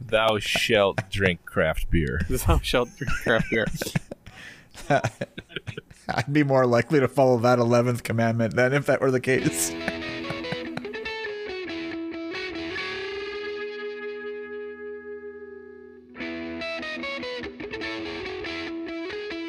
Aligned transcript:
Thou 0.00 0.38
shalt 0.38 1.08
drink 1.10 1.44
craft 1.44 1.90
beer. 1.90 2.20
Thou 2.28 2.58
shalt 2.58 2.88
drink 2.96 3.12
craft 3.12 3.50
beer. 3.50 3.66
I'd 6.08 6.32
be 6.32 6.44
more 6.44 6.66
likely 6.66 7.00
to 7.00 7.08
follow 7.08 7.38
that 7.38 7.58
11th 7.58 8.02
commandment 8.02 8.54
than 8.54 8.72
if 8.72 8.86
that 8.86 9.00
were 9.00 9.10
the 9.10 9.20
case. 9.20 9.70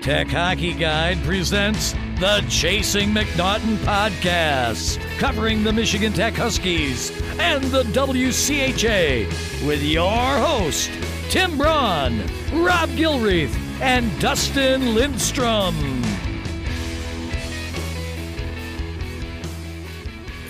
Tech 0.02 0.27
Hockey 0.29 0.73
Guide 0.73 1.18
presents 1.25 1.93
the 2.20 2.43
Chasing 2.49 3.11
MacNaughton 3.11 3.75
podcast, 3.77 4.99
covering 5.20 5.63
the 5.63 5.71
Michigan 5.71 6.11
Tech 6.13 6.34
Huskies 6.34 7.11
and 7.38 7.63
the 7.66 7.84
WCHA 7.84 9.27
with 9.67 9.84
your 9.84 10.09
host, 10.39 10.89
Tim 11.30 11.55
Braun, 11.59 12.20
Rob 12.53 12.89
Gilreath, 12.89 13.55
and 13.81 14.20
Dustin 14.20 14.95
Lindstrom. 14.95 15.75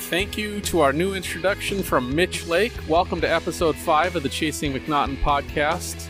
Thank 0.09 0.37
you 0.37 0.61
to 0.61 0.79
our 0.79 0.93
new 0.93 1.15
introduction 1.15 1.83
from 1.83 2.15
Mitch 2.15 2.47
Lake. 2.47 2.71
Welcome 2.87 3.19
to 3.19 3.29
episode 3.29 3.75
five 3.75 4.15
of 4.15 4.23
the 4.23 4.29
Chasing 4.29 4.71
MacNaughton 4.71 5.17
podcast. 5.17 6.07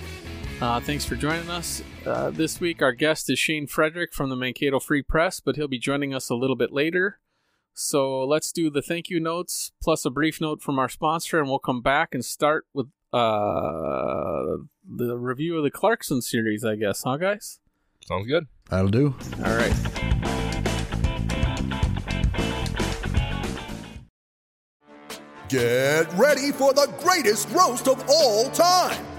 Uh, 0.60 0.80
thanks 0.80 1.06
for 1.06 1.16
joining 1.16 1.48
us. 1.52 1.84
Uh, 2.04 2.32
this 2.32 2.60
week, 2.60 2.82
our 2.82 2.92
guest 2.92 3.30
is 3.30 3.38
Shane 3.38 3.68
Frederick 3.68 4.12
from 4.12 4.30
the 4.30 4.36
Mankato 4.36 4.80
Free 4.80 5.04
Press, 5.04 5.40
but 5.40 5.56
he'll 5.56 5.68
be 5.68 5.78
joining 5.78 6.16
us 6.16 6.32
a 6.32 6.36
little 6.36 6.56
bit 6.56 6.74
later. 6.74 7.20
So 7.76 8.24
let's 8.24 8.52
do 8.52 8.72
the 8.72 8.82
thank 8.82 9.08
you 9.08 9.20
notes 9.20 9.72
plus 9.84 10.04
a 10.04 10.10
brief 10.10 10.42
note 10.42 10.64
from 10.64 10.80
our 10.80 10.90
sponsor, 10.90 11.40
and 11.40 11.48
we'll 11.48 11.60
come 11.60 11.82
back 11.82 12.16
and 12.16 12.26
start 12.26 12.66
with 12.74 12.88
uh, 13.14 14.58
the 14.84 15.16
review 15.16 15.58
of 15.58 15.64
the 15.64 15.70
Clarkson 15.70 16.24
series, 16.24 16.66
I 16.66 16.76
guess, 16.76 17.04
huh, 17.04 17.18
guys? 17.18 17.60
Sounds 18.08 18.26
good. 18.26 18.48
That'll 18.72 18.90
do. 18.90 19.16
All 19.46 19.56
right. 19.56 19.74
Get 25.50 26.12
ready 26.14 26.52
for 26.52 26.74
the 26.74 26.92
greatest 27.00 27.48
roast 27.52 27.88
of 27.88 28.04
all 28.10 28.50
time 28.50 29.17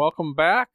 Welcome 0.00 0.32
back. 0.32 0.70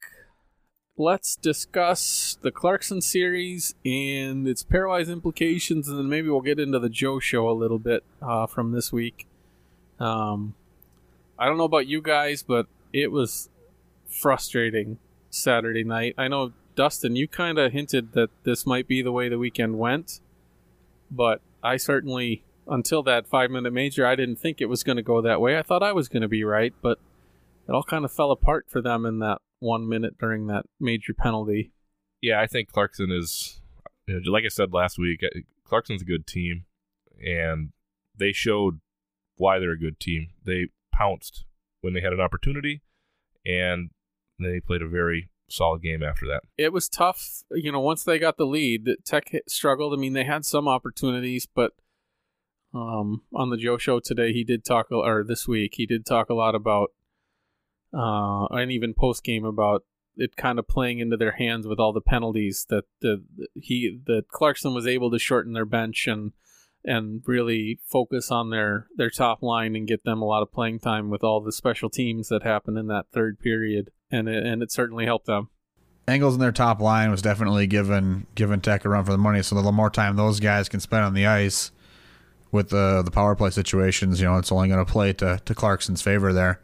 Let's 0.96 1.34
discuss 1.34 2.38
the 2.42 2.52
Clarkson 2.52 3.00
series 3.00 3.74
and 3.84 4.46
its 4.46 4.62
pairwise 4.62 5.08
implications, 5.08 5.88
and 5.88 5.98
then 5.98 6.08
maybe 6.08 6.28
we'll 6.28 6.42
get 6.42 6.60
into 6.60 6.78
the 6.78 6.88
Joe 6.88 7.18
show 7.18 7.50
a 7.50 7.50
little 7.50 7.80
bit 7.80 8.04
uh, 8.22 8.46
from 8.46 8.70
this 8.70 8.92
week. 8.92 9.26
Um, 9.98 10.54
I 11.36 11.46
don't 11.46 11.58
know 11.58 11.64
about 11.64 11.88
you 11.88 12.00
guys, 12.00 12.44
but 12.44 12.68
it 12.92 13.10
was 13.10 13.48
frustrating 14.06 14.98
Saturday 15.28 15.82
night. 15.82 16.14
I 16.16 16.28
know, 16.28 16.52
Dustin, 16.76 17.16
you 17.16 17.26
kind 17.26 17.58
of 17.58 17.72
hinted 17.72 18.12
that 18.12 18.30
this 18.44 18.64
might 18.64 18.86
be 18.86 19.02
the 19.02 19.10
way 19.10 19.28
the 19.28 19.38
weekend 19.38 19.76
went, 19.76 20.20
but 21.10 21.40
I 21.64 21.78
certainly, 21.78 22.44
until 22.68 23.02
that 23.02 23.26
five 23.26 23.50
minute 23.50 23.72
major, 23.72 24.06
I 24.06 24.14
didn't 24.14 24.36
think 24.36 24.60
it 24.60 24.66
was 24.66 24.84
going 24.84 24.98
to 24.98 25.02
go 25.02 25.20
that 25.20 25.40
way. 25.40 25.58
I 25.58 25.62
thought 25.62 25.82
I 25.82 25.90
was 25.90 26.08
going 26.08 26.22
to 26.22 26.28
be 26.28 26.44
right, 26.44 26.72
but 26.80 27.00
it 27.68 27.72
all 27.72 27.82
kind 27.82 28.04
of 28.04 28.12
fell 28.12 28.30
apart 28.30 28.66
for 28.68 28.80
them 28.80 29.06
in 29.06 29.18
that 29.20 29.38
one 29.58 29.88
minute 29.88 30.18
during 30.18 30.46
that 30.46 30.66
major 30.78 31.14
penalty. 31.14 31.72
Yeah, 32.20 32.40
I 32.40 32.46
think 32.46 32.70
Clarkson 32.70 33.10
is, 33.10 33.60
you 34.06 34.14
know, 34.14 34.30
like 34.30 34.44
I 34.44 34.48
said 34.48 34.72
last 34.72 34.98
week, 34.98 35.20
Clarkson's 35.64 36.02
a 36.02 36.06
good 36.06 36.26
team, 36.26 36.64
and 37.24 37.70
they 38.16 38.32
showed 38.32 38.80
why 39.36 39.58
they're 39.58 39.72
a 39.72 39.78
good 39.78 40.00
team. 40.00 40.28
They 40.44 40.68
pounced 40.94 41.44
when 41.80 41.94
they 41.94 42.00
had 42.00 42.12
an 42.12 42.20
opportunity, 42.20 42.82
and 43.44 43.90
they 44.38 44.60
played 44.60 44.82
a 44.82 44.88
very 44.88 45.30
solid 45.48 45.82
game 45.82 46.02
after 46.02 46.26
that. 46.26 46.42
It 46.56 46.72
was 46.72 46.88
tough, 46.88 47.42
you 47.50 47.70
know, 47.70 47.80
once 47.80 48.04
they 48.04 48.18
got 48.18 48.36
the 48.36 48.46
lead, 48.46 48.88
Tech 49.04 49.30
struggled. 49.48 49.92
I 49.92 49.96
mean, 49.96 50.12
they 50.12 50.24
had 50.24 50.44
some 50.44 50.66
opportunities, 50.68 51.46
but 51.46 51.72
um, 52.74 53.22
on 53.34 53.50
the 53.50 53.56
Joe 53.56 53.78
show 53.78 54.00
today, 54.00 54.32
he 54.32 54.44
did 54.44 54.64
talk, 54.64 54.86
or 54.90 55.24
this 55.26 55.46
week, 55.46 55.74
he 55.76 55.86
did 55.86 56.04
talk 56.04 56.30
a 56.30 56.34
lot 56.34 56.54
about, 56.54 56.90
uh, 57.96 58.46
and 58.46 58.70
even 58.70 58.94
post 58.94 59.24
game 59.24 59.44
about 59.44 59.84
it 60.16 60.36
kind 60.36 60.58
of 60.58 60.66
playing 60.66 60.98
into 60.98 61.16
their 61.16 61.32
hands 61.32 61.66
with 61.66 61.78
all 61.78 61.92
the 61.92 62.00
penalties 62.00 62.66
that 62.68 62.84
the 63.00 63.22
he 63.54 63.98
that 64.06 64.28
Clarkson 64.28 64.74
was 64.74 64.86
able 64.86 65.10
to 65.10 65.18
shorten 65.18 65.52
their 65.52 65.64
bench 65.64 66.06
and 66.06 66.32
and 66.84 67.22
really 67.26 67.80
focus 67.84 68.30
on 68.30 68.50
their 68.50 68.86
their 68.96 69.10
top 69.10 69.42
line 69.42 69.74
and 69.76 69.88
get 69.88 70.04
them 70.04 70.22
a 70.22 70.24
lot 70.24 70.42
of 70.42 70.52
playing 70.52 70.78
time 70.78 71.10
with 71.10 71.24
all 71.24 71.40
the 71.40 71.52
special 71.52 71.90
teams 71.90 72.28
that 72.28 72.42
happened 72.42 72.78
in 72.78 72.86
that 72.86 73.06
third 73.12 73.38
period 73.40 73.90
and 74.10 74.28
it, 74.28 74.44
and 74.44 74.62
it 74.62 74.72
certainly 74.72 75.04
helped 75.04 75.26
them. 75.26 75.48
Angles 76.08 76.34
in 76.34 76.40
their 76.40 76.52
top 76.52 76.80
line 76.80 77.10
was 77.10 77.22
definitely 77.22 77.66
given 77.66 78.26
given 78.34 78.60
Tech 78.60 78.84
a 78.84 78.88
run 78.88 79.04
for 79.04 79.12
the 79.12 79.18
money. 79.18 79.42
So 79.42 79.60
the 79.60 79.72
more 79.72 79.90
time 79.90 80.16
those 80.16 80.40
guys 80.40 80.68
can 80.68 80.80
spend 80.80 81.04
on 81.04 81.14
the 81.14 81.26
ice 81.26 81.72
with 82.52 82.70
the 82.70 83.02
the 83.02 83.10
power 83.10 83.34
play 83.34 83.50
situations, 83.50 84.20
you 84.20 84.26
know, 84.26 84.38
it's 84.38 84.52
only 84.52 84.68
going 84.68 84.84
to 84.84 84.90
play 84.90 85.12
to 85.14 85.40
to 85.44 85.54
Clarkson's 85.54 86.02
favor 86.02 86.32
there. 86.32 86.60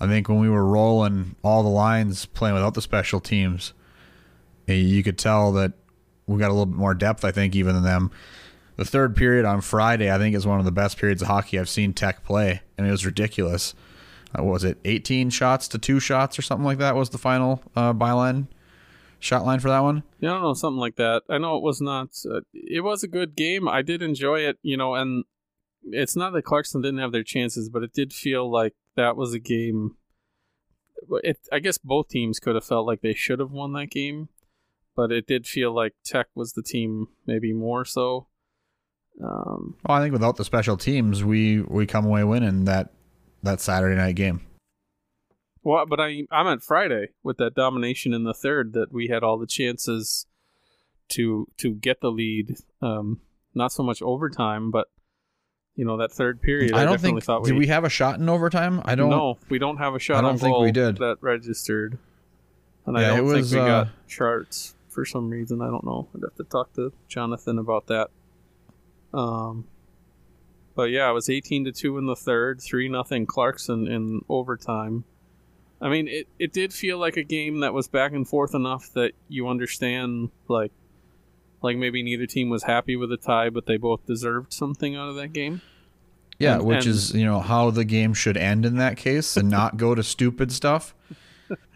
I 0.00 0.06
think 0.06 0.28
when 0.28 0.38
we 0.38 0.50
were 0.50 0.64
rolling 0.64 1.36
all 1.42 1.62
the 1.62 1.68
lines 1.68 2.26
playing 2.26 2.54
without 2.54 2.74
the 2.74 2.82
special 2.82 3.20
teams, 3.20 3.72
eh, 4.68 4.74
you 4.74 5.02
could 5.02 5.18
tell 5.18 5.52
that 5.52 5.72
we 6.26 6.38
got 6.38 6.50
a 6.50 6.52
little 6.52 6.66
bit 6.66 6.78
more 6.78 6.94
depth. 6.94 7.24
I 7.24 7.30
think 7.30 7.54
even 7.54 7.74
than 7.74 7.84
them. 7.84 8.10
The 8.76 8.84
third 8.84 9.16
period 9.16 9.46
on 9.46 9.62
Friday, 9.62 10.12
I 10.12 10.18
think, 10.18 10.36
is 10.36 10.46
one 10.46 10.58
of 10.58 10.66
the 10.66 10.72
best 10.72 10.98
periods 10.98 11.22
of 11.22 11.28
hockey 11.28 11.58
I've 11.58 11.68
seen 11.68 11.94
Tech 11.94 12.24
play, 12.24 12.60
and 12.76 12.86
it 12.86 12.90
was 12.90 13.06
ridiculous. 13.06 13.74
Uh, 14.38 14.42
was 14.42 14.64
it 14.64 14.78
18 14.84 15.30
shots 15.30 15.66
to 15.68 15.78
two 15.78 15.98
shots 15.98 16.38
or 16.38 16.42
something 16.42 16.64
like 16.64 16.78
that 16.78 16.94
was 16.94 17.08
the 17.10 17.18
final 17.18 17.62
uh, 17.74 17.94
byline 17.94 18.48
shot 19.18 19.46
line 19.46 19.60
for 19.60 19.68
that 19.68 19.80
one? 19.80 20.02
Yeah, 20.20 20.30
I 20.30 20.32
don't 20.34 20.42
know, 20.42 20.54
something 20.54 20.80
like 20.80 20.96
that. 20.96 21.22
I 21.30 21.38
know 21.38 21.56
it 21.56 21.62
was 21.62 21.80
not. 21.80 22.10
Uh, 22.30 22.40
it 22.52 22.84
was 22.84 23.02
a 23.02 23.08
good 23.08 23.34
game. 23.34 23.66
I 23.66 23.80
did 23.80 24.02
enjoy 24.02 24.40
it, 24.40 24.58
you 24.62 24.76
know, 24.76 24.94
and 24.94 25.24
it's 25.84 26.16
not 26.16 26.32
that 26.34 26.44
Clarkson 26.44 26.82
didn't 26.82 27.00
have 27.00 27.12
their 27.12 27.22
chances, 27.22 27.70
but 27.70 27.82
it 27.82 27.94
did 27.94 28.12
feel 28.12 28.50
like 28.50 28.74
that 28.96 29.16
was 29.16 29.34
a 29.34 29.38
game. 29.38 29.96
It, 31.22 31.38
I 31.52 31.58
guess 31.60 31.78
both 31.78 32.08
teams 32.08 32.40
could 32.40 32.54
have 32.54 32.64
felt 32.64 32.86
like 32.86 33.00
they 33.00 33.14
should 33.14 33.38
have 33.38 33.52
won 33.52 33.72
that 33.74 33.90
game, 33.90 34.28
but 34.96 35.12
it 35.12 35.26
did 35.26 35.46
feel 35.46 35.72
like 35.74 35.94
Tech 36.04 36.26
was 36.34 36.52
the 36.54 36.62
team, 36.62 37.08
maybe 37.26 37.52
more 37.52 37.84
so. 37.84 38.26
Um, 39.22 39.76
Well, 39.86 39.98
I 39.98 40.00
think 40.02 40.12
without 40.12 40.36
the 40.36 40.44
special 40.44 40.76
teams, 40.76 41.22
we 41.24 41.60
we 41.62 41.86
come 41.86 42.06
away 42.06 42.24
winning 42.24 42.64
that 42.64 42.92
that 43.42 43.60
Saturday 43.60 43.94
night 43.96 44.16
game. 44.16 44.40
well, 45.62 45.86
but 45.86 46.00
I 46.00 46.22
I 46.30 46.42
meant 46.42 46.62
Friday 46.62 47.08
with 47.22 47.36
that 47.38 47.54
domination 47.54 48.12
in 48.12 48.24
the 48.24 48.34
third 48.34 48.72
that 48.72 48.92
we 48.92 49.08
had 49.08 49.22
all 49.22 49.38
the 49.38 49.46
chances 49.46 50.26
to 51.10 51.46
to 51.58 51.74
get 51.74 52.00
the 52.00 52.10
lead. 52.10 52.56
Um, 52.82 53.20
not 53.54 53.72
so 53.72 53.82
much 53.82 54.02
overtime, 54.02 54.70
but 54.70 54.88
you 55.76 55.84
know 55.84 55.98
that 55.98 56.10
third 56.10 56.42
period. 56.42 56.72
I, 56.72 56.82
I 56.82 56.84
don't 56.84 57.00
think 57.00 57.22
thought 57.22 57.42
we, 57.42 57.50
did 57.50 57.58
we 57.58 57.66
have 57.68 57.84
a 57.84 57.88
shot 57.88 58.18
in 58.18 58.28
overtime? 58.28 58.82
I 58.84 58.94
don't. 58.94 59.10
know. 59.10 59.38
we 59.48 59.58
don't 59.58 59.76
have 59.76 59.94
a 59.94 59.98
shot. 59.98 60.18
I 60.18 60.20
don't 60.22 60.32
on 60.32 60.38
think 60.38 60.58
we 60.58 60.72
did. 60.72 60.96
that 60.98 61.18
registered, 61.20 61.98
and 62.86 62.98
I 62.98 63.16
don't 63.16 63.28
it 63.28 63.34
think 63.34 63.52
we 63.52 63.58
uh, 63.58 63.66
got 63.66 63.88
charts 64.08 64.74
for 64.88 65.04
some 65.04 65.30
reason. 65.30 65.60
I 65.60 65.66
don't 65.66 65.84
know. 65.84 66.08
I'd 66.14 66.22
have 66.22 66.34
to 66.36 66.44
talk 66.44 66.72
to 66.74 66.92
Jonathan 67.08 67.58
about 67.58 67.86
that. 67.88 68.08
Um, 69.12 69.66
but 70.74 70.90
yeah, 70.90 71.10
it 71.10 71.12
was 71.12 71.28
eighteen 71.28 71.64
to 71.66 71.72
two 71.72 71.98
in 71.98 72.06
the 72.06 72.16
third, 72.16 72.60
three 72.60 72.88
nothing 72.88 73.26
Clarkson 73.26 73.86
in 73.86 74.24
overtime. 74.28 75.04
I 75.80 75.90
mean, 75.90 76.08
it 76.08 76.28
it 76.38 76.52
did 76.52 76.72
feel 76.72 76.98
like 76.98 77.16
a 77.16 77.22
game 77.22 77.60
that 77.60 77.74
was 77.74 77.86
back 77.86 78.12
and 78.12 78.26
forth 78.26 78.54
enough 78.54 78.90
that 78.94 79.12
you 79.28 79.48
understand, 79.48 80.30
like, 80.48 80.72
like 81.62 81.76
maybe 81.76 82.02
neither 82.02 82.26
team 82.26 82.48
was 82.48 82.62
happy 82.62 82.96
with 82.96 83.12
a 83.12 83.18
tie, 83.18 83.50
but 83.50 83.66
they 83.66 83.76
both 83.76 84.06
deserved 84.06 84.52
something 84.52 84.96
out 84.96 85.10
of 85.10 85.16
that 85.16 85.32
game. 85.34 85.60
Yeah, 86.38 86.56
And- 86.56 86.64
which 86.64 86.86
and- 86.86 86.94
is 86.94 87.14
you 87.14 87.24
know 87.24 87.40
how 87.40 87.70
the 87.70 87.84
game 87.84 88.14
should 88.14 88.36
end 88.36 88.66
in 88.66 88.76
that 88.76 88.96
case, 88.96 89.36
and 89.36 89.48
not 89.50 89.76
go 89.76 89.94
to 89.94 90.02
stupid 90.02 90.52
stuff. 90.52 90.94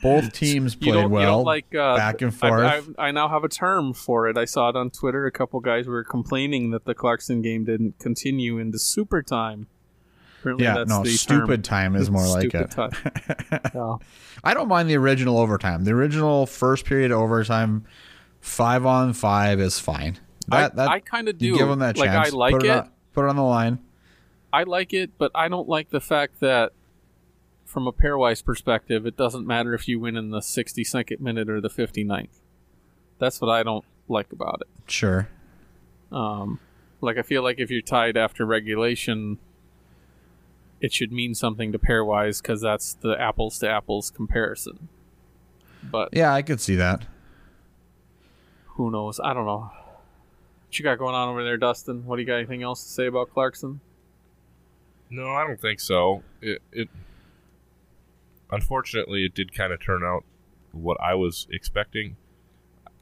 Both 0.03 0.33
teams 0.35 0.75
played 0.75 1.07
well, 1.11 1.45
like 1.45 1.73
uh, 1.75 1.97
back 1.97 2.23
and 2.23 2.35
forth. 2.35 2.95
I, 2.99 3.09
I, 3.09 3.11
now 3.13 3.29
have 3.29 3.45
a 3.45 3.49
term 3.49 3.93
for 3.95 4.29
it. 4.29 4.37
I 4.37 4.45
saw 4.45 4.69
it 4.69 4.77
on 4.77 4.91
Twitter. 4.91 5.27
A 5.27 5.31
couple 5.31 5.61
guys 5.61 5.87
were 5.87 6.03
complaining 6.03 6.73
that 6.73 6.85
the 6.85 6.95
Clarkson 6.95 7.41
game 7.41 7.65
didn't 7.65 7.99
continue 8.01 8.59
into 8.59 8.79
super 8.81 9.23
time. 9.23 9.69
Apparently 10.41 10.65
Yeah, 10.65 10.75
that's 10.75 10.91
no, 10.91 11.05
stupid 11.05 11.63
time 11.65 11.95
is 11.95 12.11
more 12.11 12.27
like 12.27 12.53
it. 12.53 12.75
I 14.45 14.55
don't 14.55 14.69
mind 14.69 14.89
the 14.89 14.97
original 14.97 15.39
overtime. 15.39 15.85
The 15.85 15.93
original 15.93 16.47
first 16.47 16.85
period 16.87 17.13
overtime, 17.13 17.85
five 18.41 18.87
on 18.87 19.13
five 19.13 19.61
is 19.61 19.79
fine. 19.79 20.19
That, 20.49 20.79
I, 20.79 20.87
I 20.95 21.01
kind 21.01 21.29
of 21.29 21.39
do. 21.39 21.57
give 21.57 21.69
them 21.69 21.79
that 21.81 21.97
like 21.97 22.11
chance. 22.11 22.33
I 22.33 22.37
like 22.37 22.53
put 22.53 22.65
it. 22.65 22.71
on, 22.71 22.91
put 23.13 23.25
it 23.25 23.29
on 23.29 23.37
the 23.37 23.43
line. 23.43 23.79
I 24.53 24.65
like 24.65 24.93
it, 24.93 25.13
but 25.19 25.31
I 25.35 25.49
don't 25.49 25.69
like 25.69 25.91
the 25.91 26.01
fact 26.01 26.41
that, 26.41 26.73
from 27.65 27.87
a 27.87 27.93
pairwise 27.93 28.45
perspective, 28.45 29.07
it 29.07 29.17
doesn't 29.17 29.47
matter 29.47 29.75
if 29.75 29.87
you 29.87 30.01
win 30.01 30.17
in 30.17 30.31
the 30.31 30.41
62nd 30.41 31.21
minute 31.21 31.49
or 31.49 31.61
the 31.61 31.69
59th. 31.71 32.41
That's 33.19 33.41
what 33.41 33.49
I 33.51 33.63
don't 33.63 33.85
like 34.09 34.33
about 34.33 34.63
it. 34.63 34.91
Sure. 34.91 35.29
Um, 36.11 36.59
like 37.01 37.17
I 37.17 37.23
feel 37.23 37.43
like 37.45 37.61
if 37.61 37.71
you're 37.71 37.81
tied 37.83 38.17
after 38.17 38.45
regulation, 38.45 39.39
it 40.81 40.93
should 40.93 41.13
mean 41.13 41.35
something 41.35 41.71
to 41.73 41.79
pairwise 41.79 42.43
because 42.43 42.61
that's 42.61 42.95
the 42.95 43.13
apples 43.21 43.59
to 43.61 43.69
apples 43.71 44.11
comparison. 44.11 44.89
But 45.83 46.09
Yeah, 46.13 46.35
I 46.35 46.43
could 46.43 46.61
see 46.61 46.75
that. 46.77 47.07
who 48.75 48.91
knows? 48.91 49.21
I 49.23 49.33
don't 49.33 49.47
know. 49.47 49.71
What 50.67 50.79
you 50.79 50.83
got 50.83 50.99
going 50.99 51.15
on 51.15 51.29
over 51.29 51.45
there, 51.45 51.57
Dustin? 51.57 52.05
What 52.07 52.17
do 52.17 52.23
you 52.23 52.27
got? 52.27 52.37
Anything 52.37 52.63
else 52.63 52.83
to 52.83 52.89
say 52.91 53.07
about 53.07 53.31
Clarkson? 53.33 53.81
No, 55.11 55.29
I 55.35 55.47
don't 55.47 55.61
think 55.61 55.81
so. 55.81 56.23
It, 56.41 56.63
it 56.73 56.89
unfortunately 58.51 59.25
it 59.25 59.35
did 59.35 59.55
kind 59.55 59.73
of 59.73 59.81
turn 59.81 60.03
out 60.05 60.25
what 60.73 60.99
I 61.01 61.15
was 61.15 61.47
expecting. 61.51 62.17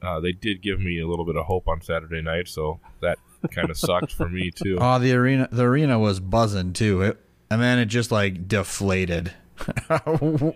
Uh, 0.00 0.20
they 0.20 0.32
did 0.32 0.62
give 0.62 0.80
me 0.80 1.00
a 1.00 1.06
little 1.06 1.24
bit 1.24 1.36
of 1.36 1.46
hope 1.46 1.66
on 1.68 1.80
Saturday 1.80 2.22
night, 2.22 2.48
so 2.48 2.78
that 3.00 3.18
kind 3.50 3.68
of 3.70 3.76
sucked 3.76 4.12
for 4.12 4.28
me 4.28 4.50
too. 4.50 4.78
Oh, 4.80 4.98
the 4.98 5.12
arena 5.12 5.48
the 5.50 5.64
arena 5.64 5.98
was 5.98 6.20
buzzing 6.20 6.72
too. 6.72 7.02
It 7.02 7.20
and 7.50 7.60
then 7.60 7.78
it 7.78 7.86
just 7.86 8.10
like 8.12 8.48
deflated 8.48 9.32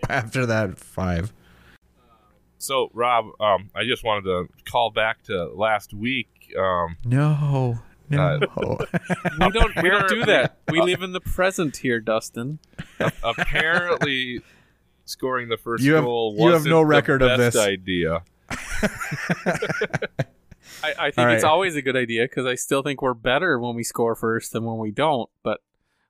after 0.09 0.47
that 0.47 0.79
five. 0.79 1.33
So, 2.59 2.91
Rob, 2.95 3.27
um, 3.41 3.71
I 3.75 3.83
just 3.85 4.05
wanted 4.05 4.23
to 4.25 4.49
call 4.71 4.93
back 4.93 5.25
to 5.25 5.47
last 5.47 5.93
week. 5.93 6.29
Um, 6.57 6.97
No. 7.05 7.81
No. 8.13 8.39
We 9.41 9.51
don't. 9.51 9.83
we 9.83 9.89
don't 9.91 10.09
do 10.09 10.25
that. 10.27 10.59
We 10.71 10.81
live 10.81 11.03
in 11.03 11.13
the 11.13 11.21
present 11.21 11.77
here, 11.79 12.01
Dustin. 12.01 12.59
apparently, 13.25 14.41
scoring 15.05 15.49
the 15.49 15.57
first 15.57 15.83
You 15.83 15.95
have- 15.95 16.05
goal 16.05 16.35
you 16.39 16.45
have 16.47 16.53
wasn't 16.55 16.71
no 16.71 16.79
the 16.81 16.87
record 16.87 17.23
of 17.23 17.39
best 17.39 17.55
this. 17.55 17.63
idea. 17.65 18.23
I, 20.85 20.95
I 20.99 21.11
think 21.11 21.29
All 21.29 21.35
it's 21.35 21.45
always 21.45 21.77
a 21.77 21.83
good 21.83 21.97
idea 21.97 22.25
because 22.25 22.47
I 22.47 22.55
still 22.55 22.83
think 22.83 23.03
we're 23.03 23.15
better 23.15 23.59
when 23.59 23.75
we 23.77 23.85
score 23.85 24.15
first 24.15 24.53
than 24.53 24.65
when 24.65 24.79
we 24.79 24.91
don't. 24.91 25.29
But 25.43 25.61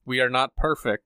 we 0.05 0.21
are 0.21 0.31
not 0.31 0.55
perfect. 0.57 1.05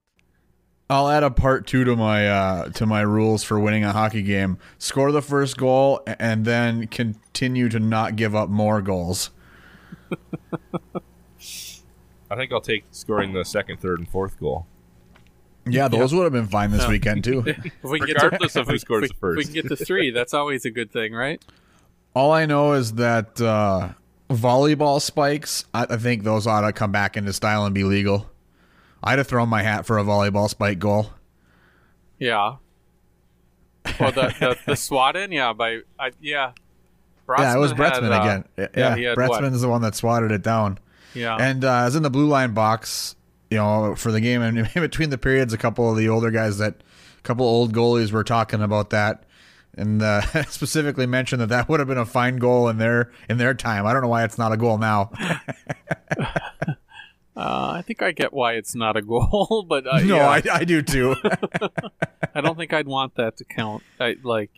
I'll 0.89 1.09
add 1.09 1.25
a 1.25 1.31
part 1.31 1.67
two 1.67 1.83
to 1.85 1.97
my 1.97 2.29
uh, 2.29 2.69
to 2.71 2.87
my 2.87 3.01
rules 3.01 3.43
for 3.43 3.59
winning 3.59 3.85
a 3.85 3.93
hockey 3.93 4.23
game. 4.23 4.59
Score 4.79 5.11
the 5.11 5.23
first 5.23 5.57
goal 5.57 6.01
and 6.07 6.45
then 6.45 6.87
continue 6.87 7.69
to 7.69 7.81
not 7.81 8.15
give 8.15 8.37
up 8.37 8.49
more 8.49 8.81
goals. 8.81 9.31
I 12.31 12.35
think 12.37 12.53
I'll 12.53 12.61
take 12.61 12.85
scoring 12.91 13.33
the 13.33 13.45
second, 13.45 13.81
third, 13.81 13.99
and 14.01 14.09
fourth 14.09 14.39
goal. 14.41 14.67
Yeah, 15.69 15.89
those 15.89 16.15
would 16.15 16.25
have 16.25 16.33
been 16.33 16.47
fine 16.49 16.71
this 16.71 16.87
weekend 16.87 17.25
too. 17.25 17.41
If 17.47 17.57
we 17.83 17.99
can 18.01 18.09
Regardless 18.15 18.55
get 18.55 18.55
to, 18.55 18.61
of 18.61 18.67
who 18.69 18.73
if 18.75 18.75
we- 18.75 18.79
scores 18.79 19.11
if 19.11 19.21
the 19.21 19.27
we- 19.27 19.33
if 19.33 19.37
we 19.37 19.45
can 19.45 19.53
get 19.55 19.69
to 19.69 19.77
three. 19.77 20.11
That's 20.11 20.35
always 20.35 20.65
a 20.65 20.71
good 20.71 20.91
thing, 20.93 21.13
right? 21.13 21.45
All 22.15 22.33
I 22.33 22.47
know 22.47 22.73
is 22.73 22.95
that 22.95 23.41
uh, 23.41 23.91
volleyball 24.31 25.01
spikes. 25.01 25.65
I, 25.75 25.87
I 25.91 25.97
think 25.99 26.23
those 26.25 26.47
ought 26.47 26.63
to 26.63 26.73
come 26.73 26.91
back 26.93 27.17
into 27.17 27.33
style 27.33 27.65
and 27.67 27.75
be 27.75 27.85
legal. 27.85 28.31
I'd 29.03 29.19
have 29.19 29.27
thrown 29.27 29.49
my 29.49 29.63
hat 29.63 29.87
for 29.87 29.99
a 29.99 30.05
volleyball 30.05 30.49
spike 30.49 30.79
goal. 30.79 31.11
Yeah. 32.19 32.57
Well, 34.01 34.11
the 34.13 34.35
the, 34.41 34.57
the 34.67 34.77
swat 34.77 35.15
in, 35.17 35.31
yeah, 35.31 35.53
by 35.53 35.81
I, 35.99 36.11
yeah. 36.21 36.53
Yeah, 37.29 37.55
it 37.55 37.59
was 37.59 37.73
Brotzman 37.73 37.77
had, 37.77 37.93
Bretzman 38.03 38.19
uh, 38.19 38.23
again. 38.23 38.45
Yeah, 38.57 38.67
yeah, 38.77 38.97
he 38.97 39.03
had 39.05 39.19
what? 39.19 39.43
Bretzman's 39.43 39.61
the 39.61 39.69
one 39.69 39.83
that 39.83 39.95
swatted 39.95 40.31
it 40.31 40.43
down. 40.43 40.79
Yeah, 41.15 41.37
And 41.37 41.65
uh, 41.65 41.71
I 41.71 41.85
was 41.87 41.97
in 41.97 42.03
the 42.03 42.11
blue 42.11 42.27
line 42.27 42.53
box, 42.53 43.17
you 43.51 43.57
know, 43.57 43.95
for 43.95 44.13
the 44.13 44.21
game, 44.21 44.43
and 44.43 44.59
in 44.75 44.83
between 44.83 45.11
the 45.11 45.19
periods, 45.19 45.53
a 45.53 45.59
couple 45.59 45.91
of 45.91 45.97
the 45.97 46.09
older 46.09 46.31
guys 46.31 46.59
that, 46.59 46.83
a 47.19 47.23
couple 47.23 47.47
of 47.47 47.51
old 47.51 47.75
goalies 47.75 48.13
were 48.13 48.25
talking 48.25 48.61
about 48.61 48.91
that, 48.91 49.25
and 49.77 50.03
uh, 50.03 50.21
specifically 50.49 51.07
mentioned 51.07 51.41
that 51.41 51.49
that 51.49 51.69
would 51.69 51.81
have 51.81 51.89
been 51.89 51.99
a 51.99 52.07
fine 52.07 52.37
goal 52.37 52.69
in 52.69 52.79
their 52.79 53.11
in 53.29 53.39
their 53.39 53.55
time. 53.55 53.87
I 53.87 53.93
don't 53.93 54.03
know 54.03 54.09
why 54.09 54.25
it's 54.25 54.39
not 54.39 54.53
a 54.53 54.57
goal 54.57 54.79
now. 54.79 55.11
uh, 56.19 56.27
I 57.37 57.83
think 57.87 58.03
I 58.03 58.13
get 58.13 58.33
why 58.33 58.55
it's 58.55 58.75
not 58.75 58.97
a 58.97 59.03
goal, 59.03 59.65
but 59.69 59.87
uh, 59.87 60.01
no, 60.01 60.17
yeah, 60.17 60.29
I, 60.29 60.43
I 60.53 60.65
do 60.65 60.83
too. 60.83 61.17
I 62.35 62.41
don't 62.41 62.57
think 62.57 62.73
I'd 62.73 62.89
want 62.89 63.15
that 63.17 63.39
to 63.39 63.45
count. 63.45 63.83
I 63.99 64.17
like, 64.23 64.51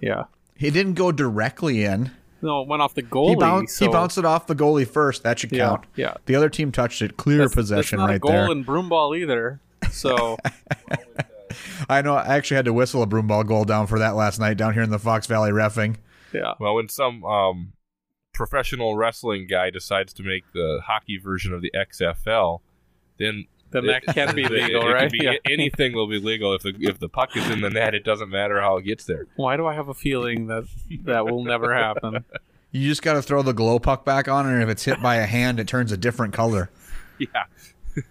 yeah. 0.00 0.24
He 0.56 0.70
didn't 0.70 0.94
go 0.94 1.12
directly 1.12 1.84
in. 1.84 2.10
No, 2.42 2.60
it 2.62 2.68
went 2.68 2.82
off 2.82 2.94
the 2.94 3.02
goalie. 3.02 3.30
He 3.30 3.36
bounced, 3.36 3.76
so, 3.76 3.86
he 3.86 3.90
bounced 3.90 4.18
it 4.18 4.24
off 4.26 4.46
the 4.46 4.54
goalie 4.54 4.86
first. 4.86 5.22
That 5.22 5.38
should 5.38 5.50
Yeah, 5.52 5.68
count. 5.68 5.84
yeah. 5.96 6.14
The 6.26 6.34
other 6.36 6.50
team 6.50 6.72
touched 6.72 7.00
it. 7.00 7.16
Clear 7.16 7.38
That's, 7.38 7.54
possession 7.54 7.98
that's 7.98 8.06
not 8.06 8.08
right 8.10 8.16
a 8.16 8.18
goal 8.18 8.32
there. 8.32 8.50
in 8.52 8.62
broom 8.64 8.88
ball 8.90 9.14
either. 9.16 9.60
So 9.90 10.36
I 11.88 12.02
know. 12.02 12.14
I 12.16 12.36
actually 12.36 12.56
had 12.56 12.64
to 12.66 12.72
whistle 12.72 13.02
a 13.02 13.06
broomball 13.06 13.46
goal 13.46 13.64
down 13.64 13.86
for 13.86 13.98
that 13.98 14.14
last 14.14 14.38
night 14.40 14.56
down 14.56 14.74
here 14.74 14.82
in 14.82 14.90
the 14.90 14.98
Fox 14.98 15.26
Valley 15.26 15.50
refing. 15.52 15.96
yeah, 16.32 16.54
Well, 16.60 16.74
when 16.74 16.88
some 16.88 17.24
um, 17.24 17.72
professional 18.32 18.96
wrestling 18.96 19.46
guy 19.48 19.70
decides 19.70 20.12
to 20.14 20.22
make 20.22 20.44
the 20.52 20.80
hockey 20.84 21.16
version 21.18 21.52
of 21.54 21.62
the 21.62 21.70
XFL, 21.74 22.60
then 23.18 23.46
then 23.74 23.86
that 23.86 24.02
it- 24.08 24.14
can 24.14 24.34
be 24.34 24.44
legal, 24.48 24.88
it 24.88 24.92
right? 24.92 25.10
Can 25.10 25.18
be, 25.18 25.24
Yeah. 25.24 25.32
Anything 25.44 25.92
will 25.92 26.08
be 26.08 26.18
legal 26.18 26.54
if 26.54 26.62
the 26.62 26.74
if 26.80 26.98
the 26.98 27.08
puck 27.10 27.36
is 27.36 27.48
in 27.50 27.60
the 27.60 27.68
net. 27.70 27.94
It 27.94 28.04
doesn't 28.04 28.30
matter 28.30 28.60
how 28.60 28.78
it 28.78 28.82
gets 28.84 29.04
there. 29.04 29.26
Why 29.36 29.56
do 29.58 29.66
I 29.66 29.74
have 29.74 29.88
a 29.88 29.94
feeling 29.94 30.46
that 30.46 30.64
that 31.04 31.26
will 31.26 31.44
never 31.44 31.74
happen? 31.74 32.24
You 32.76 32.88
just 32.88 33.02
got 33.02 33.12
to 33.12 33.22
throw 33.22 33.42
the 33.42 33.52
glow 33.52 33.78
puck 33.78 34.04
back 34.04 34.26
on, 34.26 34.48
and 34.48 34.60
if 34.60 34.68
it's 34.68 34.84
hit 34.84 35.00
by 35.00 35.14
a 35.14 35.26
hand, 35.26 35.60
it 35.60 35.68
turns 35.68 35.92
a 35.92 35.96
different 35.96 36.34
color. 36.34 36.70
Yeah. 37.20 37.44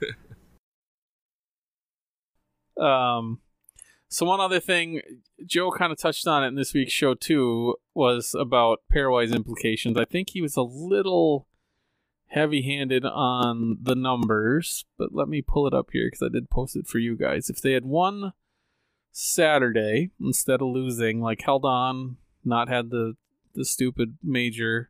Um, 2.79 3.39
so 4.09 4.25
one 4.25 4.39
other 4.39 4.59
thing, 4.59 5.01
Joe 5.45 5.71
kind 5.71 5.91
of 5.91 5.97
touched 5.99 6.27
on 6.27 6.43
it 6.43 6.47
in 6.47 6.55
this 6.55 6.73
week's 6.73 6.93
show 6.93 7.13
too, 7.13 7.75
was 7.93 8.35
about 8.39 8.79
pairwise 8.93 9.33
implications. 9.35 9.97
I 9.97 10.05
think 10.05 10.29
he 10.31 10.41
was 10.41 10.55
a 10.55 10.61
little 10.63 11.47
heavy-handed 12.33 13.05
on 13.05 13.77
the 13.81 13.95
numbers, 13.95 14.85
but 14.97 15.13
let 15.13 15.27
me 15.27 15.41
pull 15.41 15.67
it 15.67 15.73
up 15.73 15.89
here 15.93 16.07
because 16.07 16.23
I 16.23 16.33
did 16.33 16.49
post 16.49 16.75
it 16.75 16.87
for 16.87 16.99
you 16.99 17.15
guys. 17.15 17.49
If 17.49 17.61
they 17.61 17.73
had 17.73 17.85
won 17.85 18.33
Saturday 19.11 20.11
instead 20.19 20.61
of 20.61 20.67
losing, 20.67 21.21
like 21.21 21.41
held 21.41 21.63
on, 21.63 22.17
not 22.43 22.69
had 22.69 22.89
the 22.89 23.15
the 23.53 23.65
stupid 23.65 24.17
major. 24.23 24.89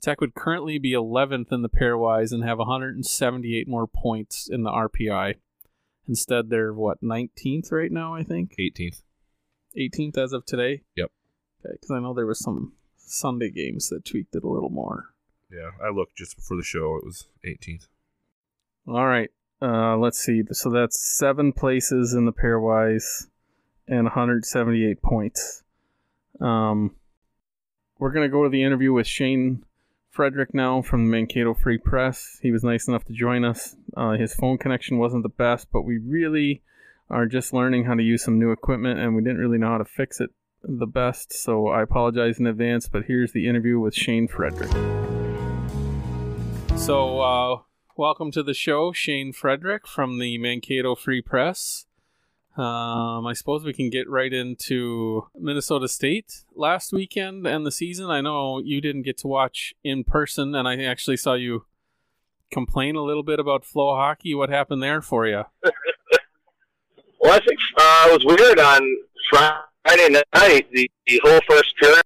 Tech 0.00 0.20
would 0.20 0.34
currently 0.34 0.78
be 0.78 0.92
11th 0.92 1.52
in 1.52 1.62
the 1.62 1.68
pairwise 1.68 2.32
and 2.32 2.44
have 2.44 2.58
178 2.58 3.66
more 3.66 3.88
points 3.88 4.48
in 4.48 4.62
the 4.62 4.70
RPI. 4.70 5.34
Instead, 6.06 6.48
they're 6.48 6.72
what 6.72 7.02
19th 7.02 7.72
right 7.72 7.90
now, 7.90 8.14
I 8.14 8.22
think. 8.22 8.54
18th. 8.58 9.02
18th 9.76 10.16
as 10.16 10.32
of 10.32 10.46
today. 10.46 10.82
Yep. 10.96 11.10
Okay, 11.60 11.72
because 11.72 11.90
I 11.90 11.98
know 11.98 12.14
there 12.14 12.26
was 12.26 12.38
some 12.38 12.74
Sunday 12.96 13.50
games 13.50 13.88
that 13.88 14.04
tweaked 14.04 14.36
it 14.36 14.44
a 14.44 14.48
little 14.48 14.70
more. 14.70 15.14
Yeah, 15.50 15.70
I 15.82 15.90
looked 15.90 16.16
just 16.16 16.36
before 16.36 16.56
the 16.56 16.62
show. 16.62 16.96
It 16.96 17.04
was 17.04 17.26
18th. 17.46 17.86
All 18.86 19.06
right. 19.06 19.30
Uh, 19.60 19.96
let's 19.96 20.18
see. 20.18 20.42
So 20.52 20.70
that's 20.70 20.98
seven 20.98 21.52
places 21.52 22.14
in 22.14 22.26
the 22.26 22.32
pairwise 22.32 23.26
and 23.86 24.04
178 24.04 25.02
points. 25.02 25.62
Um, 26.40 26.94
we're 27.98 28.12
gonna 28.12 28.28
go 28.28 28.44
to 28.44 28.50
the 28.50 28.62
interview 28.62 28.92
with 28.92 29.06
Shane 29.06 29.64
Frederick 30.10 30.54
now 30.54 30.82
from 30.82 31.06
the 31.06 31.10
Mankato 31.10 31.54
Free 31.54 31.78
Press. 31.78 32.38
He 32.42 32.52
was 32.52 32.62
nice 32.62 32.86
enough 32.86 33.04
to 33.04 33.12
join 33.12 33.44
us. 33.44 33.76
Uh, 33.96 34.12
his 34.12 34.34
phone 34.34 34.58
connection 34.58 34.98
wasn't 34.98 35.24
the 35.24 35.28
best, 35.28 35.68
but 35.72 35.82
we 35.82 35.98
really 35.98 36.62
are 37.10 37.26
just 37.26 37.52
learning 37.52 37.84
how 37.84 37.94
to 37.94 38.02
use 38.02 38.22
some 38.22 38.38
new 38.38 38.52
equipment, 38.52 39.00
and 39.00 39.16
we 39.16 39.22
didn't 39.22 39.38
really 39.38 39.58
know 39.58 39.68
how 39.68 39.78
to 39.78 39.84
fix 39.84 40.20
it 40.20 40.30
the 40.62 40.86
best. 40.86 41.32
So 41.32 41.68
I 41.68 41.82
apologize 41.82 42.38
in 42.38 42.46
advance. 42.46 42.88
But 42.88 43.04
here's 43.04 43.32
the 43.32 43.48
interview 43.48 43.78
with 43.78 43.94
Shane 43.94 44.28
Frederick. 44.28 45.07
So, 46.78 47.20
uh, 47.20 47.60
welcome 47.96 48.30
to 48.30 48.42
the 48.42 48.54
show, 48.54 48.92
Shane 48.92 49.34
Frederick 49.34 49.86
from 49.86 50.18
the 50.18 50.38
Mankato 50.38 50.94
Free 50.94 51.20
Press. 51.20 51.84
Um, 52.56 53.26
I 53.26 53.34
suppose 53.34 53.62
we 53.62 53.74
can 53.74 53.90
get 53.90 54.08
right 54.08 54.32
into 54.32 55.26
Minnesota 55.38 55.86
State 55.86 56.44
last 56.54 56.92
weekend 56.92 57.46
and 57.46 57.66
the 57.66 57.72
season. 57.72 58.08
I 58.10 58.22
know 58.22 58.58
you 58.58 58.80
didn't 58.80 59.02
get 59.02 59.18
to 59.18 59.26
watch 59.26 59.74
in 59.84 60.02
person, 60.02 60.54
and 60.54 60.66
I 60.66 60.82
actually 60.84 61.18
saw 61.18 61.34
you 61.34 61.66
complain 62.50 62.96
a 62.96 63.02
little 63.02 63.22
bit 63.22 63.38
about 63.38 63.64
FloHockey. 63.64 64.34
What 64.34 64.48
happened 64.48 64.82
there 64.82 65.02
for 65.02 65.26
you? 65.26 65.44
Well, 67.20 67.34
I 67.34 67.40
think 67.40 67.58
uh, 67.76 68.08
it 68.08 68.24
was 68.24 68.24
weird 68.24 68.58
on 68.58 68.96
Friday 69.30 70.22
night. 70.34 70.66
The, 70.72 70.90
the 71.06 71.20
whole 71.22 71.40
first 71.48 71.76
period 71.76 72.02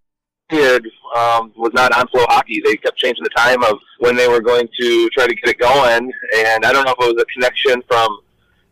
um, 0.61 1.52
was 1.56 1.73
not 1.75 1.92
on 1.97 2.06
FloHockey. 2.09 2.62
They 2.64 2.76
kept 2.76 2.99
changing 2.99 3.23
the 3.25 3.30
time 3.37 3.62
of 3.64 3.78
when 3.99 4.16
they 4.16 4.28
were 4.28 4.40
going 4.40 4.68
to 4.80 5.09
try 5.11 5.26
to 5.26 5.35
get 5.35 5.49
it 5.50 5.59
going, 5.59 6.12
and 6.37 6.64
I 6.64 6.73
don't 6.73 6.85
know 6.85 6.94
if 6.99 7.06
it 7.09 7.14
was 7.14 7.23
a 7.23 7.26
connection 7.26 7.82
from 7.88 8.21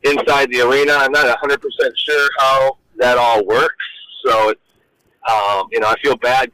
inside 0.03 0.51
the 0.51 0.61
arena. 0.63 0.93
I'm 0.95 1.13
not 1.13 1.27
100% 1.39 1.59
sure 1.97 2.29
how 2.39 2.79
that 2.99 3.19
all 3.19 3.45
works. 3.47 3.75
So, 4.27 4.49
um, 5.31 5.69
you 5.73 5.81
know, 5.81 5.89
I 5.89 5.95
feel 6.03 6.17
bad. 6.17 6.51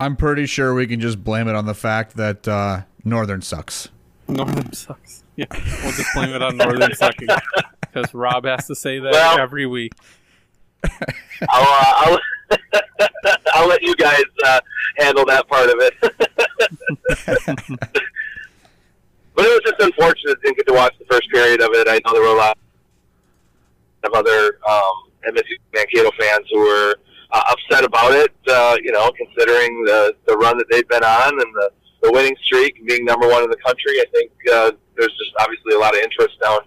I'm 0.00 0.16
pretty 0.16 0.46
sure 0.46 0.74
we 0.74 0.86
can 0.86 1.00
just 1.00 1.22
blame 1.24 1.48
it 1.48 1.54
on 1.56 1.66
the 1.66 1.74
fact 1.74 2.16
that 2.16 2.46
uh, 2.46 2.82
Northern 3.04 3.42
sucks. 3.42 3.88
Northern 4.28 4.72
sucks. 4.72 5.24
Yeah, 5.36 5.46
we'll 5.52 5.92
just 5.92 6.14
blame 6.14 6.30
it 6.30 6.42
on 6.42 6.56
Northern 6.56 6.94
sucking 6.94 7.28
because 7.80 8.12
Rob 8.14 8.44
has 8.44 8.66
to 8.66 8.74
say 8.74 8.98
that 8.98 9.12
Well- 9.12 9.38
every 9.38 9.66
week. 9.66 9.92
I'll, 10.84 11.62
uh, 11.62 11.92
I'll, 12.12 12.18
I'll 13.54 13.68
let 13.68 13.82
you 13.82 13.94
guys 13.96 14.24
uh, 14.44 14.60
handle 14.98 15.24
that 15.26 15.48
part 15.48 15.68
of 15.68 15.76
it. 15.78 15.94
but 19.34 19.44
it 19.44 19.48
was 19.48 19.60
just 19.64 19.80
unfortunate 19.80 20.40
didn't 20.42 20.56
get 20.56 20.66
to 20.66 20.74
watch 20.74 20.94
the 20.98 21.04
first 21.10 21.28
period 21.30 21.60
of 21.60 21.70
it. 21.72 21.88
I 21.88 22.00
know 22.04 22.12
there 22.12 22.22
were 22.22 22.34
a 22.34 22.38
lot 22.38 22.58
of 24.04 24.12
other 24.12 24.58
um, 24.68 25.10
MSU 25.28 25.56
Mankato 25.74 26.10
fans 26.18 26.46
who 26.50 26.60
were 26.60 26.96
uh, 27.32 27.42
upset 27.50 27.84
about 27.84 28.12
it. 28.12 28.32
Uh, 28.48 28.76
you 28.82 28.92
know, 28.92 29.10
considering 29.12 29.84
the 29.84 30.14
the 30.26 30.36
run 30.36 30.56
that 30.58 30.66
they've 30.70 30.88
been 30.88 31.04
on 31.04 31.32
and 31.32 31.54
the 31.54 31.70
the 32.02 32.12
winning 32.12 32.36
streak, 32.42 32.78
and 32.78 32.86
being 32.86 33.04
number 33.04 33.28
one 33.28 33.42
in 33.42 33.50
the 33.50 33.56
country. 33.56 33.92
I 34.00 34.04
think 34.12 34.30
uh, 34.52 34.70
there's 34.96 35.12
just 35.12 35.32
obviously 35.40 35.74
a 35.74 35.78
lot 35.78 35.94
of 35.96 36.02
interest 36.02 36.38
down 36.42 36.60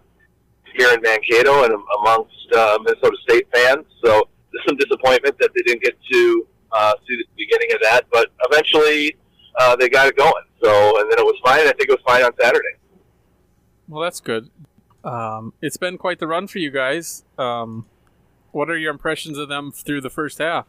here 0.76 0.94
in 0.94 1.02
Mankato 1.02 1.64
and 1.64 1.74
amongst 2.00 2.54
uh, 2.56 2.78
Minnesota 2.84 3.18
State 3.24 3.48
fans. 3.54 3.86
So 4.04 4.28
some 4.68 4.78
disappointment 4.78 5.38
that 5.40 5.52
they 5.56 5.62
didn't 5.64 5.84
get 5.84 5.98
to 6.12 6.48
uh, 6.72 6.94
see 7.08 7.18
the 7.18 7.26
beginning 7.38 7.74
of 7.74 7.82
that, 7.82 8.06
but 8.12 8.30
eventually 8.50 9.16
uh, 9.60 9.76
they 9.76 9.90
got 9.90 10.08
it 10.08 10.16
going. 10.18 10.44
So 10.64 11.00
and 11.00 11.12
then 11.12 11.20
it 11.20 11.26
was 11.26 11.40
fine. 11.44 11.62
I 11.62 11.74
think 11.74 11.90
it 11.90 11.90
was 11.90 12.00
fine 12.06 12.24
on 12.24 12.32
Saturday. 12.40 12.76
Well, 13.88 14.02
that's 14.02 14.22
good. 14.22 14.50
Um, 15.04 15.54
it's 15.62 15.78
been 15.78 15.98
quite 15.98 16.20
the 16.20 16.28
run 16.28 16.48
for 16.48 16.60
you 16.60 16.70
guys. 16.70 17.24
Um, 17.38 17.86
what 18.52 18.70
are 18.70 18.78
your 18.78 18.92
impressions 18.92 19.38
of 19.38 19.50
them 19.50 19.72
through 19.72 20.02
the 20.02 20.10
first 20.10 20.38
half? 20.38 20.68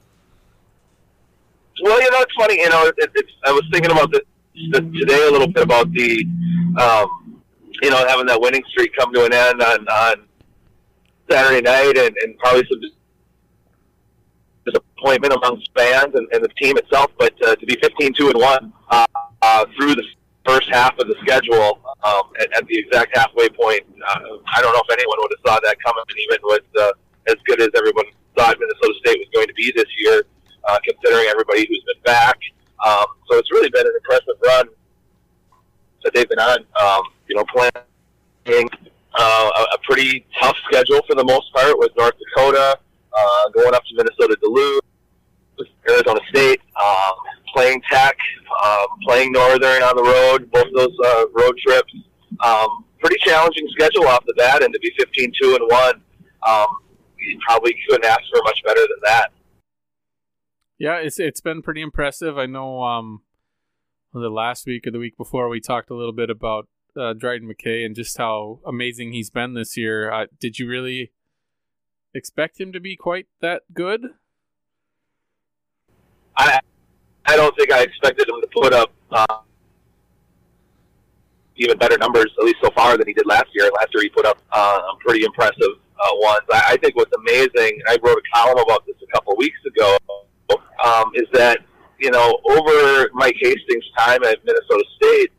Well, 1.82 2.00
you 2.00 2.10
know, 2.10 2.20
it's 2.20 2.34
funny. 2.38 2.60
You 2.60 2.68
know, 2.68 2.86
it, 2.86 2.94
it's, 2.98 3.32
I 3.44 3.52
was 3.52 3.62
thinking 3.72 3.90
about 3.90 4.10
this, 4.12 4.22
this 4.70 4.80
today 4.80 5.28
a 5.28 5.30
little 5.30 5.48
bit 5.48 5.62
about 5.62 5.92
the, 5.92 6.24
um, 6.80 7.42
you 7.82 7.90
know, 7.90 8.06
having 8.08 8.26
that 8.26 8.40
winning 8.40 8.62
streak 8.70 8.92
come 8.98 9.12
to 9.12 9.24
an 9.24 9.32
end 9.32 9.62
on, 9.62 9.88
on 9.88 10.14
Saturday 11.30 11.60
night, 11.60 11.96
and, 11.96 12.14
and 12.22 12.38
probably 12.38 12.62
some 12.68 12.80
disappointment 15.02 15.34
amongst 15.34 15.68
fans 15.76 16.14
and, 16.14 16.28
and 16.32 16.44
the 16.44 16.48
team 16.60 16.76
itself. 16.76 17.10
But 17.18 17.34
uh, 17.46 17.56
to 17.56 17.66
be 17.66 17.76
15-2 17.76 18.30
and 18.30 18.40
one 18.40 18.72
uh, 18.90 19.06
uh, 19.42 19.64
through 19.76 19.94
the 19.94 20.04
first 20.46 20.68
half 20.72 20.98
of 20.98 21.06
the 21.06 21.14
schedule 21.22 21.80
um, 22.04 22.22
at, 22.40 22.48
at 22.56 22.66
the 22.66 22.78
exact 22.78 23.16
halfway 23.16 23.48
point, 23.48 23.82
uh, 24.08 24.20
I 24.54 24.60
don't 24.60 24.72
know 24.72 24.82
if 24.88 24.92
anyone 24.92 25.16
would 25.18 25.32
have 25.38 25.54
saw 25.54 25.60
that 25.60 25.76
coming, 25.84 26.04
And 26.08 26.18
even 26.18 26.38
with 26.42 26.64
uh, 26.78 26.92
as 27.28 27.36
good 27.46 27.60
as 27.60 27.68
everyone 27.76 28.04
thought 28.36 28.56
Minnesota 28.58 28.94
State 29.04 29.18
was 29.18 29.28
going 29.34 29.46
to 29.46 29.54
be 29.54 29.72
this 29.76 29.88
year 29.98 30.24
uh, 30.64 30.78
considering 30.84 31.26
everybody 31.28 31.66
who's 31.68 31.84
been 31.86 32.02
back. 32.04 32.38
Um, 32.84 33.06
so 33.30 33.38
it's 33.38 33.50
really 33.52 33.70
been 33.70 33.86
an 33.86 33.92
impressive 33.94 34.34
run 34.44 34.66
that 36.02 36.14
they've 36.14 36.28
been 36.28 36.40
on. 36.40 36.58
Um, 36.80 37.02
you 37.28 37.36
know, 37.36 37.44
playing 37.44 38.68
uh, 39.14 39.50
a, 39.56 39.62
a 39.74 39.78
pretty 39.84 40.26
tough 40.40 40.56
schedule 40.66 41.00
for 41.06 41.14
the 41.14 41.24
most 41.24 41.52
part 41.54 41.78
with 41.78 41.92
North 41.96 42.14
Dakota, 42.18 42.76
uh, 43.16 43.48
going 43.50 43.74
up 43.74 43.84
to 43.84 43.94
Minnesota 43.94 44.36
Duluth, 44.42 44.82
Arizona 45.88 46.20
State, 46.28 46.60
um, 46.82 47.12
playing 47.54 47.82
Tech, 47.90 48.16
um, 48.64 48.86
playing 49.06 49.32
Northern 49.32 49.82
on 49.82 49.96
the 49.96 50.02
road, 50.02 50.50
both 50.50 50.66
those 50.74 50.96
uh, 51.04 51.24
road 51.32 51.58
trips. 51.66 51.92
Um, 52.44 52.84
pretty 53.00 53.18
challenging 53.20 53.66
schedule 53.72 54.06
off 54.06 54.24
the 54.26 54.34
bat, 54.36 54.62
and 54.62 54.72
to 54.72 54.80
be 54.80 54.92
15-2 54.98 55.56
and 55.56 55.70
one, 55.70 56.02
um, 56.46 56.66
you 57.18 57.38
probably 57.46 57.74
couldn't 57.88 58.04
ask 58.04 58.20
for 58.32 58.40
much 58.44 58.62
better 58.64 58.80
than 58.80 59.00
that. 59.04 59.32
Yeah, 60.78 60.96
it's 60.96 61.20
it's 61.20 61.40
been 61.40 61.62
pretty 61.62 61.80
impressive. 61.80 62.36
I 62.36 62.46
know 62.46 62.82
um 62.82 63.22
it 64.14 64.18
last 64.18 64.66
week 64.66 64.86
or 64.86 64.90
the 64.90 64.98
week 64.98 65.16
before 65.16 65.48
we 65.48 65.60
talked 65.60 65.90
a 65.90 65.94
little 65.94 66.12
bit 66.12 66.28
about 66.28 66.68
uh, 66.98 67.12
Dryden 67.12 67.48
McKay 67.48 67.86
and 67.86 67.94
just 67.94 68.18
how 68.18 68.60
amazing 68.66 69.12
he's 69.12 69.30
been 69.30 69.54
this 69.54 69.76
year. 69.76 70.12
Uh, 70.12 70.26
did 70.40 70.58
you 70.58 70.68
really 70.68 71.12
expect 72.12 72.60
him 72.60 72.72
to 72.72 72.80
be 72.80 72.96
quite 72.96 73.26
that 73.40 73.62
good? 73.72 74.08
I 76.36 76.60
I 77.26 77.36
don't 77.36 77.56
think 77.56 77.72
I 77.72 77.82
expected 77.82 78.28
him 78.28 78.40
to 78.40 78.48
put 78.52 78.72
up 78.72 78.92
uh, 79.10 79.38
even 81.56 81.78
better 81.78 81.96
numbers, 81.98 82.30
at 82.38 82.44
least 82.44 82.58
so 82.62 82.70
far, 82.70 82.96
than 82.96 83.06
he 83.06 83.12
did 83.12 83.26
last 83.26 83.46
year. 83.54 83.70
Last 83.74 83.88
year 83.94 84.02
he 84.02 84.08
put 84.08 84.26
up 84.26 84.38
uh, 84.50 84.80
pretty 85.00 85.24
impressive 85.24 85.78
uh, 86.00 86.10
ones. 86.14 86.42
I, 86.52 86.62
I 86.70 86.76
think 86.78 86.96
what's 86.96 87.12
amazing, 87.16 87.80
and 87.80 87.88
I 87.88 87.98
wrote 88.02 88.18
a 88.18 88.36
column 88.36 88.58
about 88.58 88.84
this 88.86 88.96
a 89.02 89.12
couple 89.12 89.36
weeks 89.36 89.58
ago, 89.66 89.98
um, 90.84 91.12
is 91.14 91.26
that 91.32 91.58
you 91.98 92.10
know 92.10 92.38
over 92.50 93.10
Mike 93.14 93.36
Hastings' 93.40 93.84
time 93.96 94.24
at 94.24 94.44
Minnesota 94.44 94.84
State, 94.96 95.32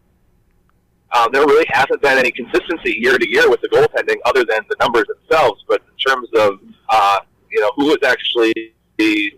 um, 1.14 1.30
there 1.32 1.46
really 1.46 1.66
hasn't 1.70 2.02
been 2.02 2.18
any 2.18 2.32
consistency 2.32 2.96
year 2.98 3.18
to 3.18 3.30
year 3.30 3.50
with 3.50 3.62
the 3.62 3.70
goaltending, 3.70 4.18
other 4.26 4.46
than 4.46 4.62
the 4.70 4.76
numbers 4.80 5.06
themselves. 5.08 5.64
But 5.68 5.82
in 5.82 6.12
terms 6.12 6.30
of 6.38 6.60
uh, 6.90 7.20
you 7.52 7.60
know 7.60 7.72
who 7.76 7.92
is 7.92 8.04
actually 8.04 8.74
the 8.98 9.34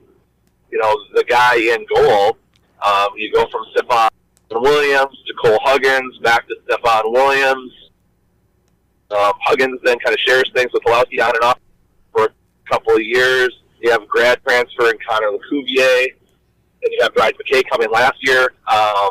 you 0.75 0.81
know 0.81 0.93
the 1.13 1.23
guy 1.23 1.55
in 1.55 1.85
goal, 1.95 2.37
um, 2.85 3.07
you 3.15 3.31
go 3.31 3.45
from 3.49 3.63
Stephon 3.73 4.09
Williams 4.51 5.17
to 5.25 5.33
Cole 5.41 5.57
Huggins, 5.63 6.17
back 6.19 6.45
to 6.49 6.55
Stephon 6.67 7.13
Williams. 7.13 7.71
Um, 9.09 9.31
Huggins 9.45 9.79
then 9.85 9.97
kind 9.99 10.13
of 10.13 10.19
shares 10.19 10.51
things 10.53 10.73
with 10.73 10.83
Pawloski 10.83 11.23
on 11.23 11.33
and 11.33 11.43
off 11.43 11.59
for 12.11 12.25
a 12.25 12.29
couple 12.69 12.93
of 12.93 13.01
years. 13.01 13.57
You 13.79 13.89
have 13.91 14.05
grad 14.09 14.41
transfer 14.45 14.89
in 14.89 14.97
Connor 15.07 15.27
LaCouvee, 15.27 16.07
and 16.83 16.91
you 16.91 16.99
have 17.01 17.15
Dryden 17.15 17.39
McKay 17.39 17.63
coming 17.71 17.89
last 17.89 18.17
year. 18.19 18.53
Um, 18.69 19.09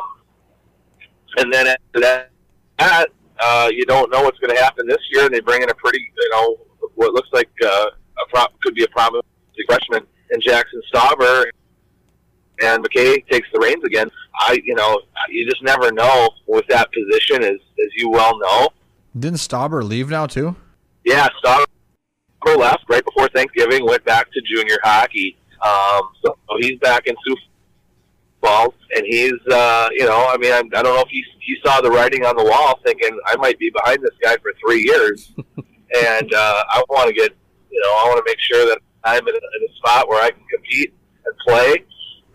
and 1.37 1.51
then 1.51 1.65
after 1.65 1.99
that, 2.01 2.29
that 2.77 3.07
uh, 3.39 3.69
you 3.73 3.85
don't 3.85 4.11
know 4.11 4.21
what's 4.21 4.37
going 4.37 4.55
to 4.55 4.61
happen 4.61 4.85
this 4.85 5.01
year, 5.11 5.25
and 5.25 5.33
they 5.33 5.39
bring 5.39 5.63
in 5.63 5.69
a 5.71 5.75
pretty, 5.75 5.99
you 5.99 6.29
know, 6.29 6.57
what 6.93 7.13
looks 7.13 7.29
like 7.33 7.49
uh, 7.65 7.87
a 7.89 8.29
pro- 8.29 8.45
could 8.61 8.75
be 8.75 8.83
a 8.83 8.87
promising 8.89 9.23
freshman 9.67 10.05
in 10.31 10.41
Jackson 10.41 10.81
Stauber, 10.93 11.45
and 12.61 12.83
McKay 12.83 13.25
takes 13.27 13.47
the 13.53 13.59
reins 13.59 13.83
again. 13.83 14.09
I, 14.39 14.59
you 14.63 14.75
know, 14.75 15.01
you 15.29 15.45
just 15.49 15.63
never 15.63 15.91
know 15.91 16.29
with 16.47 16.65
that 16.67 16.89
position, 16.91 17.43
as 17.43 17.55
as 17.55 17.91
you 17.95 18.09
well 18.09 18.37
know. 18.39 18.69
Didn't 19.17 19.39
Stauber 19.39 19.83
leave 19.83 20.09
now 20.09 20.25
too? 20.27 20.55
Yeah, 21.03 21.27
Stauber 21.43 21.65
left 22.57 22.83
right 22.89 23.03
before 23.03 23.27
Thanksgiving, 23.29 23.85
went 23.85 24.03
back 24.05 24.27
to 24.31 24.41
junior 24.41 24.77
hockey. 24.83 25.37
Um, 25.61 26.09
so 26.23 26.37
he's 26.59 26.77
back 26.79 27.07
in 27.07 27.15
Sioux 27.25 27.35
Falls, 28.41 28.75
and 28.95 29.03
he's, 29.07 29.33
uh, 29.51 29.89
you 29.93 30.05
know, 30.05 30.27
I 30.29 30.37
mean, 30.37 30.51
I, 30.51 30.59
I 30.59 30.83
don't 30.83 30.95
know 30.95 31.01
if 31.01 31.09
he 31.09 31.23
he 31.39 31.55
saw 31.65 31.81
the 31.81 31.89
writing 31.89 32.25
on 32.25 32.35
the 32.35 32.43
wall, 32.43 32.79
thinking 32.85 33.17
I 33.25 33.35
might 33.37 33.57
be 33.57 33.71
behind 33.71 33.99
this 34.01 34.11
guy 34.21 34.37
for 34.37 34.51
three 34.63 34.83
years, 34.83 35.31
and 35.57 36.33
uh, 36.33 36.63
I 36.69 36.83
want 36.89 37.07
to 37.07 37.13
get, 37.13 37.31
you 37.71 37.81
know, 37.81 37.89
I 37.89 38.03
want 38.07 38.17
to 38.17 38.23
make 38.29 38.39
sure 38.39 38.67
that 38.67 38.79
I'm 39.03 39.27
in 39.27 39.33
a, 39.33 39.37
in 39.37 39.69
a 39.69 39.75
spot 39.77 40.07
where 40.07 40.23
I 40.23 40.29
can 40.29 40.43
compete 40.53 40.93
and 41.25 41.35
play. 41.47 41.85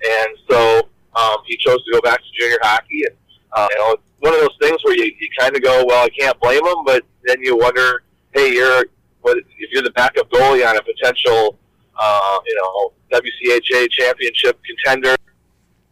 And 0.03 0.37
so 0.49 0.89
um, 1.15 1.37
he 1.47 1.57
chose 1.57 1.83
to 1.85 1.93
go 1.93 2.01
back 2.01 2.19
to 2.19 2.27
junior 2.39 2.59
hockey, 2.63 3.03
and 3.07 3.17
uh, 3.53 3.69
you 3.71 3.79
know, 3.79 3.93
it's 3.93 4.03
one 4.21 4.35
of 4.35 4.41
those 4.41 4.57
things 4.61 4.79
where 4.85 4.95
you, 4.95 5.05
you 5.05 5.29
kind 5.39 5.55
of 5.55 5.63
go, 5.63 5.85
well, 5.87 6.05
I 6.05 6.09
can't 6.11 6.39
blame 6.41 6.65
him, 6.65 6.85
but 6.85 7.05
then 7.25 7.39
you 7.43 7.57
wonder, 7.57 8.03
hey, 8.33 8.53
you're 8.53 8.85
what 9.23 9.37
if 9.37 9.71
you're 9.71 9.83
the 9.83 9.91
backup 9.91 10.31
goalie 10.31 10.67
on 10.67 10.77
a 10.77 10.83
potential, 10.83 11.59
uh, 11.99 12.39
you 12.47 12.55
know, 12.55 12.93
WCHA 13.13 13.91
championship 13.91 14.59
contender, 14.65 15.17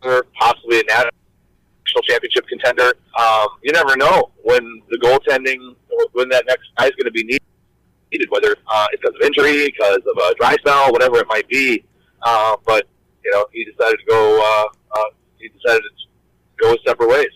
or 0.03 0.25
possibly 0.39 0.81
a 0.81 0.85
national 0.85 2.03
championship 2.05 2.47
contender. 2.49 2.95
Um, 3.19 3.49
you 3.63 3.73
never 3.73 3.97
know 3.97 4.31
when 4.43 4.83
the 4.89 4.99
goaltending, 4.99 5.75
when 6.13 6.29
that 6.31 6.45
next 6.47 6.69
guy 6.79 6.87
is 6.87 6.93
going 6.93 7.07
to 7.07 7.11
be 7.11 7.25
needed 7.25 7.43
needed, 8.13 8.29
whether 8.31 8.57
uh, 8.67 8.87
it's 8.93 9.03
because 9.03 9.15
of 9.17 9.27
injury, 9.27 9.67
because 9.67 9.99
of 9.99 10.17
a 10.23 10.35
dry 10.37 10.57
spell, 10.57 10.93
whatever 10.93 11.19
it 11.19 11.27
might 11.29 11.49
be. 11.49 11.85
Uh, 12.23 12.57
but 12.67 12.87
you 13.29 13.39
know, 13.39 13.47
he 13.53 13.65
decided 13.65 13.99
to 13.99 14.05
go. 14.09 14.41
Uh, 14.41 14.99
uh, 14.99 15.05
he 15.39 15.49
decided 15.49 15.83
to 15.83 16.63
go 16.63 16.71
his 16.71 16.79
separate 16.87 17.09
ways. 17.09 17.27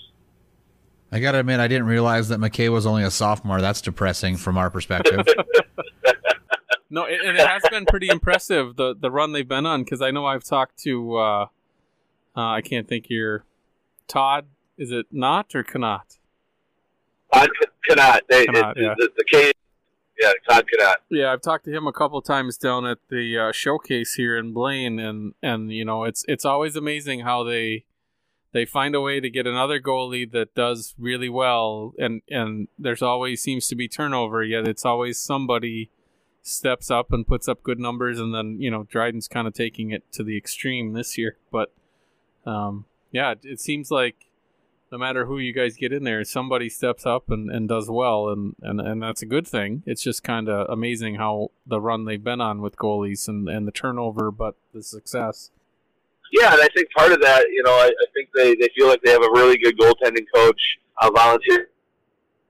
I 1.10 1.20
gotta 1.20 1.40
admit, 1.40 1.60
I 1.60 1.68
didn't 1.68 1.86
realize 1.86 2.28
that 2.28 2.40
McKay 2.40 2.70
was 2.70 2.86
only 2.86 3.04
a 3.04 3.10
sophomore. 3.10 3.60
That's 3.60 3.82
depressing 3.82 4.36
from 4.36 4.56
our 4.56 4.70
perspective. 4.70 5.26
No, 6.94 7.06
it, 7.06 7.20
and 7.24 7.38
it 7.38 7.46
has 7.46 7.62
been 7.70 7.86
pretty 7.86 8.08
impressive 8.10 8.76
the 8.76 8.94
the 8.94 9.10
run 9.10 9.32
they've 9.32 9.48
been 9.48 9.64
on. 9.64 9.82
Because 9.82 10.02
I 10.02 10.10
know 10.10 10.26
I've 10.26 10.44
talked 10.44 10.76
to, 10.80 11.16
uh, 11.16 11.46
uh, 12.36 12.50
I 12.50 12.60
can't 12.60 12.86
think 12.86 13.08
your 13.08 13.44
Todd. 14.08 14.44
Is 14.76 14.92
it 14.92 15.06
not 15.10 15.54
or 15.54 15.62
cannot? 15.62 16.18
Todd 17.32 17.48
C- 17.58 17.68
cannot. 17.88 18.24
They, 18.28 18.44
Cannot, 18.44 18.76
it, 18.76 18.82
yeah. 18.82 18.94
the, 18.98 19.08
the 19.16 19.24
K. 19.24 19.52
Yeah, 20.22 20.32
Todd 20.48 20.68
cannot. 20.68 20.96
Yeah, 21.10 21.32
I've 21.32 21.42
talked 21.42 21.64
to 21.64 21.72
him 21.72 21.88
a 21.88 21.92
couple 21.92 22.22
times 22.22 22.56
down 22.56 22.86
at 22.86 22.98
the 23.10 23.36
uh, 23.38 23.52
showcase 23.52 24.14
here 24.14 24.36
in 24.36 24.52
Blaine, 24.52 25.00
and 25.00 25.34
and 25.42 25.72
you 25.72 25.84
know 25.84 26.04
it's 26.04 26.24
it's 26.28 26.44
always 26.44 26.76
amazing 26.76 27.20
how 27.20 27.42
they 27.42 27.84
they 28.52 28.64
find 28.64 28.94
a 28.94 29.00
way 29.00 29.18
to 29.18 29.28
get 29.28 29.48
another 29.48 29.80
goalie 29.80 30.30
that 30.30 30.54
does 30.54 30.94
really 30.96 31.28
well, 31.28 31.92
and 31.98 32.22
and 32.30 32.68
there's 32.78 33.02
always 33.02 33.42
seems 33.42 33.66
to 33.68 33.74
be 33.74 33.88
turnover. 33.88 34.44
Yet 34.44 34.68
it's 34.68 34.84
always 34.84 35.18
somebody 35.18 35.90
steps 36.42 36.88
up 36.88 37.12
and 37.12 37.26
puts 37.26 37.48
up 37.48 37.64
good 37.64 37.80
numbers, 37.80 38.20
and 38.20 38.32
then 38.32 38.60
you 38.60 38.70
know 38.70 38.84
Dryden's 38.84 39.26
kind 39.26 39.48
of 39.48 39.54
taking 39.54 39.90
it 39.90 40.04
to 40.12 40.22
the 40.22 40.36
extreme 40.36 40.92
this 40.92 41.18
year. 41.18 41.36
But 41.50 41.72
um, 42.46 42.84
yeah, 43.10 43.32
it, 43.32 43.40
it 43.42 43.60
seems 43.60 43.90
like 43.90 44.26
no 44.92 44.98
matter 44.98 45.24
who 45.24 45.38
you 45.38 45.54
guys 45.54 45.74
get 45.76 45.90
in 45.90 46.04
there, 46.04 46.22
somebody 46.22 46.68
steps 46.68 47.06
up 47.06 47.30
and, 47.30 47.50
and 47.50 47.66
does 47.66 47.88
well, 47.90 48.28
and, 48.28 48.54
and, 48.60 48.78
and 48.78 49.02
that's 49.02 49.22
a 49.22 49.26
good 49.26 49.48
thing. 49.48 49.82
It's 49.86 50.02
just 50.02 50.22
kind 50.22 50.50
of 50.50 50.68
amazing 50.68 51.14
how 51.14 51.50
the 51.66 51.80
run 51.80 52.04
they've 52.04 52.22
been 52.22 52.42
on 52.42 52.60
with 52.60 52.76
goalies 52.76 53.26
and, 53.26 53.48
and 53.48 53.66
the 53.66 53.72
turnover, 53.72 54.30
but 54.30 54.54
the 54.74 54.82
success. 54.82 55.50
Yeah, 56.30 56.52
and 56.52 56.60
I 56.60 56.68
think 56.76 56.88
part 56.94 57.10
of 57.10 57.22
that, 57.22 57.46
you 57.50 57.62
know, 57.64 57.72
I, 57.72 57.86
I 57.86 58.06
think 58.14 58.28
they, 58.34 58.54
they 58.54 58.68
feel 58.76 58.86
like 58.86 59.00
they 59.02 59.12
have 59.12 59.22
a 59.22 59.30
really 59.32 59.56
good 59.56 59.78
goaltending 59.78 60.26
coach, 60.34 60.60
a 61.00 61.10
volunteer 61.10 61.70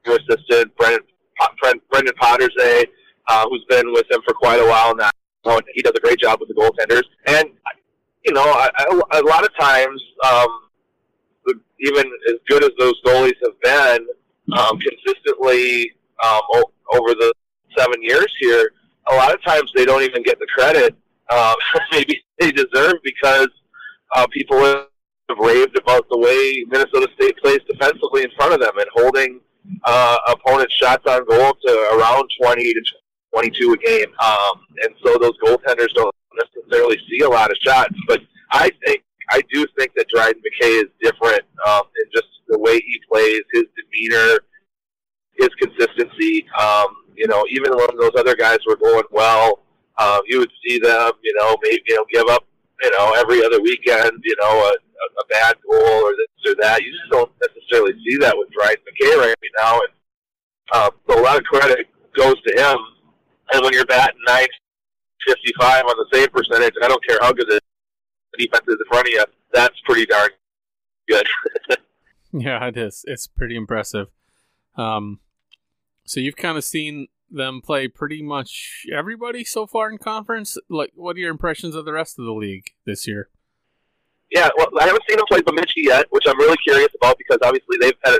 assistant, 0.04 0.76
Brendan, 0.76 1.06
Brendan 1.90 2.14
Poderzay, 2.20 2.86
uh, 3.28 3.46
who's 3.48 3.64
been 3.68 3.92
with 3.92 4.08
them 4.08 4.20
for 4.26 4.34
quite 4.34 4.58
a 4.58 4.66
while 4.66 4.96
now. 4.96 5.10
He 5.74 5.82
does 5.82 5.92
a 5.96 6.00
great 6.00 6.18
job 6.18 6.40
with 6.40 6.48
the 6.48 6.54
goaltenders. 6.54 7.04
And, 7.26 7.50
you 8.24 8.32
know, 8.32 8.42
I, 8.42 8.68
I, 8.78 9.18
a 9.18 9.22
lot 9.22 9.44
of 9.44 9.50
times, 9.56 10.02
um, 10.24 10.48
even 11.80 12.04
as 12.28 12.34
good 12.48 12.64
as 12.64 12.70
those 12.78 13.00
goalies 13.02 13.36
have 13.42 13.60
been, 13.62 14.06
um, 14.56 14.78
consistently 14.78 15.92
um, 16.24 16.40
o- 16.54 16.72
over 16.94 17.14
the 17.14 17.32
seven 17.76 18.02
years 18.02 18.32
here, 18.40 18.72
a 19.10 19.14
lot 19.14 19.34
of 19.34 19.42
times 19.42 19.70
they 19.74 19.84
don't 19.84 20.02
even 20.02 20.22
get 20.22 20.38
the 20.38 20.46
credit 20.54 20.96
um, 21.32 21.54
maybe 21.92 22.22
they 22.38 22.52
deserve 22.52 22.94
because 23.02 23.48
uh, 24.14 24.26
people 24.32 24.58
have 24.64 24.86
raved 25.38 25.78
about 25.78 26.06
the 26.10 26.18
way 26.18 26.64
Minnesota 26.68 27.08
State 27.14 27.36
plays 27.38 27.60
defensively 27.68 28.22
in 28.24 28.30
front 28.36 28.52
of 28.52 28.60
them 28.60 28.76
and 28.76 28.86
holding 28.94 29.40
uh, 29.84 30.18
opponents' 30.28 30.74
shots 30.74 31.04
on 31.06 31.24
goal 31.26 31.54
to 31.66 31.98
around 31.98 32.28
20 32.40 32.74
to 32.74 32.82
22 33.32 33.72
a 33.72 33.76
game. 33.78 34.08
Um, 34.22 34.60
and 34.82 34.94
so 35.04 35.16
those 35.18 35.38
goaltenders 35.38 35.94
don't 35.94 36.14
necessarily 36.36 36.98
see 37.08 37.20
a 37.24 37.28
lot 37.28 37.50
of 37.50 37.56
shots. 37.62 37.94
But 38.06 38.20
I 38.50 38.70
think 38.84 39.02
I 39.30 39.42
do 39.52 39.66
think 39.78 39.92
that 39.96 40.06
Dryden 40.14 40.42
McKay 40.42 40.82
is 40.82 40.88
different 41.02 41.42
um, 41.66 41.82
in 42.02 42.10
just 42.14 42.28
the 42.48 42.58
way 42.58 42.74
he 42.74 43.00
plays, 43.10 43.42
his 43.52 43.64
demeanor, 43.76 44.38
his 45.38 45.48
consistency. 45.60 46.46
Um, 46.58 46.86
you 47.16 47.26
know, 47.28 47.44
even 47.50 47.72
when 47.72 47.86
those 47.98 48.12
other 48.16 48.34
guys 48.34 48.58
were 48.66 48.76
going 48.76 49.04
well, 49.10 49.60
um, 49.98 50.20
you 50.26 50.38
would 50.38 50.50
see 50.66 50.78
them, 50.78 51.12
you 51.22 51.34
know, 51.38 51.56
maybe 51.62 51.82
you 51.86 51.96
know 51.96 52.04
give 52.12 52.28
up, 52.28 52.44
you 52.82 52.90
know, 52.90 53.12
every 53.16 53.44
other 53.44 53.60
weekend, 53.60 54.12
you 54.24 54.36
know, 54.40 54.58
a, 54.58 54.72
a, 54.72 55.26
bad 55.30 55.56
goal 55.68 55.78
or 55.78 56.12
this 56.16 56.52
or 56.52 56.56
that. 56.60 56.82
You 56.82 56.90
just 56.90 57.10
don't 57.10 57.30
necessarily 57.40 57.92
see 58.04 58.16
that 58.18 58.36
with 58.36 58.48
Dryden 58.50 58.82
McKay 58.84 59.16
right 59.18 59.34
now, 59.58 59.80
and 59.80 60.92
so 61.08 61.20
a 61.20 61.22
lot 61.22 61.36
of 61.36 61.44
credit 61.44 61.86
goes 62.16 62.40
to 62.42 62.52
him. 62.56 62.78
And 63.52 63.62
when 63.62 63.74
you're 63.74 63.84
batting 63.84 64.20
955 64.26 65.84
on 65.84 65.96
the 65.98 66.06
save 66.12 66.32
percentage, 66.32 66.74
I 66.82 66.88
don't 66.88 67.04
care 67.06 67.18
how 67.20 67.32
good 67.32 67.48
the 67.48 67.60
defense 68.38 68.64
is 68.68 68.76
in 68.78 68.86
front 68.88 69.08
of 69.08 69.12
you, 69.12 69.24
that's 69.52 69.80
pretty 69.84 70.06
darn 70.06 70.30
good. 71.08 71.26
yeah, 72.32 72.66
it 72.66 72.76
is. 72.76 73.04
It's 73.06 73.26
pretty 73.26 73.56
impressive. 73.56 74.08
Um, 74.76 75.20
so 76.04 76.20
you've 76.20 76.36
kind 76.36 76.56
of 76.56 76.64
seen 76.64 77.08
them 77.30 77.60
play 77.62 77.88
pretty 77.88 78.22
much 78.22 78.86
everybody 78.94 79.44
so 79.44 79.66
far 79.66 79.90
in 79.90 79.98
conference. 79.98 80.56
Like, 80.68 80.92
what 80.94 81.16
are 81.16 81.20
your 81.20 81.30
impressions 81.30 81.74
of 81.74 81.84
the 81.84 81.92
rest 81.92 82.18
of 82.18 82.24
the 82.24 82.32
league 82.32 82.70
this 82.84 83.06
year? 83.06 83.28
Yeah, 84.30 84.48
well, 84.56 84.68
I 84.80 84.86
haven't 84.86 85.02
seen 85.08 85.18
them 85.18 85.26
play 85.28 85.42
Bemidji 85.42 85.82
yet, 85.84 86.06
which 86.10 86.24
I'm 86.26 86.38
really 86.38 86.56
curious 86.66 86.88
about 87.00 87.18
because 87.18 87.38
obviously 87.42 87.76
they've 87.80 87.98
had 88.04 88.18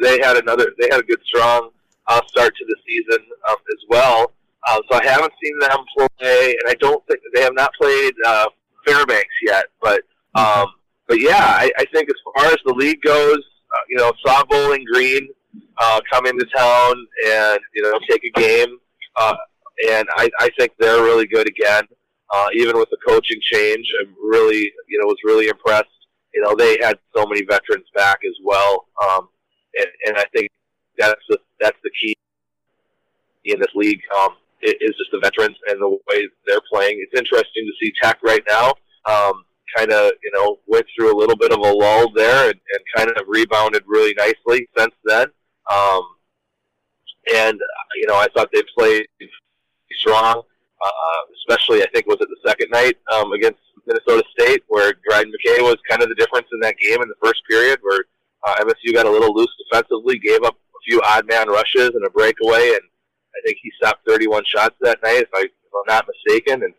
they 0.00 0.18
had 0.22 0.36
another 0.36 0.66
they 0.78 0.88
had 0.90 1.00
a 1.00 1.02
good 1.02 1.20
strong 1.24 1.70
uh, 2.06 2.20
start 2.26 2.54
to 2.56 2.64
the 2.66 2.76
season 2.86 3.24
um, 3.48 3.56
as 3.70 3.84
well. 3.88 4.32
Uh, 4.66 4.80
so 4.90 4.98
I 4.98 5.04
haven't 5.04 5.32
seen 5.42 5.58
them 5.58 5.78
play, 5.96 6.50
and 6.50 6.68
I 6.68 6.74
don't 6.80 7.06
think 7.06 7.20
they 7.34 7.42
have 7.42 7.54
not 7.54 7.70
played 7.80 8.12
uh, 8.26 8.46
Fairbanks 8.86 9.34
yet. 9.42 9.66
But 9.80 10.02
um, 10.34 10.66
but 11.08 11.20
yeah, 11.20 11.44
I, 11.44 11.70
I 11.76 11.84
think 11.92 12.08
as 12.08 12.16
far 12.24 12.46
as 12.46 12.58
the 12.64 12.72
league 12.72 13.02
goes, 13.02 13.38
uh, 13.38 13.84
you 13.88 13.98
know, 13.98 14.12
saw 14.24 14.44
Bowling 14.44 14.84
Green 14.90 15.28
uh, 15.78 16.00
come 16.10 16.26
into 16.26 16.46
town 16.56 16.94
and 17.26 17.60
you 17.74 17.82
know 17.82 17.98
take 18.08 18.22
a 18.24 18.40
game, 18.40 18.78
uh, 19.16 19.36
and 19.90 20.06
I, 20.16 20.30
I 20.38 20.50
think 20.58 20.72
they're 20.78 21.02
really 21.02 21.26
good 21.26 21.48
again. 21.48 21.84
Uh, 22.32 22.46
even 22.54 22.78
with 22.78 22.88
the 22.90 22.98
coaching 23.06 23.40
change, 23.40 23.86
I'm 24.00 24.14
really 24.22 24.72
you 24.88 25.00
know 25.00 25.06
was 25.06 25.18
really 25.24 25.48
impressed. 25.48 25.88
You 26.34 26.42
know, 26.42 26.54
they 26.54 26.78
had 26.80 26.96
so 27.16 27.26
many 27.26 27.44
veterans 27.44 27.86
back 27.94 28.18
as 28.24 28.36
well, 28.44 28.86
um, 29.02 29.28
and, 29.76 29.88
and 30.06 30.16
I 30.16 30.24
think 30.32 30.48
that's 30.96 31.20
the 31.28 31.38
that's 31.60 31.78
the 31.82 31.90
key 32.00 32.16
in 33.44 33.58
this 33.58 33.74
league. 33.74 34.00
Um, 34.16 34.36
is 34.62 34.94
just 34.96 35.10
the 35.12 35.20
veterans 35.22 35.56
and 35.68 35.80
the 35.80 35.88
way 35.88 36.28
they're 36.46 36.60
playing. 36.72 36.98
It's 37.00 37.18
interesting 37.18 37.66
to 37.66 37.72
see 37.80 37.92
Tech 38.02 38.18
right 38.22 38.42
now. 38.48 38.74
Um, 39.06 39.44
kind 39.76 39.92
of, 39.92 40.12
you 40.22 40.30
know, 40.34 40.58
went 40.66 40.86
through 40.94 41.14
a 41.14 41.18
little 41.18 41.36
bit 41.36 41.52
of 41.52 41.58
a 41.58 41.72
lull 41.72 42.10
there 42.12 42.50
and, 42.50 42.60
and 42.74 42.84
kind 42.96 43.10
of 43.10 43.28
rebounded 43.28 43.82
really 43.86 44.14
nicely 44.14 44.68
since 44.76 44.94
then. 45.04 45.28
Um, 45.70 46.02
and, 47.34 47.58
you 47.96 48.06
know, 48.08 48.16
I 48.16 48.26
thought 48.34 48.50
they 48.52 48.62
played 48.76 49.06
strong, 49.92 50.42
uh, 50.84 51.20
especially, 51.36 51.82
I 51.82 51.86
think, 51.92 52.06
was 52.06 52.18
it 52.20 52.28
the 52.28 52.48
second 52.48 52.70
night 52.70 52.96
um, 53.12 53.32
against 53.32 53.60
Minnesota 53.86 54.24
State 54.38 54.62
where 54.68 54.94
Dryden 55.08 55.32
McKay 55.32 55.62
was 55.62 55.76
kind 55.88 56.02
of 56.02 56.08
the 56.08 56.14
difference 56.16 56.48
in 56.52 56.60
that 56.60 56.76
game 56.78 57.00
in 57.02 57.08
the 57.08 57.14
first 57.22 57.42
period 57.48 57.78
where 57.82 58.04
uh, 58.46 58.56
MSU 58.64 58.94
got 58.94 59.06
a 59.06 59.10
little 59.10 59.34
loose 59.34 59.54
defensively, 59.70 60.18
gave 60.18 60.42
up 60.42 60.54
a 60.54 60.80
few 60.88 61.00
odd 61.02 61.26
man 61.28 61.48
rushes 61.48 61.90
and 61.94 62.04
a 62.06 62.10
breakaway, 62.10 62.70
and 62.70 62.82
I 63.36 63.46
think 63.46 63.58
he 63.62 63.70
stopped 63.76 64.06
31 64.06 64.44
shots 64.46 64.76
that 64.80 65.02
night, 65.02 65.22
if, 65.22 65.28
I, 65.34 65.42
if 65.42 65.72
I'm 65.74 65.94
not 65.94 66.06
mistaken. 66.08 66.62
And 66.62 66.74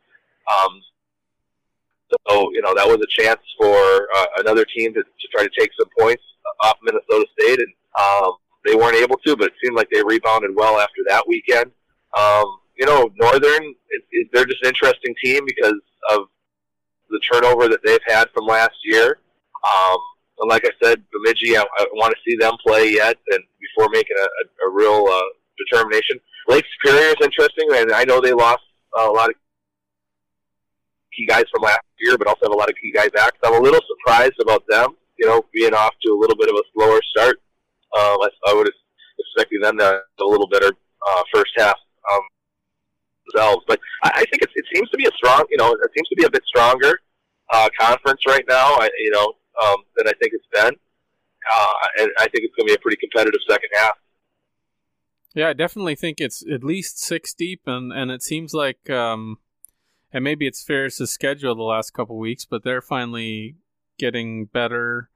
um, 0.52 0.82
so, 2.28 2.52
you 2.54 2.62
know, 2.62 2.74
that 2.76 2.88
was 2.88 2.98
a 2.98 3.22
chance 3.22 3.40
for 3.58 4.08
uh, 4.16 4.26
another 4.38 4.66
team 4.66 4.94
to, 4.94 5.02
to 5.02 5.28
try 5.34 5.44
to 5.44 5.52
take 5.58 5.72
some 5.80 5.90
points 6.00 6.24
off 6.64 6.78
Minnesota 6.84 7.26
State, 7.40 7.60
and 7.60 7.74
um, 8.00 8.34
they 8.66 8.76
weren't 8.76 8.98
able 8.98 9.18
to, 9.26 9.36
but 9.36 9.48
it 9.48 9.54
seemed 9.64 9.76
like 9.76 9.90
they 9.92 10.04
rebounded 10.04 10.52
well 10.56 10.80
after 10.80 11.02
that 11.08 11.28
weekend. 11.28 11.72
Um, 12.18 12.60
you 12.78 12.86
know, 12.86 13.10
Northern, 13.16 13.64
it, 13.64 14.04
it, 14.12 14.28
they're 14.34 14.46
just 14.46 14.62
an 14.64 14.70
interesting 14.70 15.16
team 15.24 15.46
because 15.46 15.80
of 16.12 16.28
the 17.10 17.20
turnover 17.32 17.68
that 17.68 17.80
they've 17.84 18.00
had 18.06 18.30
from 18.34 18.46
last 18.46 18.76
year. 18.84 19.20
Um, 19.64 19.98
and 20.40 20.50
like 20.50 20.66
I 20.66 20.72
said, 20.84 21.04
Bemidji, 21.12 21.58
I, 21.58 21.62
I 21.62 21.86
want 21.94 22.14
to 22.16 22.22
see 22.30 22.36
them 22.38 22.56
play 22.66 22.92
yet, 22.92 23.18
and 23.32 23.44
before 23.60 23.90
making 23.92 24.18
a, 24.20 24.24
a, 24.24 24.68
a 24.68 24.72
real 24.72 25.06
uh, 25.08 25.22
determination. 25.58 26.20
Lake 26.48 26.66
Superior 26.80 27.10
is 27.10 27.16
interesting, 27.22 27.68
and 27.74 27.92
I 27.92 28.04
know 28.04 28.20
they 28.20 28.34
lost 28.34 28.64
a 28.98 29.06
lot 29.06 29.30
of 29.30 29.36
key 31.16 31.26
guys 31.26 31.44
from 31.52 31.64
last 31.64 31.82
year, 32.00 32.18
but 32.18 32.28
also 32.28 32.40
have 32.44 32.54
a 32.54 32.56
lot 32.56 32.70
of 32.70 32.76
key 32.82 32.92
guys 32.92 33.10
back. 33.14 33.34
So 33.44 33.54
I'm 33.54 33.62
a 33.62 33.64
little 33.64 33.82
surprised 33.88 34.40
about 34.42 34.64
them, 34.68 34.96
you 35.18 35.28
know, 35.28 35.46
being 35.54 35.74
off 35.74 35.94
to 36.06 36.12
a 36.12 36.20
little 36.20 36.36
bit 36.36 36.50
of 36.50 36.56
a 36.56 36.64
slower 36.74 37.00
start. 37.12 37.38
Um, 37.98 38.18
I, 38.22 38.30
I 38.48 38.54
would 38.54 38.68
have 38.68 38.80
expected 39.20 39.64
them 39.64 39.78
to 39.80 39.84
have 39.84 40.02
a 40.20 40.26
little 40.26 40.48
better 40.48 40.72
uh, 40.72 41.24
first 41.34 41.52
half 41.58 41.76
um, 42.12 42.22
themselves. 43.28 43.64
But 43.68 43.80
I, 44.04 44.12
I 44.16 44.26
think 44.32 44.42
it, 44.44 44.50
it 44.56 44.66
seems 44.74 44.90
to 44.90 44.98
be 44.98 45.06
a 45.06 45.12
strong, 45.18 45.46
you 45.50 45.58
know, 45.58 45.72
it 45.72 45.92
seems 45.96 46.08
to 46.10 46.16
be 46.16 46.24
a 46.24 46.30
bit 46.30 46.44
stronger 46.46 47.00
uh, 47.52 47.70
conference 47.80 48.22
right 48.28 48.46
now, 48.48 48.76
I, 48.80 48.90
you 48.98 49.12
know, 49.12 49.34
um, 49.64 49.78
than 49.98 50.08
I 50.08 50.14
think 50.22 50.34
it's 50.34 50.48
been. 50.54 50.74
Uh, 50.74 51.74
and 52.00 52.10
I 52.20 52.28
think 52.30 52.46
it's 52.46 52.56
going 52.56 52.68
to 52.68 52.74
be 52.74 52.76
a 52.76 52.80
pretty 52.80 52.98
competitive 52.98 53.42
second 53.50 53.70
half. 53.76 53.96
Yeah, 55.34 55.50
I 55.50 55.54
definitely 55.54 55.96
think 55.96 56.20
it's 56.20 56.44
at 56.52 56.64
least 56.64 57.00
six 57.00 57.34
deep, 57.34 57.62
and 57.66 57.94
and 57.94 58.12
it 58.12 58.22
seems 58.22 58.54
like, 58.54 58.90
um, 58.90 59.38
and 60.12 60.24
maybe 60.24 60.46
it's 60.46 60.64
Ferris's 60.64 61.12
schedule 61.12 61.56
the 61.56 61.64
last 61.64 61.94
couple 61.94 62.18
weeks, 62.18 62.46
but 62.46 62.64
they're 62.64 62.82
finally 62.82 63.56
getting 63.98 64.46
better. 64.46 65.10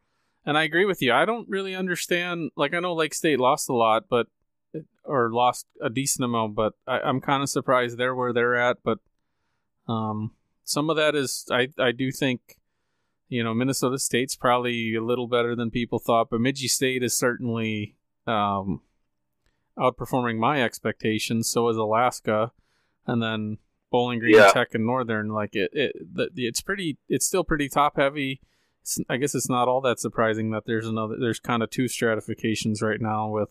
And 0.46 0.58
I 0.58 0.64
agree 0.64 0.86
with 0.86 1.02
you. 1.02 1.12
I 1.12 1.26
don't 1.26 1.50
really 1.50 1.76
understand. 1.76 2.52
Like 2.56 2.74
I 2.74 2.80
know 2.80 2.94
Lake 2.94 3.14
State 3.14 3.40
lost 3.40 3.68
a 3.68 3.74
lot, 3.74 4.06
but 4.10 4.28
or 5.04 5.32
lost 5.32 5.68
a 5.82 5.90
decent 5.90 6.24
amount, 6.24 6.56
but 6.56 6.74
I, 6.88 7.00
I'm 7.00 7.20
kind 7.20 7.44
of 7.44 7.50
surprised 7.50 7.98
they're 7.98 8.16
where 8.16 8.34
they're 8.34 8.56
at. 8.56 8.78
But 8.84 9.00
um, 9.88 10.32
some 10.64 10.90
of 10.90 10.96
that 10.96 11.16
is 11.16 11.46
I 11.52 11.70
I 11.78 11.92
do 11.92 12.12
think 12.12 12.58
you 13.28 13.44
know 13.44 13.54
Minnesota 13.54 14.00
State's 14.00 14.36
probably 14.36 14.96
a 14.96 15.04
little 15.04 15.28
better 15.28 15.56
than 15.58 15.72
people 15.72 16.00
thought, 16.00 16.30
but 16.30 16.38
Bemidji 16.38 16.70
State 16.70 17.04
is 17.04 17.18
certainly 17.18 17.98
um, 18.28 18.82
outperforming 19.78 20.38
my 20.38 20.64
expectations. 20.64 21.50
So 21.50 21.68
is 21.70 21.78
Alaska, 21.78 22.52
and 23.06 23.22
then 23.22 23.58
Bowling 23.92 24.20
Green, 24.20 24.36
Yeah. 24.36 24.52
Tech, 24.52 24.74
and 24.74 24.86
Northern. 24.86 25.30
Like 25.30 25.56
it, 25.56 25.72
it, 25.74 25.96
the, 26.14 26.30
it's 26.36 26.62
pretty. 26.62 26.98
It's 27.10 27.26
still 27.26 27.44
pretty 27.44 27.70
top 27.70 27.98
heavy. 27.98 28.42
It's, 28.82 29.00
I 29.10 29.18
guess 29.18 29.36
it's 29.36 29.50
not 29.50 29.68
all 29.68 29.82
that 29.82 30.00
surprising 30.00 30.52
that 30.52 30.66
there's 30.66 30.88
another. 30.88 31.16
There's 31.20 31.40
kind 31.40 31.64
of 31.64 31.70
two 31.70 31.88
stratifications 31.88 32.82
right 32.82 33.02
now 33.02 33.30
with 33.30 33.50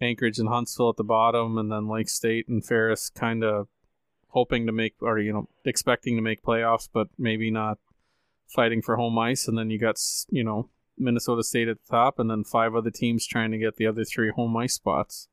Anchorage 0.00 0.38
and 0.38 0.48
Huntsville 0.48 0.90
at 0.90 0.96
the 0.96 1.04
bottom, 1.04 1.58
and 1.58 1.70
then 1.70 1.88
Lake 1.88 2.08
State 2.08 2.48
and 2.48 2.64
Ferris 2.64 3.10
kind 3.10 3.44
of 3.44 3.68
hoping 4.28 4.66
to 4.66 4.72
make 4.72 4.94
or 5.00 5.18
you 5.18 5.32
know 5.32 5.48
expecting 5.64 6.16
to 6.16 6.22
make 6.22 6.42
playoffs, 6.42 6.88
but 6.92 7.08
maybe 7.18 7.50
not 7.50 7.78
fighting 8.48 8.82
for 8.82 8.96
home 8.96 9.18
ice. 9.18 9.46
And 9.48 9.58
then 9.58 9.70
you 9.70 9.78
got 9.78 10.00
you 10.30 10.44
know 10.44 10.68
Minnesota 11.00 11.42
State 11.42 11.68
at 11.68 11.78
the 11.78 11.90
top, 11.90 12.18
and 12.18 12.30
then 12.30 12.44
five 12.44 12.74
other 12.74 12.90
teams 12.90 13.26
trying 13.26 13.50
to 13.52 13.58
get 13.58 13.76
the 13.76 13.86
other 13.86 14.04
three 14.04 14.30
home 14.30 14.56
ice 14.56 14.74
spots. 14.74 15.28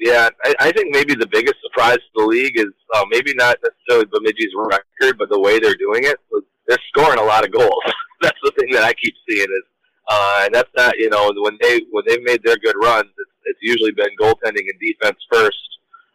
Yeah, 0.00 0.28
I, 0.44 0.54
I 0.60 0.72
think 0.72 0.92
maybe 0.92 1.14
the 1.14 1.28
biggest 1.30 1.56
surprise 1.62 1.96
to 1.96 2.10
the 2.16 2.26
league 2.26 2.58
is 2.58 2.72
uh, 2.94 3.04
maybe 3.10 3.32
not 3.34 3.58
necessarily 3.62 4.06
Bemidji's 4.06 4.52
record, 4.56 5.18
but 5.18 5.28
the 5.30 5.40
way 5.40 5.58
they're 5.58 5.76
doing 5.76 6.04
it. 6.04 6.18
They're 6.66 6.78
scoring 6.88 7.18
a 7.18 7.24
lot 7.24 7.44
of 7.44 7.52
goals. 7.52 7.82
that's 8.22 8.38
the 8.42 8.52
thing 8.58 8.70
that 8.72 8.84
I 8.84 8.92
keep 8.94 9.14
seeing 9.28 9.46
is, 9.46 9.64
uh, 10.08 10.42
and 10.44 10.54
that's 10.54 10.70
not 10.76 10.98
you 10.98 11.10
know 11.10 11.32
when 11.38 11.56
they 11.60 11.82
when 11.90 12.04
they've 12.06 12.22
made 12.22 12.42
their 12.42 12.56
good 12.56 12.76
runs, 12.82 13.10
it's, 13.16 13.30
it's 13.44 13.60
usually 13.62 13.92
been 13.92 14.10
goaltending 14.20 14.66
and 14.66 14.80
defense 14.80 15.18
first, 15.30 15.64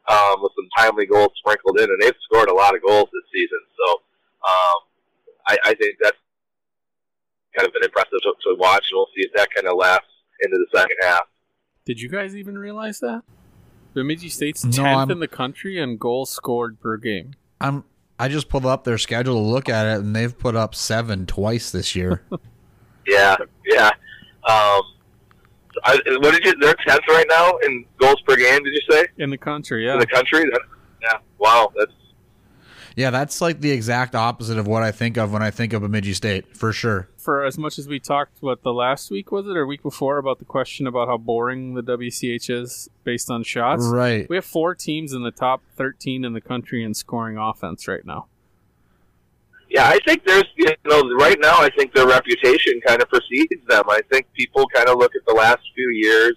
um, 0.10 0.41
with 0.41 0.52
some 0.56 0.67
timely 0.78 1.06
goals 1.06 1.32
sprinkled 1.38 1.80
in, 1.80 1.89
and 1.89 2.02
they've 2.02 2.19
scored 2.30 2.50
a 2.50 2.54
lot 2.54 2.76
of 2.76 2.82
goals 2.82 3.10
this 3.13 3.30
season. 3.34 3.60
So 3.78 3.91
um, 4.45 4.80
I, 5.48 5.58
I 5.65 5.74
think 5.76 5.95
that's 6.02 6.17
kind 7.55 7.67
of 7.67 7.73
been 7.73 7.83
impressive 7.83 8.19
to, 8.23 8.33
to 8.43 8.55
watch, 8.57 8.85
and 8.91 8.97
we'll 8.97 9.07
see 9.15 9.21
if 9.23 9.31
that 9.35 9.49
kind 9.53 9.67
of 9.67 9.75
lasts 9.77 10.07
into 10.41 10.57
the 10.57 10.77
second 10.79 10.95
half. 11.01 11.23
Did 11.85 11.99
you 12.01 12.09
guys 12.09 12.35
even 12.35 12.57
realize 12.57 12.99
that? 12.99 13.23
Bemidji 13.93 14.29
State's 14.29 14.63
No, 14.63 14.71
10th 14.83 14.85
I'm- 14.97 15.12
in 15.12 15.19
the 15.19 15.27
country 15.27 15.79
in 15.79 15.97
goals 15.97 16.29
scored 16.29 16.79
per 16.79 16.97
game. 16.97 17.33
I'm 17.59 17.83
I 18.21 18.27
just 18.27 18.49
pulled 18.49 18.65
up 18.65 18.83
their 18.83 18.97
schedule 18.97 19.35
to 19.35 19.39
look 19.41 19.69
at 19.69 19.85
it, 19.88 19.99
and 20.01 20.13
they've 20.15 20.38
put 20.38 20.55
up 20.55 20.75
seven 20.75 21.25
twice 21.25 21.71
this 21.71 21.95
year. 21.95 22.23
Yeah, 23.07 23.35
yeah. 23.65 23.88
Um, 24.47 24.81
I, 25.83 25.99
what 26.21 26.31
did 26.33 26.45
you? 26.45 26.53
They're 26.59 26.75
tenth 26.85 27.01
right 27.09 27.25
now 27.27 27.57
in 27.65 27.85
goals 27.99 28.21
per 28.21 28.35
game. 28.35 28.63
Did 28.63 28.71
you 28.73 28.81
say 28.91 29.07
In 29.17 29.31
the 29.31 29.38
country, 29.38 29.85
Yeah, 29.88 29.93
in 29.93 29.99
the 29.99 30.05
country? 30.05 30.41
That, 30.41 30.62
yeah. 31.01 31.17
Wow. 31.39 31.71
That's 31.75 31.91
yeah, 32.99 33.12
that's 33.12 33.39
like 33.39 33.62
the 33.62 33.71
exact 33.71 34.13
opposite 34.13 34.57
of 34.57 34.67
what 34.67 34.83
I 34.83 34.91
think 34.91 35.15
of 35.15 35.31
when 35.31 35.41
I 35.41 35.51
think 35.51 35.71
of 35.71 35.81
Bemidji 35.81 36.13
State, 36.13 36.57
for 36.57 36.73
sure. 36.73 37.07
For 37.15 37.45
as 37.45 37.57
much 37.57 37.79
as 37.79 37.88
we 37.88 37.97
talked, 37.97 38.41
what, 38.41 38.62
the 38.62 38.73
last 38.73 39.09
week 39.09 39.31
was 39.31 39.47
it, 39.47 39.55
or 39.55 39.65
week 39.65 39.81
before, 39.81 40.17
about 40.17 40.39
the 40.39 40.45
question 40.45 40.85
about 40.85 41.07
how 41.07 41.17
boring 41.17 41.75
the 41.75 41.81
WCH 41.81 42.49
is 42.49 42.89
based 43.05 43.31
on 43.31 43.43
shots? 43.43 43.85
Right. 43.85 44.29
We 44.29 44.35
have 44.35 44.43
four 44.43 44.75
teams 44.75 45.13
in 45.13 45.23
the 45.23 45.31
top 45.31 45.62
13 45.77 46.25
in 46.25 46.33
the 46.33 46.41
country 46.41 46.83
in 46.83 46.93
scoring 46.93 47.38
offense 47.38 47.88
right 47.88 48.05
now. 48.05 48.27
yeah. 49.69 49.88
I 49.88 49.99
think 50.05 50.25
there's 50.25 50.49
you 50.57 50.67
know 50.85 51.01
right 51.15 51.38
now. 51.39 51.55
I 51.57 51.69
think 51.77 51.93
their 51.93 52.07
reputation 52.07 52.81
kind 52.85 53.01
of 53.01 53.07
precedes 53.07 53.65
them. 53.69 53.85
I 53.89 54.01
think 54.12 54.27
people 54.33 54.67
kind 54.75 54.89
of 54.89 54.97
look 54.97 55.15
at 55.15 55.25
the 55.25 55.35
last 55.35 55.62
few 55.73 55.89
years 55.89 56.35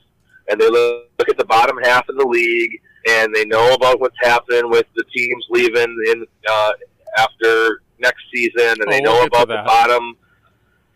and 0.49 0.61
they 0.61 0.71
look, 0.71 1.09
look 1.19 1.29
at 1.29 1.39
the 1.39 1.45
bottom 1.45 1.77
half 1.83 2.09
of 2.09 2.17
the 2.17 2.25
league 2.25 2.81
and 3.09 3.35
they 3.35 3.45
know 3.45 3.75
about 3.75 4.01
what's 4.01 4.17
happening 4.23 4.71
with 4.71 4.87
the 4.95 5.05
teams 5.15 5.47
leaving 5.51 5.97
in 6.09 6.27
uh, 6.49 6.73
after 7.19 7.83
next 7.99 8.23
season 8.35 8.81
and 8.81 8.91
they 8.91 8.99
Oh, 8.99 9.13
we'll 9.13 9.21
know 9.21 9.25
about 9.25 9.49
the 9.49 9.63
bottom 9.67 10.17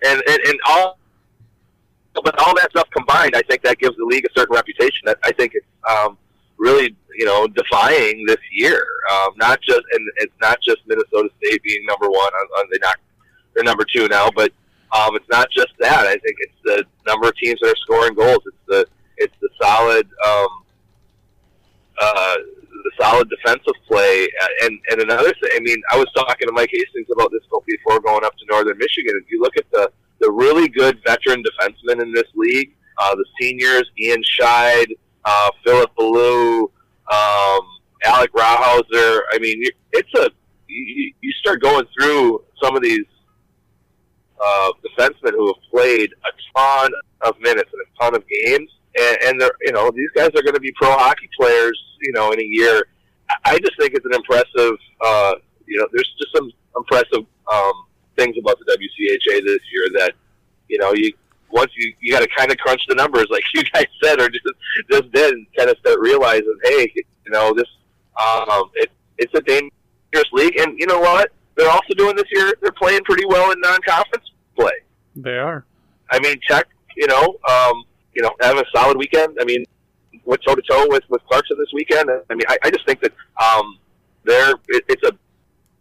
and, 0.04 0.22
and 0.28 0.40
and 0.46 0.58
all. 0.68 0.98
But 2.24 2.38
all 2.40 2.54
that 2.56 2.70
stuff 2.70 2.88
combined, 2.96 3.36
I 3.36 3.42
think 3.42 3.62
that 3.62 3.78
gives 3.78 3.94
the 3.96 4.04
league 4.04 4.24
a 4.24 4.32
certain 4.38 4.54
reputation. 4.54 5.02
That 5.04 5.18
I 5.22 5.32
think 5.32 5.52
it's 5.54 5.66
um, 5.86 6.16
really, 6.58 6.96
you 7.14 7.26
know, 7.26 7.46
defying 7.46 8.24
this 8.26 8.38
year. 8.52 8.86
Um, 9.12 9.32
not 9.36 9.60
just, 9.60 9.82
and 9.92 10.08
it's 10.16 10.32
not 10.40 10.58
just 10.62 10.78
Minnesota 10.86 11.28
State 11.42 11.62
being 11.62 11.84
number 11.86 12.08
one. 12.08 12.32
On, 12.32 12.46
on 12.58 12.66
they 12.72 12.78
not, 12.80 12.96
they're 13.54 13.64
number 13.64 13.84
two 13.94 14.08
now, 14.08 14.30
but 14.34 14.50
um, 14.92 15.14
it's 15.14 15.28
not 15.30 15.50
just 15.50 15.72
that. 15.80 16.06
I 16.06 16.12
think 16.12 16.36
it's 16.38 16.54
the 16.64 16.84
number 17.06 17.28
of 17.28 17.36
teams 17.36 17.60
that 17.60 17.72
are 17.72 17.76
scoring 17.76 18.14
goals. 18.14 18.38
It's 18.46 18.56
the 18.66 18.86
it's 19.18 19.34
the 19.42 19.50
solid, 19.60 20.08
um, 20.26 20.48
uh, 22.00 22.36
the 22.84 22.92
solid 23.00 23.28
defensive 23.30 23.74
play. 23.88 24.28
Uh, 24.42 24.46
And 24.64 24.78
and 24.90 25.00
another 25.02 25.32
thing, 25.40 25.50
I 25.54 25.60
mean, 25.60 25.80
I 25.90 25.96
was 25.96 26.06
talking 26.14 26.46
to 26.46 26.52
Mike 26.52 26.70
Hastings 26.72 27.08
about 27.12 27.30
this 27.32 27.42
before 27.66 28.00
going 28.00 28.24
up 28.24 28.36
to 28.36 28.44
Northern 28.50 28.78
Michigan. 28.78 29.20
If 29.22 29.30
you 29.30 29.40
look 29.40 29.56
at 29.56 29.70
the 29.72 29.90
the 30.20 30.30
really 30.30 30.68
good 30.68 30.98
veteran 31.06 31.42
defensemen 31.42 32.00
in 32.02 32.12
this 32.12 32.28
league, 32.34 32.74
uh, 32.98 33.14
the 33.14 33.24
seniors, 33.40 33.84
Ian 34.00 34.22
Scheid, 34.22 34.86
uh, 35.24 35.50
Philip 35.64 35.90
Beaulieu, 35.96 36.68
um, 37.12 37.60
Alec 38.04 38.32
Rauhauser. 38.32 39.20
I 39.32 39.38
mean, 39.40 39.62
it's 39.92 40.14
a 40.14 40.30
you, 40.68 41.12
you 41.20 41.32
start 41.32 41.60
going 41.62 41.86
through 41.98 42.44
some 42.62 42.76
of 42.76 42.82
these 42.82 43.04
uh, 44.44 44.70
defensemen 44.86 45.32
who 45.32 45.46
have 45.46 45.62
played 45.70 46.10
a 46.12 46.58
ton 46.58 46.90
of 47.22 47.38
minutes 47.40 47.70
and 47.72 47.82
a 47.82 48.02
ton 48.02 48.14
of 48.14 48.24
games, 48.28 48.70
and, 48.98 49.18
and 49.24 49.40
they're 49.40 49.50
you 49.62 49.72
know 49.72 49.90
these 49.90 50.10
guys 50.14 50.28
are 50.36 50.42
going 50.42 50.54
to 50.54 50.60
be 50.60 50.72
pro 50.80 50.90
hockey 50.90 51.28
players, 51.38 51.80
you 52.02 52.12
know, 52.12 52.32
in 52.32 52.40
a 52.40 52.44
year. 52.44 52.86
I- 53.44 53.58
just 53.58 53.76
think 53.78 53.94
it's 53.94 54.06
an 54.06 54.14
impressive. 54.14 54.76
Uh, 55.04 55.34
you 55.66 55.78
know, 55.80 55.86
there's 55.92 56.14
just 56.20 56.34
some 56.34 56.50
impressive 56.76 57.26
um, 57.52 57.72
things 58.16 58.36
about 58.40 58.58
the 58.60 58.64
WCHA 58.76 59.44
this 59.44 59.58
year 59.72 59.88
that 59.98 60.12
you 60.68 60.78
know 60.78 60.92
you 60.94 61.12
once 61.50 61.70
you 61.76 61.92
you 62.00 62.12
got 62.12 62.20
to 62.20 62.28
kind 62.36 62.50
of 62.50 62.58
crunch 62.58 62.80
the 62.88 62.94
numbers 62.94 63.26
like 63.30 63.42
you 63.54 63.62
guys 63.72 63.86
said, 64.02 64.20
or 64.20 64.28
just 64.28 64.44
just 64.90 65.04
then 65.12 65.46
kind 65.56 65.70
of 65.70 65.76
start 65.78 65.98
realizing, 66.00 66.54
hey, 66.64 66.92
you 66.94 67.32
know, 67.32 67.52
this 67.54 67.66
um, 68.20 68.70
it, 68.74 68.90
it's 69.18 69.34
a 69.34 69.40
dangerous 69.42 70.30
league, 70.32 70.56
and 70.58 70.78
you 70.78 70.86
know 70.86 71.00
what? 71.00 71.32
They're 71.56 71.70
also 71.70 71.94
doing 71.96 72.16
this 72.16 72.26
year. 72.30 72.54
They're 72.62 72.70
playing 72.72 73.00
pretty 73.04 73.24
well 73.26 73.50
in 73.50 73.60
non-conference 73.60 74.30
play. 74.56 74.72
They 75.16 75.38
are. 75.38 75.64
I 76.10 76.18
mean, 76.20 76.36
Tech, 76.48 76.66
you 76.96 77.06
know, 77.06 77.36
um, 77.48 77.84
you 78.16 78.22
know, 78.22 78.30
having 78.40 78.60
a 78.60 78.64
solid 78.74 78.96
weekend. 78.96 79.36
I 79.38 79.44
mean, 79.44 79.64
went 80.24 80.40
toe 80.46 80.54
to 80.54 80.62
toe 80.68 80.86
with 80.88 81.04
with 81.08 81.22
Clarkson 81.28 81.56
this 81.58 81.68
weekend. 81.72 82.10
I 82.10 82.34
mean, 82.34 82.46
I, 82.48 82.56
I 82.64 82.70
just 82.70 82.86
think 82.86 83.00
that 83.02 83.12
um, 83.40 83.78
they're 84.24 84.54
it, 84.68 84.84
it's 84.88 85.02
a 85.04 85.12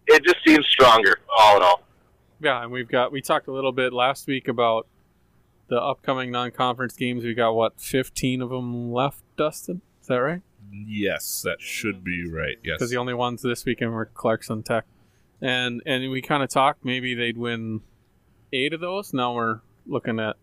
it 0.07 0.23
just 0.23 0.37
seems 0.45 0.65
stronger 0.67 1.19
all 1.39 1.57
in 1.57 1.63
all. 1.63 1.81
Yeah, 2.41 2.61
and 2.61 2.71
we've 2.71 2.89
got 2.89 3.11
we 3.11 3.21
talked 3.21 3.47
a 3.47 3.53
little 3.53 3.71
bit 3.71 3.93
last 3.93 4.27
week 4.27 4.49
about 4.49 4.87
the 5.69 5.81
upcoming 5.81 6.29
non-conference 6.29 6.95
games. 6.95 7.23
We 7.23 7.33
got 7.33 7.53
what 7.53 7.79
15 7.79 8.41
of 8.41 8.49
them 8.49 8.91
left, 8.91 9.23
Dustin? 9.35 9.81
Is 10.01 10.07
that 10.07 10.17
right? 10.17 10.41
Yes, 10.71 11.41
that 11.43 11.61
should 11.61 12.03
be 12.03 12.29
right. 12.29 12.57
Yes. 12.63 12.77
Because 12.77 12.91
the 12.91 12.97
only 12.97 13.13
ones 13.13 13.41
this 13.41 13.65
weekend 13.65 13.93
were 13.93 14.05
Clarkson 14.05 14.61
Tech, 14.61 14.85
and 15.41 15.81
and 15.85 16.11
we 16.11 16.21
kind 16.21 16.43
of 16.43 16.49
talked 16.49 16.83
maybe 16.83 17.15
they'd 17.15 17.37
win 17.37 17.81
eight 18.51 18.73
of 18.73 18.81
those. 18.81 19.13
Now 19.13 19.33
we're 19.33 19.61
looking 19.87 20.19
at 20.19 20.35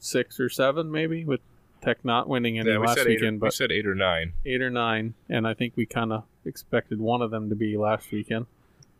six 0.00 0.40
or 0.40 0.48
seven, 0.48 0.90
maybe 0.90 1.24
with 1.24 1.40
Tech 1.80 2.04
not 2.04 2.28
winning 2.28 2.58
any 2.58 2.70
yeah, 2.70 2.78
we 2.78 2.86
last 2.86 2.98
eight. 2.98 3.06
Or, 3.06 3.10
weekend, 3.10 3.40
we 3.40 3.46
but 3.46 3.54
said 3.54 3.70
eight 3.72 3.86
or 3.86 3.94
nine. 3.94 4.32
eight 4.44 4.60
or 4.60 4.70
nine, 4.70 5.14
and 5.28 5.46
I 5.46 5.54
think 5.54 5.74
we 5.76 5.86
kind 5.86 6.12
of 6.12 6.24
expected 6.44 7.00
one 7.00 7.22
of 7.22 7.30
them 7.30 7.48
to 7.48 7.54
be 7.54 7.76
last 7.76 8.10
weekend. 8.10 8.46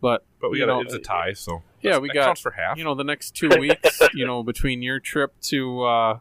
But 0.00 0.24
But 0.40 0.50
we 0.50 0.60
got 0.60 0.66
know, 0.66 0.80
it's 0.80 0.94
a 0.94 0.98
tie, 0.98 1.34
so 1.34 1.62
yeah, 1.82 1.98
we 1.98 2.08
got 2.08 2.38
for 2.38 2.52
half. 2.52 2.78
you 2.78 2.84
know 2.84 2.94
the 2.94 3.04
next 3.04 3.32
two 3.32 3.50
weeks. 3.58 4.00
you 4.14 4.26
know 4.26 4.42
between 4.42 4.82
your 4.82 4.98
trip 4.98 5.34
to 5.42 5.82
uh, 5.82 6.18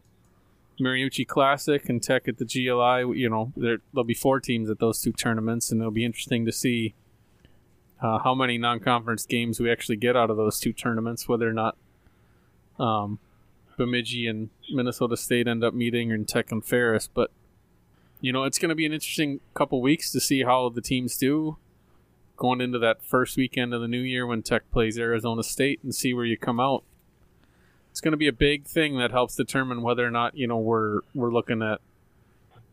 Mariucci 0.81 1.25
Classic 1.25 1.87
and 1.87 2.03
Tech 2.03 2.27
at 2.27 2.37
the 2.39 2.45
GLI, 2.45 3.17
you 3.17 3.29
know 3.29 3.53
there 3.55 3.77
there'll 3.93 4.03
be 4.03 4.13
four 4.13 4.41
teams 4.41 4.69
at 4.69 4.79
those 4.79 5.01
two 5.01 5.13
tournaments, 5.13 5.71
and 5.71 5.79
it'll 5.79 5.91
be 5.91 6.03
interesting 6.03 6.45
to 6.45 6.51
see 6.51 6.93
uh, 8.01 8.19
how 8.19 8.35
many 8.35 8.57
non-conference 8.57 9.25
games 9.25 9.61
we 9.61 9.71
actually 9.71 9.97
get 9.97 10.15
out 10.17 10.29
of 10.29 10.35
those 10.35 10.59
two 10.59 10.73
tournaments. 10.73 11.29
Whether 11.29 11.47
or 11.47 11.53
not 11.53 11.77
um, 12.79 13.19
Bemidji 13.79 14.27
and 14.27 14.49
Minnesota 14.69 15.15
State 15.15 15.47
end 15.47 15.63
up 15.63 15.73
meeting, 15.73 16.11
and 16.11 16.27
Tech 16.27 16.51
and 16.51 16.63
Ferris, 16.63 17.07
but 17.07 17.31
you 18.21 18.33
know 18.33 18.43
it's 18.43 18.59
going 18.59 18.69
to 18.69 18.75
be 18.75 18.85
an 18.85 18.91
interesting 18.91 19.39
couple 19.53 19.81
weeks 19.81 20.11
to 20.11 20.19
see 20.19 20.43
how 20.43 20.67
the 20.67 20.81
teams 20.81 21.15
do 21.17 21.57
going 22.35 22.59
into 22.61 22.77
that 22.77 23.01
first 23.01 23.37
weekend 23.37 23.73
of 23.73 23.81
the 23.81 23.87
new 23.87 24.01
year 24.01 24.27
when 24.27 24.43
Tech 24.43 24.69
plays 24.69 24.99
Arizona 24.99 25.43
State 25.43 25.79
and 25.81 25.95
see 25.95 26.13
where 26.13 26.25
you 26.25 26.37
come 26.37 26.59
out. 26.59 26.83
It's 27.89 28.01
going 28.01 28.11
to 28.11 28.17
be 28.17 28.27
a 28.27 28.33
big 28.33 28.65
thing 28.65 28.97
that 28.97 29.11
helps 29.11 29.35
determine 29.35 29.81
whether 29.81 30.05
or 30.05 30.11
not 30.11 30.35
you 30.35 30.45
know 30.45 30.57
we're 30.57 30.99
we're 31.15 31.31
looking 31.31 31.61
at 31.63 31.79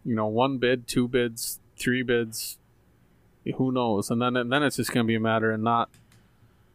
you 0.05 0.17
know 0.17 0.27
one 0.27 0.59
bid, 0.59 0.89
two 0.89 1.07
bids, 1.07 1.61
three 1.79 2.03
bids. 2.03 2.59
Who 3.59 3.71
knows? 3.71 4.11
And 4.11 4.21
then 4.21 4.37
and 4.37 4.53
then 4.53 4.65
it's 4.65 4.77
just 4.77 4.93
going 4.93 5.07
to 5.07 5.09
be 5.09 5.15
a 5.15 5.21
matter 5.21 5.53
of 5.53 5.61
not 5.61 5.89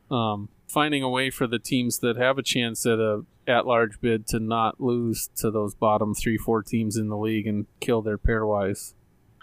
um, 0.10 0.48
finding 0.70 1.04
a 1.04 1.10
way 1.10 1.30
for 1.30 1.48
the 1.48 1.60
teams 1.60 2.00
that 2.00 2.16
have 2.16 2.38
a 2.38 2.44
chance 2.44 2.86
at 2.86 2.98
a 2.98 3.26
at 3.48 3.66
large 3.66 4.00
bid 4.02 4.28
to 4.28 4.40
not 4.40 4.80
lose 4.80 5.30
to 5.38 5.52
those 5.52 5.76
bottom 5.76 6.14
three 6.14 6.38
four 6.38 6.64
teams 6.64 6.98
in 6.98 7.10
the 7.10 7.18
league 7.18 7.48
and 7.48 7.66
kill 7.80 8.02
their 8.02 8.18
pairwise. 8.18 8.94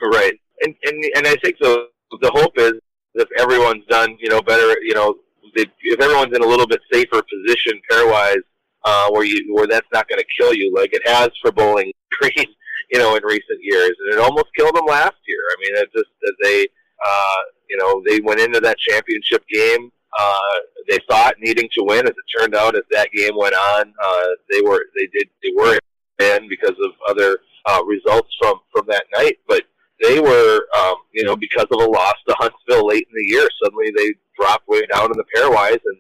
Right, 0.03 0.35
and 0.61 0.75
and 0.85 1.05
and 1.17 1.27
I 1.27 1.37
think 1.37 1.57
the 1.61 1.87
the 2.21 2.31
hope 2.31 2.53
is 2.57 2.75
if 3.15 3.29
everyone's 3.39 3.85
done, 3.87 4.17
you 4.21 4.29
know, 4.29 4.41
better, 4.41 4.77
you 4.83 4.95
know, 4.95 5.17
if 5.55 5.69
if 5.83 6.01
everyone's 6.01 6.35
in 6.37 6.43
a 6.43 6.47
little 6.47 6.67
bit 6.67 6.81
safer 6.93 7.23
position 7.23 7.81
pairwise, 7.91 8.43
uh, 8.85 9.09
where 9.11 9.25
you 9.25 9.55
where 9.55 9.67
that's 9.67 9.87
not 9.93 10.09
going 10.09 10.21
to 10.21 10.27
kill 10.39 10.55
you 10.55 10.73
like 10.75 10.93
it 10.93 11.03
has 11.07 11.31
for 11.43 11.53
Bowling 11.53 11.93
Green, 12.21 12.47
you 12.91 12.99
know, 12.99 13.17
in 13.17 13.23
recent 13.25 13.59
years, 13.61 13.93
and 14.05 14.15
it 14.15 14.21
almost 14.21 14.47
killed 14.57 14.75
them 14.75 14.87
last 14.87 15.17
year. 15.27 15.41
I 15.53 15.57
mean, 15.61 15.83
it 15.83 15.89
just 15.95 16.11
that 16.23 16.35
they, 16.43 16.67
uh, 17.05 17.37
you 17.69 17.77
know, 17.77 18.03
they 18.07 18.21
went 18.21 18.41
into 18.41 18.61
that 18.61 18.79
championship 18.79 19.45
game. 19.53 19.91
Uh, 20.19 20.59
they 20.89 20.99
thought 21.09 21.35
needing 21.39 21.69
to 21.79 21.85
win. 21.85 22.07
As 22.07 22.11
it 22.11 22.39
turned 22.39 22.55
out, 22.55 22.75
as 22.75 22.83
that 22.91 23.11
game 23.13 23.37
went 23.37 23.55
on, 23.55 23.95
uh, 24.03 24.27
they 24.51 24.61
were 24.61 24.85
they 24.97 25.07
did 25.13 25.29
they 25.43 25.53
were 25.57 25.79
in 26.19 26.49
because 26.49 26.77
of 26.85 26.91
other 27.09 27.39
uh, 27.67 27.85
results 27.85 28.29
from 28.41 28.61
from 28.73 28.85
that 28.89 29.05
night, 29.17 29.39
but 29.47 29.63
they 30.01 30.21
were, 30.21 30.61
um, 30.79 30.95
you 31.13 31.25
know, 31.25 31.37
because 31.37 31.67
of 31.71 31.81
a 31.81 31.85
loss 31.85 32.15
to 32.29 32.35
Huntsville 32.39 32.87
late 32.87 33.07
in 33.09 33.15
the 33.15 33.35
year, 33.35 33.49
suddenly 33.63 33.91
they 33.97 34.15
dropped 34.39 34.69
way 34.69 34.83
down 34.87 35.07
in 35.07 35.19
the 35.19 35.25
pairwise, 35.35 35.81
and 35.85 35.99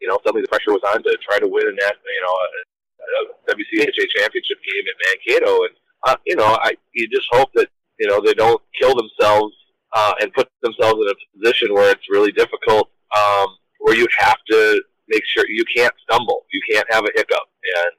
you 0.00 0.08
know, 0.08 0.18
suddenly 0.24 0.42
the 0.42 0.48
pressure 0.48 0.72
was 0.72 0.82
on 0.94 1.02
to 1.02 1.16
try 1.22 1.38
to 1.38 1.46
win 1.46 1.66
a 1.66 1.70
you 1.70 2.22
know, 2.24 2.34
a, 2.34 3.52
a 3.52 3.54
WCHA 3.54 4.04
championship 4.16 4.58
game 4.64 4.84
at 4.88 4.96
Mankato, 5.04 5.64
and 5.64 5.74
uh, 6.06 6.16
you 6.26 6.36
know, 6.36 6.58
I 6.62 6.72
you 6.92 7.08
just 7.08 7.26
hope 7.30 7.50
that 7.54 7.68
you 7.98 8.08
know 8.08 8.20
they 8.20 8.34
don't 8.34 8.60
kill 8.80 8.94
themselves 8.94 9.54
uh, 9.92 10.14
and 10.20 10.32
put 10.32 10.48
themselves 10.62 11.00
in 11.00 11.08
a 11.08 11.38
position 11.38 11.74
where 11.74 11.90
it's 11.90 12.08
really 12.10 12.32
difficult, 12.32 12.90
um, 13.16 13.56
where 13.80 13.96
you 13.96 14.06
have 14.18 14.38
to 14.50 14.82
make 15.08 15.22
sure 15.26 15.44
you 15.48 15.64
can't 15.74 15.94
stumble, 16.08 16.44
you 16.52 16.60
can't 16.70 16.86
have 16.90 17.04
a 17.04 17.10
hiccup, 17.14 17.48
and 17.76 17.92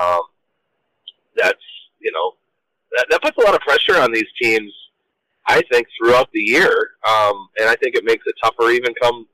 um, 0.00 0.20
that's 1.36 1.62
you 2.00 2.12
know 2.12 2.34
that, 2.96 3.06
that 3.10 3.22
puts 3.22 3.36
a 3.38 3.40
lot 3.40 3.54
of 3.54 3.60
pressure 3.60 4.00
on 4.00 4.12
these 4.12 4.28
teams. 4.40 4.72
I 5.46 5.62
think 5.72 5.86
throughout 5.98 6.30
the 6.32 6.40
year, 6.40 6.90
um, 7.08 7.48
and 7.58 7.68
I 7.68 7.74
think 7.76 7.96
it 7.96 8.04
makes 8.04 8.24
it 8.26 8.34
tougher 8.42 8.70
even 8.70 8.94
come 9.02 9.26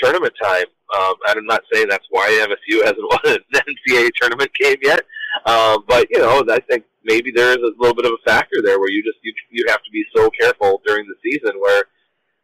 tournament 0.00 0.32
time. 0.42 0.64
Um, 0.96 1.14
I'm 1.26 1.46
not 1.46 1.62
saying 1.72 1.86
that's 1.88 2.06
why 2.10 2.28
MSU 2.48 2.82
hasn't 2.82 2.98
won 3.02 3.20
an 3.24 3.38
NCAA 3.54 4.10
tournament 4.18 4.50
game 4.58 4.76
yet, 4.82 5.04
uh, 5.44 5.78
but 5.86 6.06
you 6.10 6.18
know 6.18 6.44
I 6.48 6.60
think 6.60 6.84
maybe 7.04 7.30
there 7.34 7.50
is 7.50 7.58
a 7.58 7.72
little 7.78 7.94
bit 7.94 8.06
of 8.06 8.12
a 8.12 8.30
factor 8.30 8.62
there 8.62 8.78
where 8.78 8.90
you 8.90 9.02
just 9.02 9.18
you 9.22 9.32
you 9.50 9.64
have 9.68 9.82
to 9.82 9.90
be 9.90 10.04
so 10.14 10.30
careful 10.30 10.80
during 10.86 11.06
the 11.06 11.16
season 11.22 11.60
where 11.60 11.84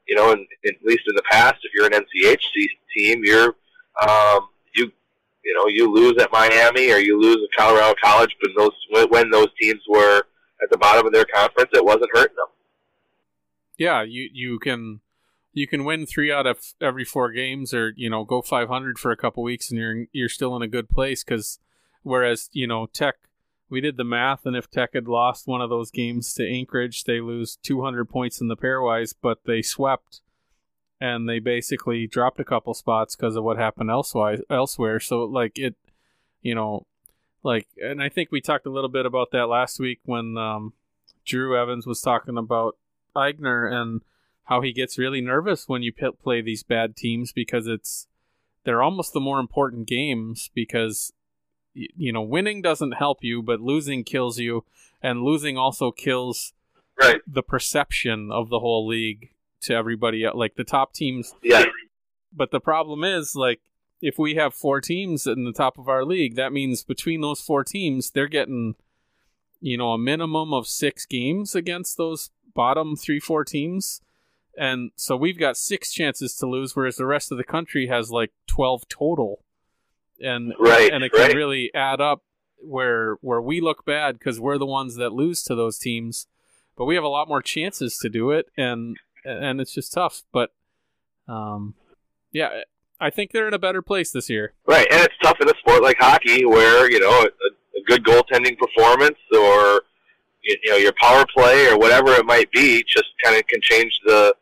you 0.06 0.14
know, 0.14 0.32
in, 0.32 0.46
at 0.64 0.74
least 0.84 1.02
in 1.08 1.14
the 1.14 1.22
past, 1.30 1.56
if 1.62 1.72
you're 1.74 1.86
an 1.86 1.92
NCHC 1.92 2.66
team, 2.96 3.22
you're 3.24 3.56
um, 4.08 4.48
you 4.74 4.90
you 5.44 5.54
know 5.54 5.66
you 5.66 5.92
lose 5.92 6.14
at 6.20 6.30
Miami 6.32 6.92
or 6.92 6.98
you 6.98 7.20
lose 7.20 7.38
at 7.38 7.58
Colorado 7.58 7.94
College, 8.02 8.36
but 8.40 8.50
those 8.56 9.06
when 9.10 9.30
those 9.30 9.48
teams 9.60 9.80
were 9.88 10.18
at 10.62 10.70
the 10.70 10.78
bottom 10.78 11.06
of 11.06 11.12
their 11.12 11.24
conference, 11.24 11.70
it 11.72 11.84
wasn't 11.84 12.10
hurting 12.12 12.36
them. 12.36 12.46
Yeah, 13.76 14.02
you 14.02 14.28
you 14.32 14.58
can 14.58 15.00
you 15.52 15.66
can 15.66 15.84
win 15.84 16.06
three 16.06 16.30
out 16.32 16.46
of 16.46 16.74
every 16.80 17.04
four 17.04 17.32
games, 17.32 17.74
or 17.74 17.92
you 17.96 18.08
know 18.08 18.24
go 18.24 18.42
500 18.42 18.98
for 18.98 19.10
a 19.10 19.16
couple 19.16 19.42
weeks, 19.42 19.70
and 19.70 19.78
you're 19.78 20.04
you're 20.12 20.28
still 20.28 20.54
in 20.56 20.62
a 20.62 20.68
good 20.68 20.88
place. 20.88 21.24
Because 21.24 21.58
whereas 22.02 22.48
you 22.52 22.66
know 22.66 22.86
Tech, 22.86 23.16
we 23.68 23.80
did 23.80 23.96
the 23.96 24.04
math, 24.04 24.46
and 24.46 24.56
if 24.56 24.70
Tech 24.70 24.90
had 24.94 25.08
lost 25.08 25.46
one 25.46 25.60
of 25.60 25.70
those 25.70 25.90
games 25.90 26.32
to 26.34 26.48
Anchorage, 26.48 27.04
they 27.04 27.20
lose 27.20 27.56
200 27.62 28.08
points 28.08 28.40
in 28.40 28.48
the 28.48 28.56
pairwise, 28.56 29.14
but 29.20 29.38
they 29.44 29.62
swept, 29.62 30.20
and 31.00 31.28
they 31.28 31.38
basically 31.40 32.06
dropped 32.06 32.38
a 32.38 32.44
couple 32.44 32.74
spots 32.74 33.16
because 33.16 33.36
of 33.36 33.44
what 33.44 33.58
happened 33.58 33.90
elsewhere. 33.90 34.38
Elsewhere, 34.48 35.00
so 35.00 35.24
like 35.24 35.58
it, 35.58 35.74
you 36.42 36.54
know, 36.54 36.86
like, 37.42 37.66
and 37.82 38.02
I 38.02 38.08
think 38.08 38.30
we 38.30 38.40
talked 38.40 38.66
a 38.66 38.70
little 38.70 38.90
bit 38.90 39.06
about 39.06 39.30
that 39.32 39.46
last 39.46 39.80
week 39.80 40.00
when 40.04 40.36
um, 40.38 40.72
Drew 41.24 41.60
Evans 41.60 41.86
was 41.86 42.00
talking 42.00 42.38
about 42.38 42.76
Eigner 43.16 43.72
and 43.72 44.02
how 44.44 44.60
he 44.60 44.72
gets 44.72 44.98
really 44.98 45.20
nervous 45.20 45.68
when 45.68 45.82
you 45.82 45.92
p- 45.92 46.10
play 46.22 46.40
these 46.40 46.62
bad 46.62 46.96
teams 46.96 47.32
because 47.32 47.66
it's 47.66 48.06
they're 48.64 48.82
almost 48.82 49.12
the 49.12 49.20
more 49.20 49.38
important 49.38 49.86
games 49.86 50.50
because 50.54 51.12
you 51.96 52.12
know 52.12 52.22
winning 52.22 52.62
doesn't 52.62 52.92
help 52.92 53.18
you 53.22 53.42
but 53.42 53.60
losing 53.60 54.02
kills 54.04 54.38
you 54.38 54.64
and 55.02 55.22
losing 55.22 55.56
also 55.58 55.90
kills 55.90 56.52
Right. 56.98 57.20
the 57.26 57.42
perception 57.42 58.30
of 58.32 58.48
the 58.48 58.60
whole 58.60 58.86
league 58.86 59.28
to 59.60 59.74
everybody 59.74 60.24
uh, 60.24 60.32
like 60.34 60.54
the 60.54 60.64
top 60.64 60.94
teams 60.94 61.34
Yeah. 61.42 61.66
but 62.32 62.50
the 62.50 62.60
problem 62.60 63.04
is 63.04 63.34
like 63.36 63.60
if 64.00 64.18
we 64.18 64.36
have 64.36 64.54
four 64.54 64.80
teams 64.80 65.26
in 65.26 65.44
the 65.44 65.52
top 65.52 65.76
of 65.78 65.88
our 65.88 66.04
league 66.06 66.36
that 66.36 66.54
means 66.54 66.82
between 66.84 67.20
those 67.20 67.40
four 67.42 67.64
teams 67.64 68.10
they're 68.10 68.28
getting 68.28 68.76
you 69.60 69.76
know 69.76 69.90
a 69.92 69.98
minimum 69.98 70.54
of 70.54 70.66
six 70.66 71.04
games 71.04 71.54
against 71.54 71.98
those 71.98 72.30
bottom 72.54 72.96
three 72.96 73.20
four 73.20 73.44
teams 73.44 74.00
and 74.56 74.90
so 74.96 75.14
we've 75.16 75.38
got 75.38 75.58
six 75.58 75.92
chances 75.92 76.34
to 76.36 76.46
lose 76.46 76.74
whereas 76.74 76.96
the 76.96 77.04
rest 77.04 77.30
of 77.30 77.36
the 77.36 77.44
country 77.44 77.88
has 77.88 78.10
like 78.10 78.32
12 78.46 78.88
total 78.88 79.42
and 80.20 80.54
Right, 80.58 80.92
and 80.92 81.04
it 81.04 81.12
can 81.12 81.28
right. 81.28 81.34
really 81.34 81.70
add 81.74 82.00
up 82.00 82.22
where 82.58 83.16
where 83.20 83.40
we 83.40 83.60
look 83.60 83.84
bad 83.84 84.18
because 84.18 84.40
we're 84.40 84.58
the 84.58 84.66
ones 84.66 84.96
that 84.96 85.12
lose 85.12 85.42
to 85.44 85.54
those 85.54 85.78
teams. 85.78 86.26
But 86.76 86.86
we 86.86 86.94
have 86.94 87.04
a 87.04 87.08
lot 87.08 87.28
more 87.28 87.42
chances 87.42 87.98
to 87.98 88.08
do 88.08 88.30
it 88.30 88.46
and 88.56 88.96
and 89.24 89.60
it's 89.60 89.74
just 89.74 89.92
tough. 89.92 90.22
But 90.32 90.50
um 91.28 91.74
yeah 92.32 92.62
i 93.00 93.10
think 93.10 93.32
they're 93.32 93.48
in 93.48 93.54
a 93.54 93.58
better 93.58 93.82
place 93.82 94.10
this 94.10 94.30
year. 94.30 94.54
Right, 94.66 94.86
and 94.90 95.02
it's 95.02 95.14
tough 95.22 95.38
in 95.40 95.48
a 95.48 95.54
sport 95.58 95.82
like 95.82 95.96
hockey 95.98 96.44
where 96.44 96.90
you 96.90 97.00
know 97.00 97.10
a, 97.10 97.26
a 97.26 97.82
good 97.86 98.04
goaltending 98.04 98.56
performance 98.58 99.18
or 99.32 99.82
you, 100.42 100.56
you 100.62 100.70
know 100.70 100.76
your 100.76 100.92
power 101.00 101.24
play 101.36 101.66
or 101.66 101.78
whatever 101.78 102.12
it 102.12 102.24
might 102.26 102.50
be 102.52 102.84
just 102.84 103.06
kind 103.22 103.36
of 103.36 103.46
can 103.46 103.60
change 103.60 103.98
the 104.06 104.34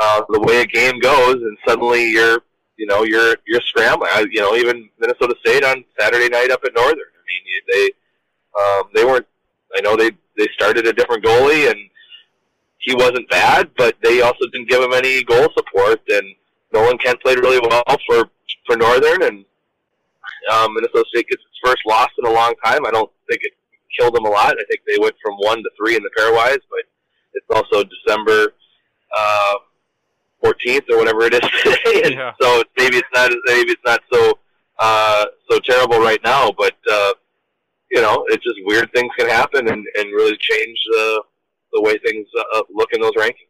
uh, 0.00 0.22
the 0.30 0.40
way 0.40 0.62
a 0.62 0.66
game 0.66 0.98
goes, 0.98 1.34
and 1.34 1.56
suddenly 1.66 2.10
you're 2.10 2.40
you 2.82 2.88
know 2.88 3.04
you're 3.04 3.36
you're 3.46 3.60
scrambling. 3.60 4.10
I, 4.12 4.26
you 4.28 4.40
know, 4.40 4.56
even 4.56 4.88
Minnesota 4.98 5.36
State 5.38 5.62
on 5.62 5.84
Saturday 6.00 6.28
night 6.28 6.50
up 6.50 6.64
at 6.64 6.74
Northern. 6.74 6.98
I 6.98 7.22
mean, 7.28 7.62
they 7.72 7.90
um, 8.60 8.82
they 8.92 9.04
weren't. 9.04 9.26
I 9.76 9.80
know 9.82 9.94
they 9.94 10.10
they 10.36 10.48
started 10.54 10.88
a 10.88 10.92
different 10.92 11.24
goalie 11.24 11.70
and 11.70 11.78
he 12.78 12.96
wasn't 12.96 13.30
bad, 13.30 13.70
but 13.76 13.94
they 14.02 14.20
also 14.22 14.46
didn't 14.52 14.68
give 14.68 14.82
him 14.82 14.92
any 14.92 15.22
goal 15.22 15.46
support. 15.56 16.00
And 16.08 16.34
Nolan 16.72 16.98
Kent 16.98 17.22
played 17.22 17.38
really 17.38 17.60
well 17.70 17.84
for 18.08 18.28
for 18.66 18.76
Northern, 18.76 19.22
and 19.22 19.44
um, 20.52 20.74
Minnesota 20.74 21.04
State 21.14 21.28
gets 21.28 21.42
its 21.42 21.60
first 21.64 21.82
loss 21.86 22.08
in 22.18 22.26
a 22.26 22.32
long 22.32 22.52
time. 22.64 22.84
I 22.84 22.90
don't 22.90 23.12
think 23.30 23.42
it 23.44 23.52
killed 23.96 24.16
them 24.16 24.24
a 24.24 24.30
lot. 24.30 24.56
I 24.58 24.64
think 24.68 24.80
they 24.88 24.98
went 24.98 25.14
from 25.22 25.36
one 25.36 25.58
to 25.58 25.70
three 25.78 25.94
in 25.94 26.02
the 26.02 26.10
pairwise, 26.18 26.62
but 26.68 26.82
it's 27.34 27.46
also 27.48 27.84
December 27.84 28.54
uh, 29.16 29.54
14th 30.44 30.90
or 30.90 30.98
whatever 30.98 31.22
it 31.22 31.34
is 31.34 31.40
today, 31.62 32.02
and 32.04 32.14
Yeah. 32.14 32.32
so 32.40 32.62
maybe 32.78 32.96
it's 32.96 33.08
not 33.14 33.30
maybe 33.46 33.70
it's 33.72 33.82
not 33.84 34.00
so 34.12 34.38
uh, 34.78 35.24
so 35.50 35.58
terrible 35.60 35.98
right 36.00 36.20
now. 36.24 36.50
But 36.56 36.74
uh, 36.90 37.12
you 37.90 38.00
know, 38.00 38.24
it's 38.28 38.42
just 38.44 38.58
weird 38.64 38.90
things 38.94 39.10
can 39.18 39.28
happen 39.28 39.68
and, 39.68 39.84
and 39.96 40.06
really 40.12 40.36
change 40.40 40.78
the 40.92 41.22
the 41.72 41.80
way 41.82 41.96
things 42.04 42.26
uh, 42.54 42.62
look 42.72 42.90
in 42.92 43.00
those 43.00 43.12
rankings. 43.12 43.48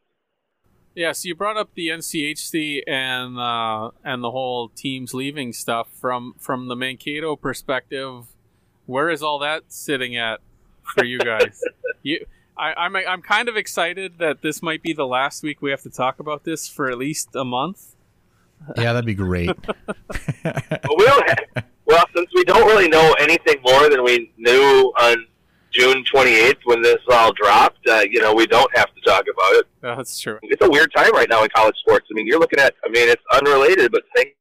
Yeah, 0.95 1.13
so 1.13 1.27
you 1.29 1.35
brought 1.35 1.57
up 1.57 1.71
the 1.75 1.89
NCHC 1.89 2.83
and 2.87 3.39
uh, 3.39 3.93
and 4.05 4.23
the 4.23 4.31
whole 4.31 4.69
teams 4.69 5.15
leaving 5.15 5.53
stuff 5.55 5.89
from 5.99 6.35
from 6.39 6.69
the 6.69 6.77
Mankato 6.77 7.35
perspective. 7.37 8.27
Where 8.85 9.09
is 9.09 9.23
all 9.23 9.39
that 9.39 9.65
sitting 9.73 10.17
at 10.17 10.41
for 10.83 11.05
you 11.05 11.19
guys? 11.19 11.63
you, 12.03 12.27
I, 12.57 12.75
I'm 12.75 12.95
I'm 12.97 13.23
kind 13.23 13.49
of 13.49 13.57
excited 13.57 14.19
that 14.19 14.43
this 14.43 14.63
might 14.63 14.83
be 14.83 14.93
the 14.93 15.07
last 15.07 15.43
week 15.43 15.63
we 15.63 15.71
have 15.71 15.83
to 15.83 15.91
talk 15.91 16.21
about 16.21 16.45
this 16.45 16.69
for 16.69 16.91
at 16.91 16.99
least 16.99 17.35
a 17.35 17.45
month. 17.45 17.95
Yeah, 18.77 18.93
that'd 18.93 19.07
be 19.07 19.15
great. 19.15 19.51
But 19.65 20.97
we 20.97 21.05
don't 21.05 21.29
have, 21.29 21.65
well, 21.85 22.05
since 22.15 22.29
we 22.35 22.45
don't 22.45 22.67
really 22.67 22.89
know 22.89 23.15
anything 23.19 23.57
more 23.65 23.89
than 23.89 24.05
we 24.05 24.33
knew 24.37 24.93
on 25.01 25.27
June 25.73 26.05
28th 26.13 26.59
when 26.65 26.83
this 26.83 26.99
all 27.11 27.33
dropped, 27.33 27.87
uh, 27.89 28.05
you 28.09 28.21
know, 28.21 28.35
we 28.35 28.47
don't 28.47 28.71
have 28.77 28.95
to 28.95 29.01
talk 29.05 29.25
about 29.33 29.53
it. 29.55 29.67
Uh, 29.83 29.97
that's 29.97 30.19
true. 30.21 30.39
It's 30.43 30.65
a 30.65 30.71
weird 30.71 30.93
time 30.95 31.13
right 31.13 31.29
now 31.29 31.43
in 31.43 31.49
college 31.55 31.77
sports. 31.79 32.07
I 32.11 32.15
mean, 32.15 32.27
you're 32.27 32.39
looking 32.39 32.61
at, 32.61 32.75
I 32.85 32.89
mean, 32.89 33.09
it's 33.09 33.23
unrelated, 33.33 33.91
but 33.91 34.03
think 34.15 34.37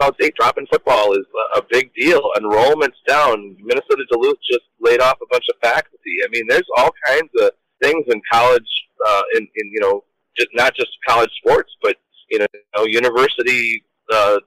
College 0.00 0.14
State 0.16 0.34
dropping 0.38 0.66
football 0.66 1.12
is 1.12 1.24
a, 1.54 1.58
a 1.58 1.62
big 1.70 1.92
deal. 1.94 2.22
Enrollment's 2.36 2.98
down. 3.06 3.56
Minnesota 3.60 4.04
Duluth 4.10 4.38
just 4.50 4.64
laid 4.80 5.00
off 5.00 5.18
a 5.22 5.26
bunch 5.30 5.44
of 5.48 5.56
faculty. 5.62 6.16
I 6.24 6.28
mean, 6.30 6.46
there's 6.48 6.68
all 6.76 6.90
kinds 7.06 7.30
of 7.40 7.50
things 7.82 8.04
in 8.08 8.20
college, 8.30 8.68
uh, 9.06 9.22
in, 9.36 9.42
in 9.42 9.70
you 9.72 9.80
know, 9.80 10.04
just 10.36 10.48
not 10.54 10.74
just 10.74 10.90
college 11.06 11.30
sports, 11.38 11.72
but 11.82 11.96
you 12.30 12.38
know, 12.38 12.84
university 12.84 13.84
uh, 14.12 14.38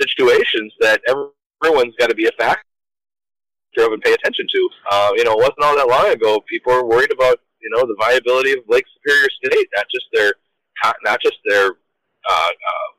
situations 0.00 0.72
that 0.80 1.00
everyone's 1.08 1.94
got 1.98 2.08
to 2.08 2.14
be 2.14 2.26
a 2.26 2.32
factor 2.38 2.62
of 3.78 3.92
and 3.92 4.02
pay 4.02 4.12
attention 4.12 4.46
to. 4.50 4.68
Uh, 4.90 5.10
you 5.16 5.24
know, 5.24 5.32
it 5.32 5.38
wasn't 5.38 5.62
all 5.62 5.76
that 5.76 5.88
long 5.88 6.12
ago. 6.12 6.40
People 6.48 6.72
were 6.72 6.86
worried 6.86 7.12
about 7.12 7.40
you 7.60 7.70
know 7.74 7.82
the 7.82 7.96
viability 8.00 8.52
of 8.52 8.60
Lake 8.68 8.84
Superior 8.94 9.28
State, 9.44 9.68
not 9.76 9.86
just 9.92 10.06
their 10.12 10.32
not 11.04 11.20
just 11.20 11.36
their 11.44 11.72
uh, 12.28 12.50
uh, 12.50 12.96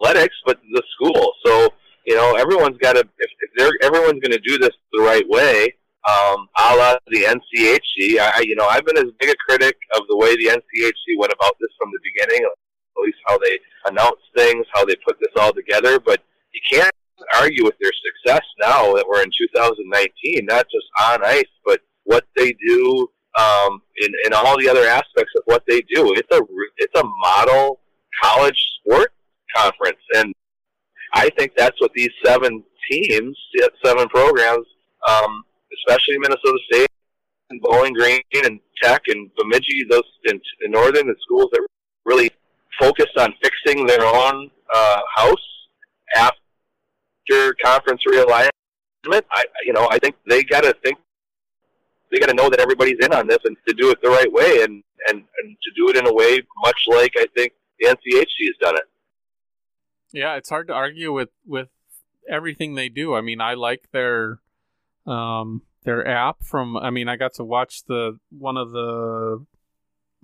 athletics, 0.00 0.36
but 0.46 0.60
the 0.72 0.82
school. 0.94 1.32
So 1.44 1.70
you 2.06 2.14
know, 2.14 2.34
everyone's 2.34 2.78
got 2.78 2.94
to 2.94 3.00
if, 3.00 3.08
if 3.18 3.50
they're 3.56 3.72
everyone's 3.82 4.20
going 4.20 4.32
to 4.32 4.42
do 4.46 4.58
this 4.58 4.72
the 4.92 5.02
right 5.02 5.28
way. 5.28 5.74
Um, 6.06 6.48
a 6.58 6.76
la 6.76 6.96
the 7.06 7.22
NCHC, 7.24 8.20
I, 8.20 8.42
you 8.42 8.56
know, 8.56 8.66
I've 8.66 8.84
been 8.84 8.98
as 8.98 9.10
big 9.18 9.30
a 9.30 9.34
critic 9.48 9.74
of 9.96 10.02
the 10.08 10.16
way 10.18 10.36
the 10.36 10.50
NCHC 10.52 11.18
went 11.18 11.32
about 11.32 11.56
this 11.58 11.70
from 11.80 11.90
the 11.92 12.00
beginning, 12.04 12.44
at 12.44 13.02
least 13.02 13.16
how 13.26 13.38
they 13.38 13.58
announced 13.86 14.22
things, 14.36 14.66
how 14.74 14.84
they 14.84 14.96
put 14.96 15.18
this 15.18 15.32
all 15.40 15.54
together. 15.54 15.98
But 15.98 16.20
you 16.52 16.60
can't 16.70 16.92
argue 17.40 17.64
with 17.64 17.76
their 17.80 17.92
success 17.92 18.44
now 18.60 18.94
that 18.94 19.06
we're 19.08 19.22
in 19.22 19.30
2019, 19.30 20.44
not 20.44 20.66
just 20.66 20.86
on 21.00 21.24
ice, 21.24 21.44
but 21.64 21.80
what 22.02 22.26
they 22.36 22.52
do 22.52 23.08
um, 23.38 23.80
in, 23.96 24.10
in 24.26 24.34
all 24.34 24.58
the 24.58 24.68
other 24.68 24.86
aspects 24.86 25.32
of 25.36 25.42
what 25.46 25.64
they 25.66 25.80
do. 25.82 26.12
It's 26.14 26.30
a 26.32 26.42
it's 26.76 27.00
a 27.00 27.04
model 27.22 27.80
college 28.22 28.62
sport 28.78 29.12
conference, 29.54 30.00
and 30.16 30.34
I 31.14 31.30
think 31.30 31.52
that's 31.56 31.80
what 31.80 31.92
these 31.94 32.10
seven 32.24 32.62
teams, 32.90 33.38
seven 33.84 34.08
programs, 34.08 34.66
um, 35.08 35.44
especially 35.78 36.18
Minnesota 36.18 36.58
State 36.70 36.88
and 37.50 37.60
Bowling 37.60 37.92
Green 37.92 38.20
and 38.32 38.60
Tech 38.82 39.02
and 39.08 39.30
Bemidji, 39.36 39.84
those 39.88 40.02
in, 40.24 40.40
in 40.62 40.70
Northern, 40.72 41.06
the 41.06 41.14
schools 41.22 41.50
that 41.52 41.66
really 42.04 42.30
focused 42.78 43.16
on 43.18 43.32
fixing 43.42 43.86
their 43.86 44.04
own 44.04 44.50
uh, 44.72 45.00
house 45.14 45.36
after 46.16 47.54
conference 47.62 48.02
realignment. 48.06 48.50
I, 49.30 49.44
you 49.64 49.72
know, 49.72 49.88
I 49.90 49.98
think 49.98 50.16
they 50.28 50.42
got 50.42 50.62
to 50.62 50.74
think 50.82 50.98
they 52.10 52.18
got 52.18 52.28
to 52.28 52.34
know 52.34 52.48
that 52.48 52.60
everybody's 52.60 52.98
in 53.04 53.12
on 53.12 53.26
this 53.26 53.38
and 53.44 53.56
to 53.66 53.74
do 53.74 53.90
it 53.90 53.98
the 54.02 54.08
right 54.08 54.32
way 54.32 54.62
and, 54.62 54.82
and, 55.08 55.18
and 55.18 55.56
to 55.62 55.70
do 55.76 55.88
it 55.90 55.96
in 55.96 56.06
a 56.06 56.12
way 56.12 56.40
much 56.62 56.80
like 56.88 57.12
I 57.16 57.26
think 57.36 57.52
the 57.80 57.88
NCHC 57.88 58.22
has 58.22 58.56
done 58.60 58.76
it. 58.76 58.84
Yeah, 60.14 60.36
it's 60.36 60.48
hard 60.48 60.68
to 60.68 60.72
argue 60.72 61.12
with 61.12 61.30
with 61.44 61.68
everything 62.30 62.74
they 62.74 62.88
do. 62.88 63.14
I 63.14 63.20
mean, 63.20 63.40
I 63.40 63.54
like 63.54 63.90
their 63.90 64.38
um 65.06 65.62
their 65.82 66.06
app 66.06 66.44
from 66.44 66.76
I 66.76 66.90
mean, 66.90 67.08
I 67.08 67.16
got 67.16 67.34
to 67.34 67.44
watch 67.44 67.84
the 67.84 68.18
one 68.30 68.56
of 68.56 68.70
the 68.70 69.44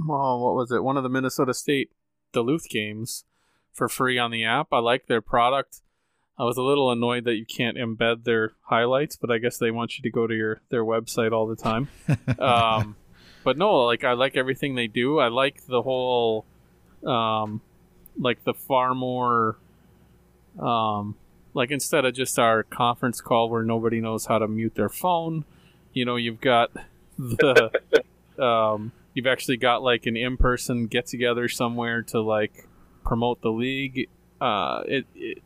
oh, 0.09 0.39
what 0.39 0.55
was 0.55 0.71
it? 0.71 0.85
One 0.85 0.97
of 0.97 1.03
the 1.03 1.09
Minnesota 1.09 1.53
State 1.53 1.91
Duluth 2.33 2.69
games 2.69 3.25
for 3.73 3.89
free 3.89 4.17
on 4.17 4.31
the 4.31 4.45
app. 4.45 4.69
I 4.73 4.79
like 4.79 5.07
their 5.07 5.21
product. 5.21 5.83
I 6.39 6.45
was 6.45 6.57
a 6.57 6.63
little 6.63 6.91
annoyed 6.91 7.25
that 7.25 7.35
you 7.35 7.45
can't 7.45 7.77
embed 7.77 8.25
their 8.25 8.53
highlights, 8.63 9.17
but 9.17 9.31
I 9.31 9.39
guess 9.39 9.59
they 9.59 9.71
want 9.71 9.99
you 9.99 10.03
to 10.03 10.11
go 10.11 10.27
to 10.27 10.35
your 10.35 10.61
their 10.71 10.85
website 10.85 11.33
all 11.33 11.47
the 11.47 11.57
time. 11.57 11.89
um, 12.39 12.97
but 13.43 13.59
no, 13.59 13.81
like 13.87 14.05
I 14.05 14.13
like 14.13 14.37
everything 14.37 14.77
they 14.77 14.87
do. 14.87 15.19
I 15.19 15.29
like 15.29 15.67
the 15.67 15.83
whole, 15.83 16.47
um, 17.05 17.61
like 18.17 18.45
the 18.45 18.55
far 18.55 18.95
more, 18.95 19.59
um, 20.61 21.17
like 21.55 21.71
instead 21.71 22.05
of 22.05 22.15
just 22.15 22.39
our 22.39 22.63
conference 22.63 23.21
call 23.21 23.49
where 23.51 23.63
nobody 23.63 24.01
knows 24.01 24.27
how 24.27 24.39
to 24.39 24.47
mute 24.49 24.75
their 24.75 24.89
phone, 24.89 25.45
you 25.93 26.05
know, 26.05 26.17
you've 26.17 26.41
got 26.41 26.71
the, 27.19 27.71
um, 28.43 28.93
you've 29.15 29.27
actually 29.27 29.57
got 29.57 29.83
like 29.83 30.07
an 30.07 30.17
in 30.17 30.37
person 30.37 30.87
get 30.87 31.07
together 31.07 31.49
somewhere 31.49 32.03
to 32.03 32.21
like 32.21 32.67
promote 33.05 33.43
the 33.43 33.51
league. 33.51 34.09
Uh, 34.41 34.83
it, 34.87 35.07
it 35.15 35.43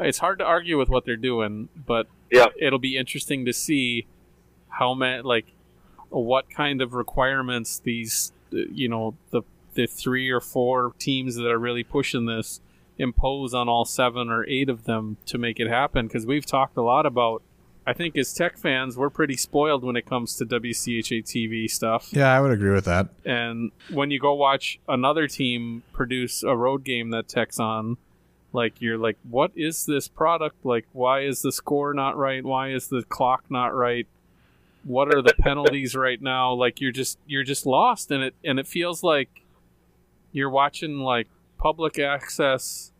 it's 0.00 0.18
hard 0.18 0.38
to 0.38 0.44
argue 0.44 0.78
with 0.78 0.88
what 0.88 1.04
they're 1.04 1.16
doing, 1.16 1.68
but 1.86 2.06
Yeah. 2.30 2.46
it'll 2.60 2.78
be 2.78 2.96
interesting 2.96 3.44
to 3.46 3.52
see 3.52 4.06
how 4.68 4.94
many 4.94 5.22
like 5.22 5.46
what 6.10 6.48
kind 6.50 6.80
of 6.80 6.94
requirements 6.94 7.80
these 7.80 8.32
you 8.50 8.88
know 8.88 9.14
the 9.30 9.42
the 9.74 9.86
three 9.86 10.30
or 10.30 10.40
four 10.40 10.92
teams 10.98 11.34
that 11.36 11.46
are 11.50 11.58
really 11.58 11.82
pushing 11.84 12.26
this 12.26 12.60
impose 12.98 13.54
on 13.54 13.68
all 13.68 13.84
seven 13.84 14.28
or 14.28 14.44
eight 14.48 14.68
of 14.68 14.84
them 14.84 15.16
to 15.26 15.38
make 15.38 15.60
it 15.60 15.68
happen 15.68 16.06
because 16.06 16.26
we've 16.26 16.46
talked 16.46 16.76
a 16.76 16.82
lot 16.82 17.06
about 17.06 17.42
I 17.86 17.94
think 17.94 18.18
as 18.18 18.34
tech 18.34 18.58
fans 18.58 18.96
we're 18.98 19.08
pretty 19.08 19.36
spoiled 19.36 19.82
when 19.84 19.96
it 19.96 20.04
comes 20.04 20.36
to 20.36 20.44
WCHA 20.44 21.22
TV 21.24 21.70
stuff. 21.70 22.08
Yeah, 22.12 22.34
I 22.34 22.40
would 22.40 22.50
agree 22.50 22.72
with 22.72 22.84
that. 22.84 23.08
and 23.24 23.72
when 23.90 24.10
you 24.10 24.18
go 24.20 24.34
watch 24.34 24.78
another 24.88 25.26
team 25.28 25.82
produce 25.92 26.42
a 26.42 26.56
road 26.56 26.84
game 26.84 27.10
that 27.10 27.28
tech's 27.28 27.58
on 27.58 27.96
like 28.52 28.80
you're 28.80 28.98
like 28.98 29.16
what 29.28 29.52
is 29.54 29.86
this 29.86 30.08
product? 30.08 30.64
Like 30.64 30.86
why 30.92 31.20
is 31.22 31.42
the 31.42 31.52
score 31.52 31.94
not 31.94 32.16
right? 32.16 32.44
Why 32.44 32.70
is 32.72 32.88
the 32.88 33.02
clock 33.08 33.44
not 33.48 33.74
right? 33.74 34.06
What 34.84 35.14
are 35.14 35.22
the 35.22 35.34
penalties 35.38 35.94
right 35.94 36.20
now? 36.20 36.52
Like 36.52 36.80
you're 36.80 36.92
just 36.92 37.18
you're 37.26 37.44
just 37.44 37.64
lost 37.64 38.10
and 38.10 38.22
it 38.24 38.34
and 38.44 38.58
it 38.58 38.66
feels 38.66 39.02
like 39.02 39.42
you're 40.32 40.50
watching 40.50 40.98
like 40.98 41.28
public 41.58 41.98
access 41.98 42.92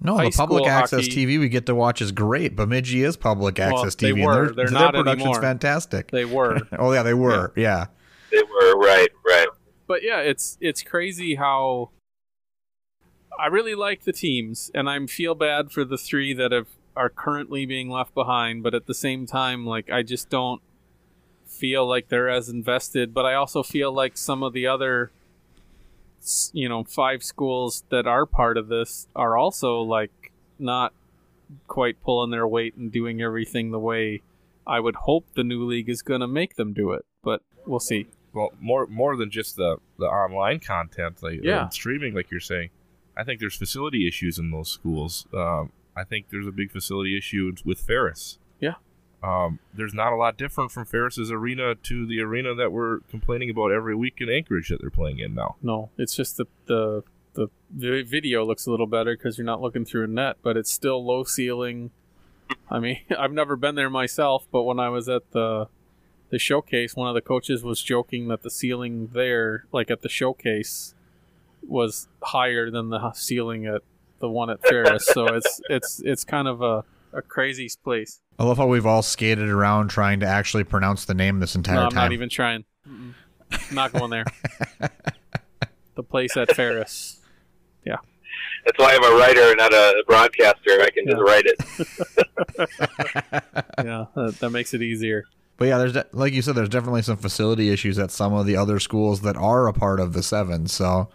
No, 0.00 0.16
High 0.16 0.26
the 0.26 0.30
public 0.32 0.66
access 0.66 1.06
hockey- 1.06 1.26
TV 1.26 1.38
we 1.40 1.48
get 1.48 1.66
to 1.66 1.74
watch 1.74 2.02
is 2.02 2.12
great. 2.12 2.56
Bemidji 2.56 3.02
is 3.02 3.16
public 3.16 3.58
Well, 3.58 3.76
access 3.78 3.94
they 3.94 4.10
TV. 4.12 4.16
and 4.16 4.24
were. 4.26 4.34
their- 4.34 4.44
They're 4.54 4.64
their 4.66 4.70
not 4.72 4.94
production's 4.94 5.22
anymore. 5.26 5.40
fantastic. 5.40 6.10
they 6.10 6.24
were 6.24 6.58
oh 6.78 6.92
yeah, 6.92 7.02
they 7.02 7.14
were. 7.14 7.52
Yeah. 7.56 7.86
They 8.30 8.42
were 8.42 8.76
right, 8.78 9.08
right. 9.26 9.48
but 9.86 10.02
yeah, 10.02 10.20
it's 10.20 10.56
it's 10.60 10.82
crazy 10.82 11.34
how 11.36 11.90
I 13.38 13.46
really 13.46 13.74
like 13.74 14.04
the 14.04 14.12
teams, 14.12 14.70
and 14.74 14.88
I 14.90 15.04
feel 15.06 15.34
bad 15.34 15.72
for 15.72 15.84
the 15.84 15.96
three 15.98 16.34
that 16.34 16.52
have 16.52 16.68
are 16.94 17.08
currently 17.08 17.64
being 17.66 17.88
left 17.88 18.14
behind. 18.14 18.62
But 18.62 18.74
at 18.74 18.86
the 18.86 18.94
same 18.94 19.26
time, 19.26 19.64
like 19.66 19.90
I 19.90 20.02
just 20.02 20.28
don't 20.28 20.60
feel 21.46 21.86
like 21.86 22.08
they're 22.08 22.28
as 22.28 22.48
invested. 22.48 23.14
But 23.14 23.24
I 23.26 23.34
also 23.34 23.62
feel 23.62 23.92
like 23.92 24.16
some 24.18 24.42
of 24.42 24.52
the 24.52 24.66
other, 24.66 25.10
s- 25.10 25.21
you 26.52 26.68
know, 26.68 26.84
five 26.84 27.22
schools 27.22 27.84
that 27.90 28.06
are 28.06 28.26
part 28.26 28.56
of 28.56 28.68
this 28.68 29.08
are 29.16 29.36
also 29.36 29.80
like 29.80 30.32
not 30.58 30.92
quite 31.68 32.02
pulling 32.02 32.30
their 32.30 32.46
weight 32.46 32.74
and 32.76 32.90
doing 32.92 33.20
everything 33.20 33.70
the 33.70 33.78
way 33.78 34.22
I 34.66 34.80
would 34.80 34.94
hope 34.94 35.26
the 35.34 35.44
new 35.44 35.64
league 35.64 35.88
is 35.88 36.02
going 36.02 36.20
to 36.20 36.28
make 36.28 36.56
them 36.56 36.72
do 36.72 36.92
it. 36.92 37.04
But 37.22 37.42
we'll 37.66 37.80
see. 37.80 38.06
Well, 38.32 38.52
more 38.60 38.86
more 38.86 39.16
than 39.16 39.30
just 39.30 39.56
the 39.56 39.76
the 39.98 40.06
online 40.06 40.60
content, 40.60 41.22
like 41.22 41.40
Yeah. 41.42 41.68
streaming, 41.68 42.14
like 42.14 42.30
you're 42.30 42.40
saying. 42.40 42.70
I 43.16 43.24
think 43.24 43.40
there's 43.40 43.56
facility 43.56 44.08
issues 44.08 44.38
in 44.38 44.50
those 44.50 44.70
schools. 44.70 45.26
Um, 45.34 45.70
I 45.94 46.04
think 46.04 46.30
there's 46.30 46.46
a 46.46 46.52
big 46.52 46.70
facility 46.70 47.18
issue 47.18 47.52
with 47.64 47.78
Ferris. 47.80 48.38
Um, 49.22 49.60
there's 49.72 49.94
not 49.94 50.12
a 50.12 50.16
lot 50.16 50.36
different 50.36 50.72
from 50.72 50.84
Ferris's 50.84 51.30
arena 51.30 51.74
to 51.76 52.06
the 52.06 52.20
arena 52.20 52.54
that 52.54 52.72
we're 52.72 53.00
complaining 53.08 53.50
about 53.50 53.70
every 53.70 53.94
week 53.94 54.16
in 54.18 54.28
Anchorage 54.28 54.68
that 54.68 54.80
they're 54.80 54.90
playing 54.90 55.20
in 55.20 55.34
now. 55.34 55.56
No, 55.62 55.90
it's 55.96 56.14
just 56.14 56.36
the 56.36 56.46
the 56.66 57.04
the, 57.34 57.48
the 57.70 58.02
video 58.02 58.44
looks 58.44 58.66
a 58.66 58.70
little 58.70 58.86
better 58.86 59.16
because 59.16 59.38
you're 59.38 59.44
not 59.46 59.60
looking 59.60 59.84
through 59.84 60.04
a 60.04 60.08
net, 60.08 60.36
but 60.42 60.56
it's 60.56 60.70
still 60.70 61.04
low 61.04 61.24
ceiling. 61.24 61.90
I 62.70 62.78
mean, 62.78 63.00
I've 63.18 63.32
never 63.32 63.56
been 63.56 63.74
there 63.74 63.90
myself, 63.90 64.46
but 64.50 64.64
when 64.64 64.80
I 64.80 64.88
was 64.88 65.08
at 65.08 65.30
the 65.30 65.68
the 66.30 66.38
showcase, 66.38 66.96
one 66.96 67.08
of 67.08 67.14
the 67.14 67.20
coaches 67.20 67.62
was 67.62 67.82
joking 67.82 68.28
that 68.28 68.42
the 68.42 68.50
ceiling 68.50 69.10
there, 69.12 69.66
like 69.70 69.90
at 69.90 70.00
the 70.00 70.08
showcase, 70.08 70.94
was 71.62 72.08
higher 72.22 72.70
than 72.70 72.88
the 72.88 73.12
ceiling 73.12 73.66
at 73.66 73.82
the 74.18 74.28
one 74.28 74.48
at 74.50 74.66
Ferris. 74.66 75.06
so 75.06 75.26
it's 75.26 75.60
it's 75.68 76.02
it's 76.04 76.24
kind 76.24 76.48
of 76.48 76.62
a 76.62 76.84
a 77.12 77.22
crazy 77.22 77.70
place. 77.84 78.20
I 78.38 78.44
love 78.44 78.56
how 78.58 78.66
we've 78.66 78.86
all 78.86 79.02
skated 79.02 79.48
around 79.48 79.88
trying 79.88 80.20
to 80.20 80.26
actually 80.26 80.64
pronounce 80.64 81.04
the 81.04 81.14
name 81.14 81.40
this 81.40 81.54
entire 81.54 81.76
No, 81.76 81.82
I'm 81.84 81.90
time. 81.90 82.04
not 82.04 82.12
even 82.12 82.28
trying. 82.28 82.64
Mm-mm. 82.88 83.12
Not 83.72 83.92
going 83.92 84.10
there. 84.10 84.24
the 85.94 86.02
place 86.02 86.36
at 86.36 86.54
Ferris. 86.56 87.20
Yeah. 87.84 87.96
That's 88.64 88.78
why 88.78 88.94
I'm 88.94 89.04
a 89.04 89.16
writer, 89.18 89.54
not 89.56 89.72
a 89.74 90.04
broadcaster. 90.06 90.70
I 90.80 90.88
can 90.90 91.06
just 91.06 91.20
write 91.20 91.44
it. 91.46 91.58
Yeah, 93.84 94.06
that, 94.14 94.36
that 94.40 94.50
makes 94.50 94.74
it 94.74 94.82
easier. 94.82 95.24
But 95.56 95.66
yeah, 95.66 95.78
there's 95.78 95.92
de- 95.92 96.06
like 96.12 96.32
you 96.32 96.42
said, 96.42 96.54
there's 96.54 96.68
definitely 96.68 97.02
some 97.02 97.16
facility 97.16 97.70
issues 97.70 97.98
at 97.98 98.10
some 98.10 98.32
of 98.32 98.46
the 98.46 98.56
other 98.56 98.78
schools 98.78 99.20
that 99.22 99.36
are 99.36 99.66
a 99.66 99.72
part 99.72 100.00
of 100.00 100.12
the 100.12 100.22
seven. 100.22 100.66
So, 100.66 101.08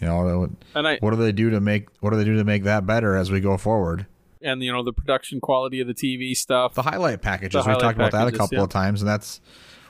you 0.00 0.06
know, 0.06 0.50
And 0.74 0.86
I 0.88 0.98
what 0.98 1.10
do 1.10 1.16
they 1.16 1.32
do 1.32 1.50
to 1.50 1.60
make 1.60 1.88
what 2.00 2.10
do 2.10 2.16
they 2.16 2.24
do 2.24 2.36
to 2.36 2.44
make 2.44 2.64
that 2.64 2.86
better 2.86 3.16
as 3.16 3.30
we 3.30 3.40
go 3.40 3.56
forward? 3.56 4.06
And 4.44 4.62
you 4.62 4.72
know 4.72 4.82
the 4.82 4.92
production 4.92 5.40
quality 5.40 5.80
of 5.80 5.86
the 5.86 5.94
TV 5.94 6.36
stuff. 6.36 6.74
The 6.74 6.82
highlight 6.82 7.22
packages 7.22 7.52
The 7.52 7.58
we've 7.58 7.64
highlight 7.64 7.80
talked 7.80 7.96
about 7.96 8.12
that 8.12 8.28
a 8.28 8.32
couple 8.36 8.58
yeah. 8.58 8.64
of 8.64 8.68
times, 8.68 9.00
and 9.02 9.08
that's 9.08 9.40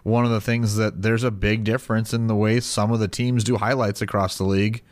one 0.02 0.24
of 0.24 0.30
the 0.30 0.40
things 0.40 0.76
that 0.76 1.02
there's 1.02 1.24
a 1.24 1.30
big 1.30 1.64
difference 1.64 2.12
in 2.14 2.26
the 2.26 2.34
way 2.36 2.60
some 2.60 2.92
of 2.92 3.00
the 3.00 3.08
teams 3.08 3.42
do 3.44 3.56
highlights 3.56 4.02
across 4.02 4.38
the 4.38 4.44
league 4.44 4.82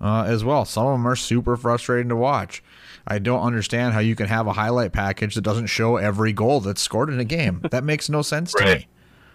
uh, 0.00 0.24
as 0.26 0.44
well. 0.44 0.64
Some 0.64 0.86
of 0.86 0.92
them 0.94 1.06
are 1.06 1.16
super 1.16 1.56
frustrating 1.56 2.08
to 2.08 2.16
watch. 2.16 2.62
I 3.06 3.18
don't 3.18 3.42
understand 3.42 3.94
how 3.94 4.00
you 4.00 4.14
can 4.16 4.26
have 4.26 4.46
a 4.46 4.52
highlight 4.52 4.92
package 4.92 5.34
that 5.34 5.42
doesn't 5.42 5.66
show 5.66 5.96
every 5.96 6.32
goal 6.32 6.60
that's 6.60 6.80
scored 6.80 7.10
in 7.10 7.20
a 7.20 7.24
game. 7.24 7.60
That 7.70 7.84
makes 7.84 8.08
no 8.08 8.22
sense 8.22 8.52
to 8.54 8.64
me. 8.64 8.88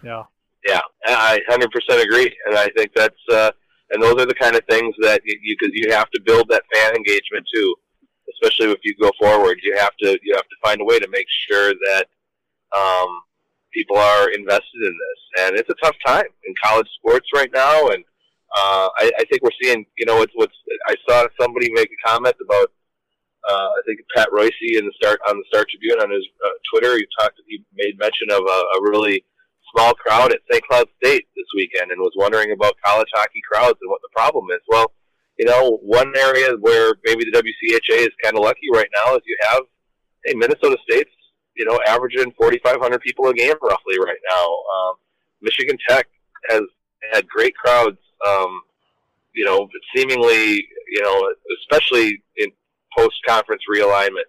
Yeah, 0.04 0.24
Yeah, 0.66 0.82
I 1.06 1.40
100% 1.50 2.04
agree, 2.04 2.36
and 2.46 2.56
I 2.58 2.70
think 2.76 2.92
that's 2.96 3.16
uh, 3.32 3.52
and 3.90 4.04
those 4.04 4.16
are 4.22 4.26
the 4.26 4.36
kind 4.36 4.56
of 4.56 4.62
things 4.70 4.94
that 5.02 5.22
you 5.24 5.38
you, 5.42 5.56
'cause 5.58 5.70
you 5.74 5.92
have 5.92 6.10
to 6.12 6.22
build 6.26 6.48
that 6.50 6.64
fan 6.74 6.96
engagement 6.96 7.46
too, 7.54 7.76
especially 8.34 8.72
if 8.72 8.80
you 8.84 8.96
go 9.00 9.12
forward. 9.20 9.60
You 9.64 9.76
have 9.78 9.96
to 10.02 10.18
you 10.24 10.36
have 10.36 10.48
to 10.48 10.56
find 10.64 10.82
a 10.82 10.86
way 10.86 11.00
to 11.00 11.08
make 11.10 11.28
sure 11.50 11.74
that 11.74 12.08
um, 12.76 13.22
people 13.74 13.98
are 13.98 14.30
invested 14.32 14.82
in 14.84 14.94
this, 14.94 15.44
and 15.44 15.56
it's 15.58 15.70
a 15.70 15.76
tough 15.84 15.96
time 16.06 16.26
in 16.46 16.54
college 16.64 16.88
sports 16.98 17.28
right 17.34 17.52
now, 17.54 17.88
and 17.90 18.04
uh, 18.56 18.90
I, 18.98 19.12
I 19.20 19.24
think 19.30 19.44
we're 19.44 19.60
seeing 19.62 19.86
you 19.98 20.06
know 20.06 20.18
what's 20.18 20.34
what's 20.36 20.56
I 20.88 20.96
saw 21.08 21.28
somebody 21.40 21.72
make 21.72 21.90
a 21.90 22.08
comment 22.08 22.36
about. 22.44 22.72
Uh, 23.48 23.70
I 23.72 23.82
think 23.86 24.00
Pat 24.14 24.28
Royce 24.34 24.52
in 24.62 24.84
the 24.84 24.92
start 24.98 25.22
on 25.30 25.38
the 25.38 25.44
Star 25.48 25.64
Tribune 25.70 26.02
on 26.02 26.12
his 26.12 26.26
uh, 26.44 26.50
Twitter, 26.70 26.98
he 26.98 27.06
talked. 27.18 27.40
He 27.48 27.64
made 27.74 27.98
mention 27.98 28.30
of 28.30 28.44
a, 28.44 28.60
a 28.76 28.82
really 28.82 29.24
small 29.72 29.94
crowd 29.94 30.34
at 30.34 30.42
St. 30.52 30.64
Cloud 30.68 30.88
State 31.02 31.28
this 31.36 31.46
weekend 31.56 31.92
and 31.92 32.00
was 32.02 32.12
wondering 32.16 32.52
about 32.52 32.76
college 32.84 33.08
hockey 33.14 33.42
crowds 33.50 33.78
and 33.82 33.90
what 33.90 34.02
the 34.02 34.10
problem 34.12 34.48
is. 34.52 34.60
Well, 34.68 34.92
you 35.38 35.46
know, 35.46 35.78
one 35.84 36.14
area 36.18 36.56
where 36.60 36.96
maybe 37.06 37.24
the 37.24 37.32
WCHA 37.32 38.00
is 38.00 38.10
kind 38.24 38.36
of 38.36 38.44
lucky 38.44 38.68
right 38.74 38.90
now 39.04 39.16
is 39.16 39.22
you 39.26 39.38
have, 39.50 39.64
hey, 40.26 40.34
Minnesota 40.34 40.78
State's, 40.90 41.12
you 41.56 41.66
know, 41.66 41.80
averaging 41.88 42.34
4,500 42.38 43.02
people 43.02 43.28
a 43.28 43.34
game 43.34 43.56
roughly 43.62 44.00
right 44.00 44.18
now. 44.30 44.46
Um, 44.46 44.96
Michigan 45.42 45.78
Tech 45.88 46.08
has 46.50 46.62
had 47.12 47.28
great 47.28 47.56
crowds, 47.56 47.98
um, 48.26 48.62
you 49.34 49.46
know, 49.46 49.68
seemingly, 49.96 50.68
you 50.90 51.02
know, 51.04 51.30
especially 51.62 52.22
in 52.38 52.52
post-conference 52.98 53.62
realignment. 53.72 54.26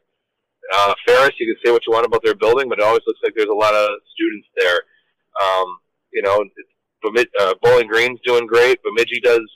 Uh, 0.74 0.92
Ferris, 1.06 1.32
you 1.40 1.54
can 1.54 1.56
say 1.64 1.72
what 1.72 1.86
you 1.86 1.92
want 1.92 2.04
about 2.04 2.22
their 2.22 2.34
building, 2.34 2.68
but 2.68 2.78
it 2.78 2.84
always 2.84 3.02
looks 3.06 3.20
like 3.24 3.32
there's 3.34 3.48
a 3.48 3.54
lot 3.54 3.72
of 3.72 3.88
students 4.12 4.46
there. 4.56 4.80
Um, 5.42 5.78
you 6.12 6.20
know, 6.20 6.44
Bemid- 7.02 7.32
uh, 7.40 7.54
Bowling 7.62 7.86
Green's 7.86 8.20
doing 8.24 8.46
great. 8.46 8.82
Bemidji 8.82 9.20
does 9.20 9.48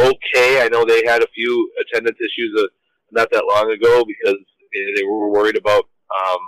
okay. 0.00 0.62
I 0.62 0.68
know 0.68 0.84
they 0.84 1.02
had 1.06 1.22
a 1.22 1.28
few 1.34 1.70
attendance 1.80 2.18
issues 2.20 2.58
uh, 2.58 2.66
not 3.10 3.30
that 3.32 3.44
long 3.48 3.70
ago 3.70 4.04
because 4.04 4.38
they 4.96 5.04
were 5.04 5.30
worried 5.30 5.56
about 5.56 5.84
um, 5.84 6.38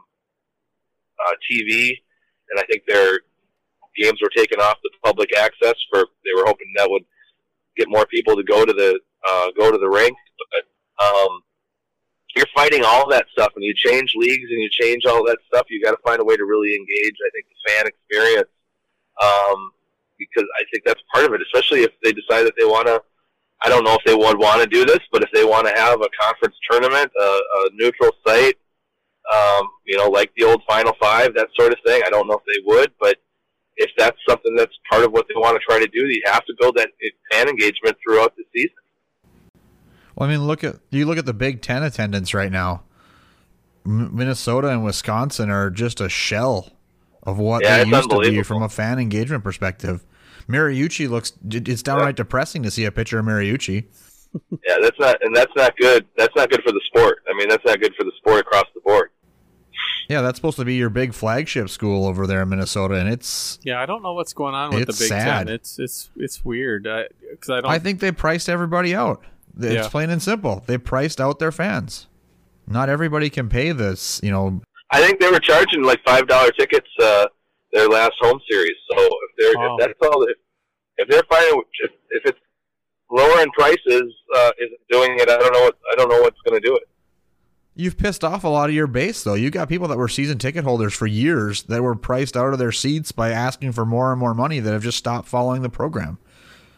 uh, 1.27 1.35
TV, 1.51 1.91
and 2.51 2.61
I 2.61 2.65
think 2.65 2.83
they're 2.87 3.21
games 3.97 4.21
were 4.21 4.31
taken 4.37 4.61
off 4.61 4.77
the 4.83 4.91
public 5.05 5.37
access 5.37 5.75
for 5.91 6.07
they 6.25 6.35
were 6.35 6.45
hoping 6.47 6.67
that 6.77 6.91
would 6.91 7.05
get 7.77 7.89
more 7.89 8.07
people 8.07 8.37
to 8.37 8.43
go 8.43 8.65
to 8.65 8.73
the 8.73 8.99
uh, 9.27 9.49
go 9.57 9.71
to 9.71 9.79
the 9.79 9.89
rink. 9.89 10.17
But 10.51 11.05
um, 11.05 11.43
you're 12.37 12.47
fighting 12.55 12.83
all 12.85 13.09
that 13.11 13.27
stuff, 13.33 13.53
and 13.55 13.65
you 13.65 13.75
change 13.75 14.13
leagues 14.17 14.51
and 14.51 14.61
you 14.61 14.69
change 14.71 15.07
all 15.07 15.25
that 15.27 15.39
stuff. 15.47 15.67
You 15.71 15.83
got 15.83 15.93
to 15.93 16.03
find 16.05 16.21
a 16.21 16.25
way 16.25 16.37
to 16.37 16.45
really 16.45 16.75
engage. 16.75 17.15
I 17.15 17.31
think 17.33 17.47
the 17.49 17.73
fan 17.73 17.87
experience, 17.87 18.51
um, 19.23 19.71
because 20.19 20.49
I 20.59 20.65
think 20.73 20.85
that's 20.85 21.01
part 21.13 21.27
of 21.27 21.33
it. 21.35 21.43
Especially 21.43 21.83
if 21.83 21.93
they 22.03 22.13
decide 22.13 22.45
that 22.45 22.55
they 22.59 22.65
want 22.65 22.87
to. 22.89 23.03
I 23.65 23.69
don't 23.69 23.85
know 23.85 23.95
if 23.95 24.05
they 24.05 24.15
would 24.15 24.39
want 24.39 24.61
to 24.61 24.67
do 24.67 24.85
this, 24.85 25.01
but 25.11 25.23
if 25.23 25.31
they 25.33 25.45
want 25.45 25.67
to 25.67 25.75
have 25.75 26.01
a 26.01 26.09
conference 26.21 26.55
tournament, 26.71 27.11
a, 27.19 27.25
a 27.25 27.69
neutral 27.73 28.11
site, 28.27 28.59
um, 29.33 29.67
you 29.87 29.97
know, 29.97 30.09
like 30.09 30.31
the 30.37 30.45
old 30.45 30.63
Final 30.69 30.93
Five, 31.01 31.35
that 31.35 31.49
sort 31.59 31.73
of 31.73 31.79
thing. 31.85 32.03
I 32.05 32.11
don't 32.11 32.29
know 32.29 32.35
if 32.35 32.45
they 32.47 32.63
would, 32.67 32.93
but 33.01 33.17
if 33.77 33.91
that's 33.97 34.19
something 34.29 34.55
that's 34.55 34.75
part 34.91 35.05
of 35.05 35.13
what 35.13 35.27
they 35.29 35.35
want 35.35 35.59
to 35.59 35.65
try 35.67 35.79
to 35.79 35.87
do, 35.87 36.01
you 36.01 36.23
have 36.27 36.45
to 36.45 36.55
build 36.61 36.77
that 36.77 36.91
fan 37.33 37.49
engagement 37.49 37.97
throughout 38.07 38.35
the 38.37 38.45
season. 38.55 38.77
Well, 40.15 40.29
I 40.29 40.33
mean, 40.33 40.47
look 40.47 40.63
at 40.63 40.77
you 40.91 41.07
look 41.07 41.19
at 41.19 41.27
the 41.27 41.35
Big 41.35 41.63
Ten 41.63 41.83
attendance 41.83 42.35
right 42.35 42.53
now. 42.53 42.85
M- 43.87 44.15
Minnesota 44.15 44.69
and 44.69 44.85
Wisconsin 44.85 45.51
are 45.51 45.71
just 45.71 46.01
a 46.01 46.09
shell 46.09 46.71
of 47.23 47.39
what 47.39 47.63
Yeah, 47.63 47.83
they 47.83 47.91
used 47.91 48.11
to 48.11 48.21
be 48.21 48.43
from 48.43 48.63
a 48.63 48.69
fan 48.69 48.99
engagement 48.99 49.43
perspective. 49.43 50.05
Mariucci 50.49 51.09
looks 51.09 51.33
it's 51.51 51.83
downright 51.83 52.17
depressing 52.17 52.63
to 52.65 52.71
see 52.71 52.85
a 52.85 52.93
picture 52.93 53.19
of 53.19 53.27
Mariucci. 53.27 53.85
Yeah, 54.67 54.79
that's 54.83 54.99
not, 54.99 55.17
and 55.23 55.37
that's 55.37 55.53
not 55.55 55.77
good. 55.77 56.07
That's 56.17 56.35
not 56.35 56.51
good 56.51 56.61
for 56.65 56.73
the 56.73 56.81
sport. 56.89 57.19
I 57.31 57.37
mean, 57.39 57.49
that's 57.49 57.65
not 57.65 57.81
good 57.81 57.95
for 57.97 58.03
the 58.03 58.11
sport 58.17 58.41
across 58.41 58.65
the 58.75 58.81
board. 58.81 59.11
Yeah, 60.09 60.23
that's 60.23 60.39
supposed 60.39 60.57
to 60.57 60.65
be 60.65 60.75
your 60.75 60.91
big 60.91 61.15
flagship 61.15 61.69
school 61.69 62.05
over 62.05 62.27
there 62.27 62.43
in 62.43 62.49
Minnesota, 62.49 62.97
and 62.97 63.09
it's. 63.09 63.61
Yeah, 63.63 63.81
I 63.81 63.87
don't 63.87 64.03
know 64.03 64.13
what's 64.15 64.33
going 64.33 64.57
on 64.57 64.75
with 64.75 64.89
It's 64.89 64.99
the 64.99 65.05
Big 65.05 65.09
sad. 65.09 65.47
Ten. 65.47 65.55
It's 65.55 65.79
it's 65.79 66.11
it's 66.17 66.45
weird 66.45 66.83
because 66.83 67.49
I 67.49 67.61
don't. 67.61 67.67
I 67.71 67.79
think 67.79 68.01
they 68.01 68.11
priced 68.11 68.49
everybody 68.49 68.93
out. 68.93 69.23
It's 69.61 69.73
Yeah. 69.73 69.89
plain 69.89 70.11
and 70.11 70.21
simple. 70.21 70.65
They 70.67 70.79
priced 70.79 71.21
out 71.21 71.39
their 71.39 71.53
fans. 71.53 72.09
Not 72.67 72.89
everybody 72.89 73.31
can 73.31 73.49
pay 73.49 73.71
this. 73.71 74.21
You 74.25 74.33
know, 74.33 74.63
I 74.91 75.01
think 75.01 75.21
they 75.21 75.31
were 75.31 75.39
charging 75.39 75.85
like 75.85 76.01
five 76.05 76.27
dollar 76.27 76.51
tickets 76.51 76.89
uh, 77.01 77.27
their 77.75 77.89
last 77.89 78.13
home 78.21 78.41
series. 78.51 78.75
So 78.91 78.97
if 78.99 79.31
they're 79.39 79.59
Oh. 79.63 79.77
if 79.77 79.87
that's 79.87 80.09
all, 80.09 80.23
if, 80.23 80.37
if 80.97 81.09
they're 81.09 81.23
finding 81.29 81.61
if, 81.83 81.91
if 82.11 82.25
it's 82.27 82.39
lower 83.11 83.41
in 83.43 83.51
prices, 83.51 84.13
uh, 84.35 84.51
isn't 84.59 84.81
doing 84.91 85.17
it. 85.19 85.29
I 85.29 85.37
don't 85.37 85.53
know 85.53 85.63
what 85.65 85.77
I 85.93 85.95
don't 85.97 86.09
know 86.09 86.21
what's 86.23 86.41
going 86.49 86.61
to 86.61 86.67
do 86.67 86.75
it. 86.77 86.89
You've 87.77 87.99
pissed 87.99 88.23
off 88.23 88.45
a 88.45 88.49
lot 88.49 88.69
of 88.69 88.75
your 88.75 88.87
base, 88.87 89.25
though. 89.25 89.35
You 89.35 89.51
got 89.51 89.69
people 89.69 89.89
that 89.89 89.99
were 89.99 90.07
season 90.09 90.39
ticket 90.39 90.63
holders 90.63 90.95
for 90.95 91.09
years 91.09 91.65
that 91.65 91.83
were 91.83 91.97
priced 91.97 92.37
out 92.37 92.53
of 92.53 92.61
their 92.61 92.71
seats 92.71 93.11
by 93.11 93.31
asking 93.31 93.73
for 93.73 93.85
more 93.85 94.13
and 94.13 94.21
more 94.21 94.33
money 94.33 94.61
that 94.61 94.73
have 94.73 94.85
just 94.85 94.97
stopped 94.99 95.27
following 95.27 95.63
the 95.63 95.69
program. 95.69 96.19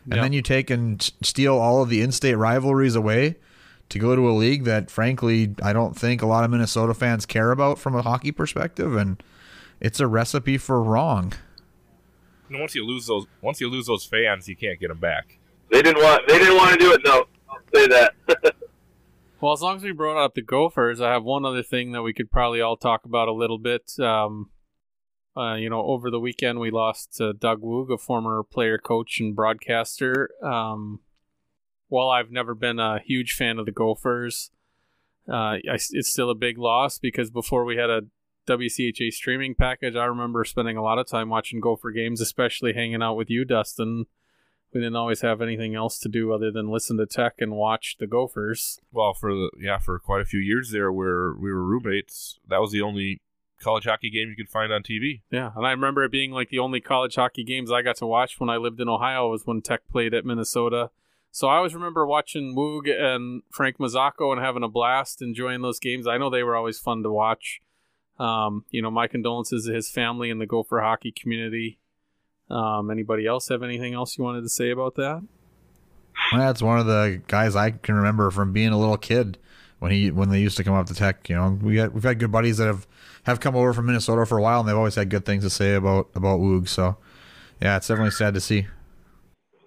And 0.07 0.15
Yeah. 0.15 0.23
then 0.23 0.33
you 0.33 0.41
take 0.41 0.71
and 0.71 1.03
steal 1.23 1.59
all 1.59 1.83
of 1.83 1.91
the 1.91 2.01
in-state 2.01 2.37
rivalries 2.37 2.95
away 2.95 3.37
to 3.91 3.99
go 3.99 4.17
to 4.17 4.27
a 4.31 4.33
league 4.33 4.65
that, 4.65 4.91
frankly, 4.91 5.55
I 5.63 5.75
don't 5.75 5.95
think 5.95 6.23
a 6.23 6.27
lot 6.27 6.45
of 6.45 6.51
Minnesota 6.51 6.95
fans 6.95 7.27
care 7.27 7.51
about 7.51 7.79
from 7.79 7.95
a 7.95 8.01
hockey 8.03 8.33
perspective, 8.33 8.97
and 8.97 9.23
it's 9.81 10.01
a 10.01 10.07
recipe 10.07 10.59
for 10.59 10.83
wrong. 10.83 11.33
And 12.49 12.61
once 12.61 12.75
you 12.75 12.87
lose 12.87 13.07
those, 13.07 13.27
once 13.41 13.61
you 13.61 13.69
lose 13.69 13.87
those 13.87 14.05
fans, 14.05 14.49
you 14.49 14.57
can't 14.57 14.79
get 14.79 14.89
them 14.89 14.99
back. 14.99 15.39
They 15.71 15.83
didn't 15.83 16.03
want 16.03 16.27
they 16.29 16.39
didn't 16.39 16.57
want 16.57 16.73
to 16.73 16.79
do 16.79 16.93
it. 16.93 17.01
No, 17.05 17.25
I'll 17.49 17.59
say 17.75 17.87
that. 17.89 18.55
Well, 19.39 19.53
as 19.53 19.61
long 19.61 19.77
as 19.77 19.83
we 19.83 19.93
brought 19.93 20.23
up 20.23 20.35
the 20.35 20.43
Gophers, 20.43 21.01
I 21.01 21.13
have 21.13 21.23
one 21.23 21.45
other 21.45 21.63
thing 21.63 21.93
that 21.93 22.03
we 22.03 22.15
could 22.15 22.31
probably 22.31 22.63
all 22.63 22.77
talk 22.77 23.05
about 23.05 23.29
a 23.29 23.35
little 23.35 23.59
bit. 23.59 23.93
Um, 24.01 24.49
uh, 25.37 25.57
you 25.57 25.69
know, 25.69 25.83
over 25.83 26.11
the 26.11 26.19
weekend 26.19 26.59
we 26.59 26.71
lost 26.71 27.21
uh, 27.21 27.35
Doug 27.39 27.61
Woog, 27.61 27.93
a 27.93 27.99
former 27.99 28.43
player, 28.43 28.79
coach, 28.79 29.21
and 29.21 29.37
broadcaster. 29.37 30.31
Um, 30.43 31.01
while 31.89 32.09
I've 32.09 32.31
never 32.31 32.55
been 32.55 32.79
a 32.79 32.99
huge 32.99 33.35
fan 33.35 33.59
of 33.59 33.67
the 33.67 33.73
Gophers, 33.73 34.51
uh, 35.29 35.61
I, 35.61 35.61
it's 35.75 36.09
still 36.09 36.31
a 36.31 36.35
big 36.35 36.57
loss 36.57 36.99
because 36.99 37.31
before 37.31 37.67
we 37.67 37.77
had 37.77 37.91
a 37.91 38.03
WCHA 38.47 39.13
streaming 39.13 39.55
package, 39.55 39.97
I 39.97 40.05
remember 40.05 40.45
spending 40.45 40.77
a 40.77 40.83
lot 40.83 40.99
of 40.99 41.07
time 41.07 41.29
watching 41.29 41.61
Gopher 41.61 41.91
games, 41.91 42.21
especially 42.21 42.73
hanging 42.73 43.03
out 43.03 43.17
with 43.17 43.31
you, 43.31 43.45
Dustin. 43.45 44.07
We 44.73 44.81
didn't 44.81 44.97
always 44.97 45.23
have 45.23 45.41
anything 45.41 45.75
else 45.75 45.99
to 46.01 46.09
do 46.09 46.33
other 46.33 46.51
than 46.51 46.71
listen 46.71 46.99
to 46.99 47.07
Tech 47.07 47.35
and 47.39 47.53
watch 47.53 47.97
the 47.99 48.07
Gophers. 48.07 48.81
Well, 48.93 49.15
for 49.15 49.33
the 49.33 49.51
yeah, 49.59 49.79
for 49.79 49.99
quite 49.99 50.21
a 50.21 50.27
few 50.27 50.41
years 50.41 50.71
there, 50.71 50.93
where 50.93 51.33
we 51.33 51.51
were 51.53 51.65
roommates, 51.65 52.39
that 52.49 52.61
was 52.61 52.73
the 52.73 52.83
only 52.83 53.21
college 53.61 53.85
hockey 53.85 54.11
game 54.11 54.29
you 54.29 54.37
could 54.37 54.51
find 54.51 54.73
on 54.73 54.83
TV. 54.83 55.23
Yeah, 55.31 55.53
and 55.57 55.67
I 55.67 55.71
remember 55.71 56.05
it 56.05 56.13
being 56.13 56.33
like 56.33 56.51
the 56.51 56.59
only 56.59 56.81
college 56.81 57.15
hockey 57.15 57.45
games 57.45 57.73
I 57.73 57.83
got 57.83 57.97
to 57.97 58.07
watch 58.07 58.39
when 58.39 58.51
I 58.51 58.57
lived 58.57 58.81
in 58.81 58.89
Ohio 58.89 59.31
was 59.31 59.47
when 59.47 59.63
Tech 59.63 59.89
played 59.91 60.13
at 60.13 60.27
Minnesota. 60.27 60.91
So 61.31 61.49
I 61.49 61.57
always 61.57 61.75
remember 61.75 62.07
watching 62.07 62.57
Woog 62.57 62.89
and 62.89 63.43
Frank 63.51 63.77
Mazzocco 63.79 64.33
and 64.33 64.41
having 64.41 64.63
a 64.63 64.69
blast 64.69 65.21
enjoying 65.21 65.61
those 65.61 65.79
games. 65.79 66.07
I 66.07 66.17
know 66.17 66.31
they 66.31 66.43
were 66.43 66.57
always 66.57 66.79
fun 66.79 67.03
to 67.03 67.11
watch. 67.11 67.61
Um, 68.19 68.65
you 68.71 68.83
know, 68.83 68.91
my 68.91 69.07
condolences 69.07 69.67
to 69.67 69.75
his 69.75 69.91
family 69.91 70.31
and 70.31 70.41
the 70.41 70.47
Gopher 70.47 70.81
hockey 70.81 71.13
community. 71.13 71.79
Um, 72.49 72.91
anybody 72.91 73.27
else 73.27 73.49
have 73.49 73.63
anything 73.63 73.95
else 73.95 74.17
you 74.17 74.25
wanted 74.25 74.43
to 74.43 74.49
say 74.49 74.71
about 74.71 74.95
that? 74.95 75.23
That's 76.33 76.63
one 76.63 76.79
of 76.79 76.87
the 76.87 77.23
guys 77.27 77.55
I 77.57 77.73
can 77.73 77.95
remember 77.95 78.31
from 78.31 78.53
being 78.53 78.71
a 78.71 78.79
little 78.79 78.97
kid 78.97 79.39
when 79.79 79.93
he 79.93 80.11
when 80.11 80.31
they 80.31 80.41
used 80.41 80.57
to 80.57 80.65
come 80.65 80.75
up 80.75 80.87
to 80.87 80.95
Tech. 80.95 81.29
You 81.29 81.37
know, 81.37 81.59
we 81.61 81.77
had, 81.77 81.93
we've 81.93 82.03
had 82.03 82.19
good 82.19 82.33
buddies 82.33 82.57
that 82.59 82.67
have 82.67 82.87
have 83.25 83.41
come 83.41 83.55
over 83.57 83.73
from 83.73 83.87
Minnesota 83.87 84.25
for 84.25 84.39
a 84.39 84.43
while, 84.43 84.61
and 84.61 84.69
they've 84.69 84.77
always 84.77 84.95
had 84.95 85.11
good 85.11 85.25
things 85.27 85.45
to 85.45 85.51
say 85.51 85.75
about 85.75 86.09
about 86.15 86.41
Woog. 86.41 86.69
So, 86.69 86.97
yeah, 87.61 87.77
it's 87.77 87.89
definitely 87.89 88.13
sad 88.13 88.35
to 88.35 88.41
see. 88.41 88.67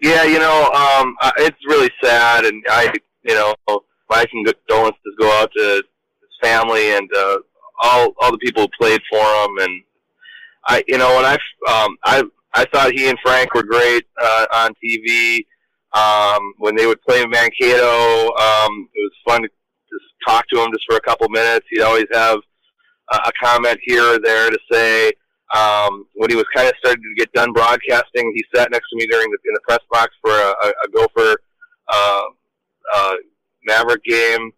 Yeah, 0.01 0.23
you 0.23 0.39
know, 0.39 0.71
um, 0.71 1.15
it's 1.37 1.57
really 1.67 1.91
sad, 2.01 2.45
and 2.45 2.63
I, 2.69 2.91
you 3.23 3.35
know, 3.35 3.53
my 4.09 4.25
condolences 4.25 5.01
go 5.19 5.29
out 5.41 5.51
to 5.57 5.61
his 5.61 5.83
family 6.41 6.95
and 6.95 7.09
uh, 7.15 7.37
all 7.81 8.13
all 8.21 8.31
the 8.31 8.37
people 8.37 8.63
who 8.63 8.69
played 8.79 9.01
for 9.09 9.19
him. 9.19 9.57
And 9.59 9.83
I, 10.67 10.83
you 10.87 10.97
know, 10.97 11.15
when 11.15 11.25
I, 11.25 11.33
um, 11.71 11.97
I, 12.03 12.23
I 12.53 12.65
thought 12.65 12.91
he 12.91 13.09
and 13.09 13.17
Frank 13.23 13.53
were 13.53 13.63
great 13.63 14.05
uh, 14.21 14.45
on 14.53 14.71
TV. 14.83 15.45
Um, 15.91 16.53
when 16.59 16.75
they 16.75 16.85
would 16.85 17.01
play 17.01 17.21
in 17.23 17.29
Mankato, 17.31 18.27
um, 18.35 18.89
it 18.93 19.01
was 19.01 19.11
fun 19.27 19.41
to 19.41 19.47
just 19.47 20.05
talk 20.27 20.45
to 20.49 20.61
him 20.61 20.71
just 20.71 20.85
for 20.87 20.97
a 20.97 21.01
couple 21.01 21.27
minutes. 21.29 21.65
He'd 21.71 21.81
always 21.81 22.05
have 22.13 22.39
a, 23.11 23.15
a 23.15 23.31
comment 23.41 23.79
here 23.83 24.03
or 24.03 24.19
there 24.19 24.49
to 24.49 24.59
say. 24.71 25.11
Um, 25.55 26.05
when 26.13 26.29
he 26.29 26.35
was 26.35 26.45
kind 26.55 26.67
of 26.67 26.75
starting 26.77 27.01
to 27.01 27.15
get 27.17 27.33
done 27.33 27.51
broadcasting, 27.53 28.31
he 28.35 28.43
sat 28.55 28.69
next 28.69 28.87
to 28.91 28.97
me 28.97 29.07
during 29.07 29.31
the 29.31 29.37
in 29.45 29.53
the 29.55 29.61
press 29.61 29.79
box 29.89 30.13
for 30.21 30.31
a, 30.31 30.53
a, 30.63 30.67
a 30.67 30.89
Gopher 30.93 31.37
uh, 31.91 32.21
uh, 32.93 33.15
Maverick 33.65 34.03
game, 34.03 34.51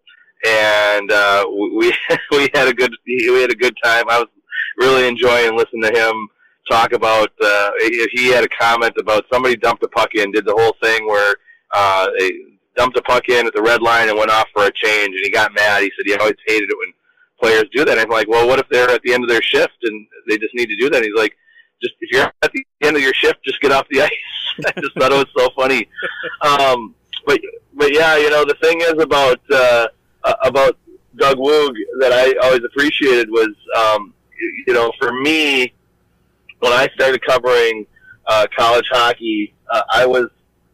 and 0.46 1.12
uh, 1.12 1.46
we 1.78 1.94
we 2.32 2.50
had 2.54 2.68
a 2.68 2.74
good 2.74 2.96
we 3.06 3.42
had 3.42 3.52
a 3.52 3.56
good 3.56 3.76
time. 3.84 4.06
I 4.10 4.20
was 4.20 4.28
really 4.78 5.08
enjoying 5.08 5.58
listening 5.58 5.84
to 5.84 6.00
him 6.00 6.28
talk 6.70 6.94
about. 6.94 7.32
Uh, 7.42 7.72
he 7.80 8.08
he 8.14 8.28
had 8.28 8.44
a 8.44 8.50
comment 8.50 8.94
about 8.98 9.26
somebody 9.32 9.56
dumped 9.56 9.84
a 9.84 9.90
puck 9.90 10.10
in, 10.16 10.32
did 10.32 10.46
the 10.46 10.56
whole 10.58 10.76
thing 10.82 11.08
where 11.08 11.36
uh, 11.74 12.08
they 12.18 12.32
dumped 12.76 12.98
a 12.98 13.02
puck 13.02 13.28
in 13.30 13.48
at 13.48 13.54
the 13.54 13.62
red 13.62 13.82
line 13.82 14.10
and 14.10 14.18
went 14.18 14.32
off 14.32 14.48
for 14.54 14.66
a 14.66 14.72
change, 14.74 15.16
and 15.16 15.22
he 15.24 15.30
got 15.30 15.54
mad. 15.54 15.84
He 15.84 15.92
said 15.96 16.06
he 16.06 16.16
always 16.16 16.36
hated 16.48 16.70
it 16.70 16.78
when 16.78 16.94
players 17.42 17.66
do 17.74 17.84
that. 17.86 17.98
And 17.98 18.02
I'm 18.02 18.10
like, 18.10 18.28
well, 18.28 18.48
what 18.48 18.60
if 18.60 18.68
they're 18.70 18.90
at 18.90 19.02
the 19.04 19.14
end 19.14 19.24
of 19.24 19.30
their 19.30 19.42
shift 19.42 19.78
and 19.84 20.08
they 20.30 20.38
just 20.38 20.54
need 20.54 20.68
to 20.68 20.78
do 20.78 20.90
that? 20.90 20.98
And 20.98 21.06
he's 21.06 21.16
like, 21.16 21.36
just 21.82 21.96
if 22.00 22.12
you're 22.12 22.32
at 22.44 22.52
the 22.54 22.66
end 22.82 22.96
of 22.96 23.02
your 23.02 23.14
shift, 23.14 23.44
just 23.44 23.60
get 23.62 23.72
off 23.72 23.88
the 23.90 24.02
ice. 24.04 24.12
I 24.66 24.80
just 24.80 24.94
thought 24.98 25.12
it 25.12 25.16
was 25.16 25.26
so 25.36 25.50
funny. 25.56 25.88
Um, 26.42 26.96
but 27.26 27.40
but 27.74 27.94
yeah, 27.94 28.18
you 28.18 28.30
know, 28.30 28.46
the 28.46 28.58
thing 28.62 28.82
is 28.82 28.94
about 29.00 29.40
uh, 29.52 29.88
uh, 30.24 30.36
about 30.44 30.78
Doug 31.18 31.38
Woog 31.38 31.74
that 32.00 32.12
I 32.12 32.34
always 32.46 32.62
appreciated 32.64 33.30
was, 33.30 33.50
um, 33.76 34.14
you 34.68 34.74
know, 34.74 34.92
for 35.00 35.12
me, 35.14 35.74
when 36.60 36.72
I 36.72 36.88
started 36.96 37.22
covering 37.26 37.86
uh, 38.28 38.48
college 38.58 38.86
hockey, 38.92 39.54
uh, 39.72 39.82
I 39.92 40.06
was 40.06 40.28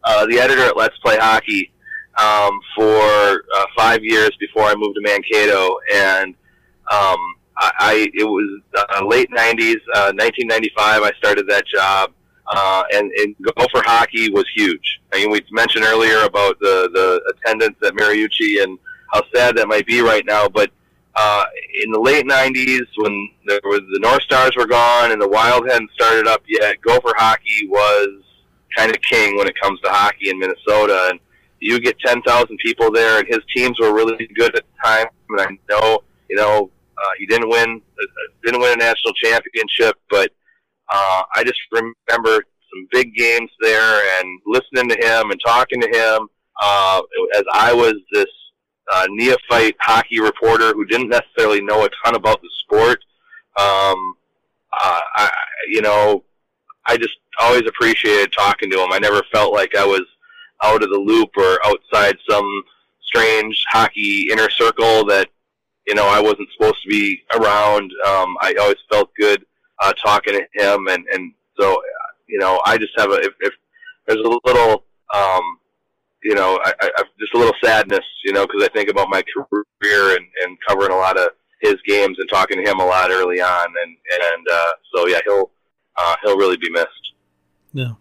uh, 0.03 0.25
the 0.27 0.39
editor 0.39 0.63
at 0.63 0.77
Let's 0.77 0.97
Play 0.99 1.17
Hockey 1.17 1.71
um, 2.17 2.59
for 2.75 3.43
uh, 3.55 3.65
five 3.75 4.03
years 4.03 4.31
before 4.39 4.63
I 4.63 4.75
moved 4.75 4.95
to 4.95 5.01
Mankato, 5.01 5.77
and 5.93 6.33
um, 6.91 7.17
I, 7.57 7.71
I 7.79 8.09
it 8.13 8.23
was 8.23 8.61
uh, 8.75 9.05
late 9.05 9.29
'90s, 9.31 9.75
uh, 9.95 10.13
1995. 10.15 11.03
I 11.03 11.11
started 11.17 11.47
that 11.49 11.65
job, 11.67 12.11
uh, 12.47 12.83
and, 12.93 13.11
and 13.11 13.35
Gopher 13.41 13.83
hockey 13.85 14.29
was 14.29 14.45
huge. 14.55 14.99
I 15.13 15.17
mean, 15.17 15.31
we 15.31 15.41
mentioned 15.51 15.85
earlier 15.85 16.23
about 16.23 16.59
the 16.59 16.89
the 16.93 17.21
attendance 17.35 17.77
at 17.83 17.93
Mariucci 17.93 18.63
and 18.63 18.77
how 19.13 19.21
sad 19.33 19.57
that 19.57 19.67
might 19.67 19.85
be 19.85 20.01
right 20.01 20.25
now, 20.25 20.47
but 20.47 20.71
uh, 21.15 21.45
in 21.83 21.91
the 21.91 21.99
late 21.99 22.25
'90s, 22.25 22.85
when 22.97 23.29
there 23.47 23.59
was 23.63 23.81
the 23.91 23.99
North 23.99 24.21
Stars 24.23 24.51
were 24.55 24.67
gone 24.67 25.11
and 25.11 25.21
the 25.21 25.27
Wild 25.27 25.67
hadn't 25.67 25.89
started 25.91 26.27
up 26.27 26.43
yet, 26.47 26.79
Gopher 26.81 27.13
hockey 27.17 27.67
was 27.67 28.23
kind 28.75 28.91
of 28.91 29.01
king 29.01 29.35
when 29.37 29.47
it 29.47 29.55
comes 29.59 29.79
to 29.81 29.89
hockey 29.89 30.29
in 30.29 30.37
Minnesota, 30.37 31.07
and 31.09 31.19
you 31.59 31.79
get 31.79 31.97
10,000 31.99 32.57
people 32.63 32.91
there, 32.91 33.19
and 33.19 33.27
his 33.27 33.39
teams 33.55 33.79
were 33.79 33.95
really 33.95 34.29
good 34.35 34.55
at 34.55 34.63
the 34.63 34.83
time. 34.83 35.07
And 35.29 35.41
I 35.41 35.47
know, 35.69 35.99
you 36.29 36.35
know, 36.35 36.69
uh, 36.97 37.11
he 37.17 37.25
didn't 37.25 37.49
win, 37.49 37.81
uh, 37.99 38.05
didn't 38.45 38.61
win 38.61 38.73
a 38.73 38.77
national 38.77 39.13
championship, 39.23 39.95
but 40.11 40.31
uh, 40.89 41.23
I 41.35 41.43
just 41.43 41.59
remember 41.71 42.43
some 42.69 42.87
big 42.91 43.15
games 43.15 43.49
there 43.61 44.19
and 44.19 44.39
listening 44.45 44.89
to 44.89 44.95
him 44.95 45.31
and 45.31 45.39
talking 45.43 45.81
to 45.81 45.87
him 45.87 46.27
uh, 46.61 47.01
as 47.35 47.43
I 47.53 47.73
was 47.73 47.95
this 48.11 48.25
uh, 48.93 49.07
neophyte 49.09 49.75
hockey 49.79 50.19
reporter 50.19 50.73
who 50.73 50.85
didn't 50.85 51.09
necessarily 51.09 51.61
know 51.61 51.85
a 51.85 51.89
ton 52.03 52.15
about 52.15 52.41
the 52.41 52.49
sport. 52.63 52.99
Um, 53.57 54.15
uh, 54.73 55.01
I, 55.15 55.31
you 55.69 55.81
know, 55.81 56.23
I 56.85 56.97
just 56.97 57.15
always 57.39 57.63
appreciated 57.67 58.31
talking 58.31 58.71
to 58.71 58.81
him. 58.81 58.91
I 58.91 58.99
never 58.99 59.21
felt 59.31 59.53
like 59.53 59.75
I 59.75 59.85
was 59.85 60.03
out 60.63 60.83
of 60.83 60.89
the 60.89 60.97
loop 60.97 61.29
or 61.37 61.59
outside 61.65 62.17
some 62.29 62.47
strange 63.03 63.63
hockey 63.71 64.27
inner 64.31 64.49
circle 64.49 65.05
that 65.05 65.27
you 65.85 65.95
know 65.95 66.07
I 66.07 66.19
wasn't 66.19 66.49
supposed 66.55 66.81
to 66.83 66.89
be 66.89 67.21
around. 67.33 67.91
Um, 68.05 68.37
I 68.41 68.55
always 68.59 68.77
felt 68.91 69.09
good 69.19 69.45
uh, 69.81 69.93
talking 69.93 70.33
to 70.33 70.47
him, 70.53 70.87
and 70.87 71.05
and 71.13 71.33
so 71.59 71.81
you 72.27 72.39
know 72.39 72.61
I 72.65 72.77
just 72.77 72.93
have 72.97 73.11
a 73.11 73.15
if, 73.15 73.33
if 73.41 73.53
there's 74.07 74.19
a 74.19 74.39
little 74.45 74.83
um, 75.13 75.59
you 76.27 76.35
know 76.35 76.59
I, 76.63 76.73
I 76.81 77.03
just 77.19 77.33
a 77.33 77.37
little 77.37 77.55
sadness 77.63 78.05
you 78.25 78.33
know 78.33 78.45
because 78.45 78.63
I 78.63 78.67
think 78.73 78.89
about 78.89 79.07
my 79.09 79.23
career 79.23 80.15
and, 80.17 80.25
and 80.43 80.57
covering 80.67 80.91
a 80.91 80.97
lot 80.97 81.17
of 81.17 81.29
his 81.61 81.75
games 81.87 82.17
and 82.19 82.29
talking 82.29 82.63
to 82.63 82.69
him 82.69 82.79
a 82.79 82.85
lot 82.85 83.09
early 83.09 83.41
on, 83.41 83.65
and 83.83 83.97
and 84.21 84.47
uh, 84.51 84.71
so 84.93 85.07
yeah 85.07 85.19
he'll 85.25 85.51
uh, 85.97 86.15
he'll 86.23 86.37
really 86.37 86.57
be 86.57 86.69
missed. 86.69 87.13
Yeah. 87.73 87.93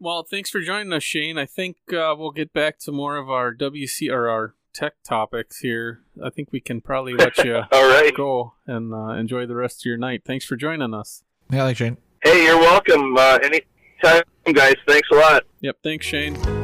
Well, 0.00 0.22
thanks 0.22 0.50
for 0.50 0.60
joining 0.60 0.92
us, 0.92 1.02
Shane. 1.02 1.38
I 1.38 1.46
think 1.46 1.76
uh, 1.92 2.14
we'll 2.16 2.30
get 2.30 2.52
back 2.52 2.78
to 2.80 2.92
more 2.92 3.16
of 3.16 3.30
our 3.30 3.54
WC 3.54 4.10
or 4.10 4.28
our 4.28 4.54
tech 4.72 4.94
topics 5.02 5.60
here. 5.60 6.00
I 6.22 6.30
think 6.30 6.52
we 6.52 6.60
can 6.60 6.80
probably 6.80 7.14
let 7.18 7.38
you 7.38 7.62
All 7.72 7.88
right. 7.88 8.12
go 8.14 8.54
and 8.66 8.92
uh, 8.92 9.10
enjoy 9.10 9.46
the 9.46 9.54
rest 9.54 9.82
of 9.82 9.86
your 9.86 9.96
night. 9.96 10.22
Thanks 10.24 10.44
for 10.44 10.56
joining 10.56 10.92
us. 10.94 11.22
Yeah, 11.50 11.64
like 11.64 11.76
Shane. 11.76 11.96
Hey, 12.22 12.44
you're 12.44 12.58
welcome. 12.58 13.16
Uh, 13.16 13.38
anytime, 13.42 14.22
guys. 14.52 14.74
Thanks 14.86 15.08
a 15.12 15.16
lot. 15.16 15.44
Yep, 15.60 15.76
thanks, 15.82 16.06
Shane. 16.06 16.63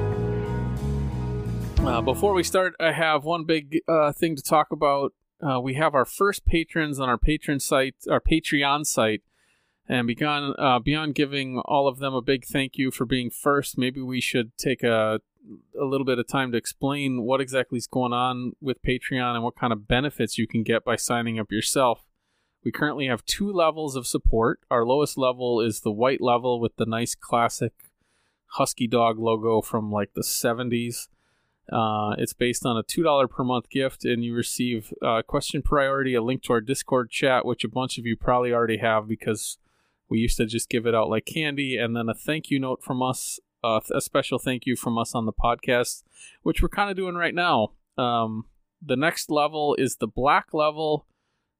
Uh, 1.84 2.02
before 2.02 2.34
we 2.34 2.42
start, 2.42 2.74
I 2.78 2.92
have 2.92 3.24
one 3.24 3.44
big 3.44 3.80
uh, 3.88 4.12
thing 4.12 4.36
to 4.36 4.42
talk 4.42 4.70
about. 4.70 5.14
Uh, 5.42 5.60
we 5.60 5.74
have 5.74 5.94
our 5.94 6.04
first 6.04 6.44
patrons 6.44 7.00
on 7.00 7.08
our 7.08 7.16
patron 7.16 7.58
site, 7.58 7.96
our 8.08 8.20
Patreon 8.20 8.84
site, 8.84 9.22
and 9.88 10.06
beyond 10.06 10.54
uh, 10.58 10.78
beyond 10.78 11.14
giving 11.14 11.58
all 11.64 11.88
of 11.88 11.98
them 11.98 12.14
a 12.14 12.20
big 12.22 12.44
thank 12.44 12.76
you 12.76 12.90
for 12.90 13.06
being 13.06 13.30
first, 13.30 13.78
maybe 13.78 14.00
we 14.00 14.20
should 14.20 14.56
take 14.58 14.82
a 14.82 15.20
a 15.80 15.84
little 15.84 16.04
bit 16.04 16.18
of 16.18 16.28
time 16.28 16.52
to 16.52 16.58
explain 16.58 17.22
what 17.22 17.40
exactly 17.40 17.78
is 17.78 17.86
going 17.86 18.12
on 18.12 18.52
with 18.60 18.82
Patreon 18.82 19.34
and 19.34 19.42
what 19.42 19.56
kind 19.56 19.72
of 19.72 19.88
benefits 19.88 20.36
you 20.36 20.46
can 20.46 20.62
get 20.62 20.84
by 20.84 20.96
signing 20.96 21.38
up 21.38 21.50
yourself. 21.50 22.06
We 22.62 22.72
currently 22.72 23.06
have 23.06 23.24
two 23.24 23.50
levels 23.50 23.96
of 23.96 24.06
support. 24.06 24.60
Our 24.70 24.84
lowest 24.84 25.16
level 25.16 25.60
is 25.60 25.80
the 25.80 25.90
white 25.90 26.20
level 26.20 26.60
with 26.60 26.76
the 26.76 26.84
nice 26.84 27.14
classic 27.14 27.72
Husky 28.52 28.86
Dog 28.86 29.18
logo 29.18 29.62
from 29.62 29.90
like 29.90 30.12
the 30.14 30.22
70s. 30.22 31.08
Uh, 31.70 32.14
it's 32.18 32.32
based 32.32 32.66
on 32.66 32.76
a 32.76 32.82
$2 32.82 33.30
per 33.30 33.44
month 33.44 33.70
gift, 33.70 34.04
and 34.04 34.24
you 34.24 34.34
receive 34.34 34.92
uh, 35.02 35.22
question 35.22 35.62
priority, 35.62 36.14
a 36.14 36.22
link 36.22 36.42
to 36.42 36.52
our 36.52 36.60
Discord 36.60 37.10
chat, 37.10 37.46
which 37.46 37.64
a 37.64 37.68
bunch 37.68 37.98
of 37.98 38.06
you 38.06 38.16
probably 38.16 38.52
already 38.52 38.78
have 38.78 39.06
because 39.06 39.58
we 40.08 40.18
used 40.18 40.36
to 40.38 40.46
just 40.46 40.68
give 40.68 40.86
it 40.86 40.94
out 40.94 41.08
like 41.08 41.24
candy, 41.24 41.76
and 41.76 41.96
then 41.96 42.08
a 42.08 42.14
thank 42.14 42.50
you 42.50 42.58
note 42.58 42.82
from 42.82 43.02
us, 43.02 43.38
uh, 43.62 43.80
a 43.94 44.00
special 44.00 44.38
thank 44.38 44.66
you 44.66 44.74
from 44.74 44.98
us 44.98 45.14
on 45.14 45.26
the 45.26 45.32
podcast, 45.32 46.02
which 46.42 46.60
we're 46.60 46.68
kind 46.68 46.90
of 46.90 46.96
doing 46.96 47.14
right 47.14 47.34
now. 47.34 47.72
Um, 47.96 48.46
the 48.82 48.96
next 48.96 49.30
level 49.30 49.76
is 49.78 49.96
the 49.96 50.08
black 50.08 50.52
level, 50.52 51.06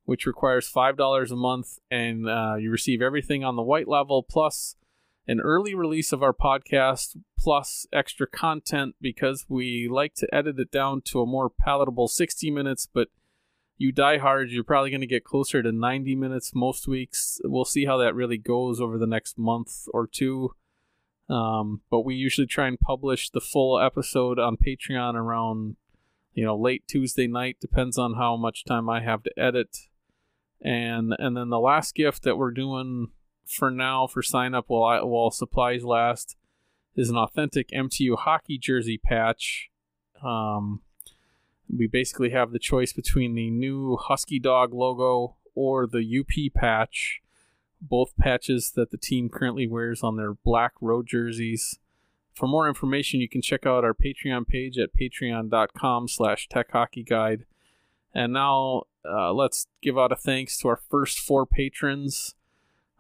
which 0.05 0.27
requires 0.27 0.71
$5 0.71 1.31
a 1.31 1.37
month, 1.37 1.79
and 1.91 2.29
uh, 2.29 2.57
you 2.59 2.71
receive 2.71 3.01
everything 3.01 3.45
on 3.45 3.55
the 3.55 3.63
white 3.63 3.87
level 3.87 4.25
plus 4.25 4.75
an 5.29 5.41
early 5.41 5.75
release 5.75 6.13
of 6.13 6.23
our 6.23 6.33
podcast 6.33 7.17
plus 7.41 7.87
extra 7.93 8.27
content 8.27 8.95
because 9.01 9.47
we 9.49 9.89
like 9.91 10.15
to 10.15 10.33
edit 10.33 10.59
it 10.59 10.71
down 10.71 11.01
to 11.01 11.21
a 11.21 11.27
more 11.27 11.49
palatable 11.49 12.07
60 12.07 12.51
minutes 12.51 12.87
but 12.93 13.09
you 13.79 13.91
die 13.91 14.19
hard 14.19 14.51
you're 14.51 14.63
probably 14.63 14.91
going 14.91 15.01
to 15.01 15.07
get 15.07 15.25
closer 15.25 15.63
to 15.63 15.73
90 15.73 16.15
minutes 16.15 16.53
most 16.55 16.87
weeks. 16.87 17.41
We'll 17.45 17.65
see 17.65 17.87
how 17.87 17.97
that 17.97 18.15
really 18.15 18.37
goes 18.37 18.79
over 18.79 18.99
the 18.99 19.07
next 19.07 19.39
month 19.39 19.87
or 19.95 20.07
two. 20.07 20.51
Um, 21.31 21.81
but 21.91 22.01
we 22.01 22.15
usually 22.15 22.47
try 22.47 22.67
and 22.69 22.79
publish 22.79 23.31
the 23.31 23.41
full 23.41 23.81
episode 23.81 24.39
on 24.39 24.57
patreon 24.57 25.15
around 25.15 25.77
you 26.35 26.45
know 26.45 26.57
late 26.57 26.87
tuesday 26.89 27.27
night 27.27 27.57
depends 27.61 27.97
on 27.97 28.15
how 28.15 28.37
much 28.37 28.65
time 28.65 28.91
i 28.91 29.01
have 29.01 29.23
to 29.23 29.39
edit. 29.39 29.79
And 30.61 31.15
and 31.19 31.35
then 31.35 31.49
the 31.49 31.59
last 31.59 31.95
gift 31.95 32.23
that 32.25 32.37
we're 32.37 32.51
doing 32.51 33.09
for 33.47 33.71
now 33.71 34.07
for 34.07 34.23
sign 34.23 34.55
up 34.55 34.67
while 34.69 34.85
I, 34.85 35.03
while 35.03 35.31
supplies 35.31 35.85
last 35.85 36.37
is 37.01 37.09
an 37.09 37.17
authentic 37.17 37.71
MTU 37.71 38.17
hockey 38.19 38.59
jersey 38.59 38.99
patch. 38.99 39.71
Um, 40.23 40.83
we 41.75 41.87
basically 41.87 42.31
have 42.31 42.53
the 42.53 42.59
choice 42.59 42.93
between 42.93 43.35
the 43.35 43.51
new 43.51 43.97
Husky 43.97 44.39
Dog 44.39 44.75
logo 44.75 45.37
or 45.55 45.87
the 45.87 46.05
UP 46.21 46.53
patch, 46.55 47.21
both 47.81 48.17
patches 48.19 48.73
that 48.77 48.91
the 48.91 48.99
team 48.99 49.31
currently 49.31 49.67
wears 49.67 50.03
on 50.03 50.17
their 50.17 50.35
black 50.35 50.73
road 50.81 51.07
jerseys. 51.07 51.79
For 52.35 52.47
more 52.47 52.69
information, 52.69 53.21
you 53.21 53.29
can 53.29 53.43
check 53.43 53.65
out 53.65 53.85
our 53.85 53.95
Patreon 53.95 54.47
page 54.47 54.79
at 54.79 54.95
patreon.com 54.95 56.09
slash 56.09 56.49
techhockeyguide. 56.49 57.45
And 58.15 58.33
now 58.35 58.83
uh, 59.09 59.33
let's 59.33 59.67
give 59.83 59.99
out 59.99 60.13
a 60.13 60.17
thanks 60.17 60.59
to 60.59 60.69
our 60.69 60.81
first 60.91 61.19
four 61.19 61.47
patrons. 61.47 62.35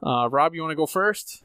Uh, 0.02 0.28
Rob, 0.30 0.54
you 0.54 0.62
want 0.62 0.72
to 0.72 0.76
go 0.76 0.86
first? 0.86 1.44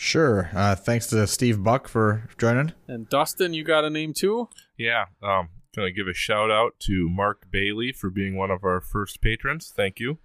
Sure. 0.00 0.48
Uh, 0.54 0.76
thanks 0.76 1.08
to 1.08 1.26
Steve 1.26 1.64
Buck 1.64 1.88
for 1.88 2.28
joining. 2.38 2.72
And 2.86 3.08
Dustin, 3.08 3.52
you 3.52 3.64
got 3.64 3.84
a 3.84 3.90
name 3.90 4.14
too? 4.14 4.48
Yeah. 4.76 5.06
Um, 5.20 5.48
gonna 5.74 5.90
give 5.90 6.06
a 6.06 6.14
shout 6.14 6.52
out 6.52 6.78
to 6.82 7.08
Mark 7.08 7.50
Bailey 7.50 7.90
for 7.90 8.08
being 8.08 8.36
one 8.36 8.52
of 8.52 8.62
our 8.62 8.80
first 8.80 9.20
patrons. 9.20 9.72
Thank 9.74 9.98
you. 9.98 10.18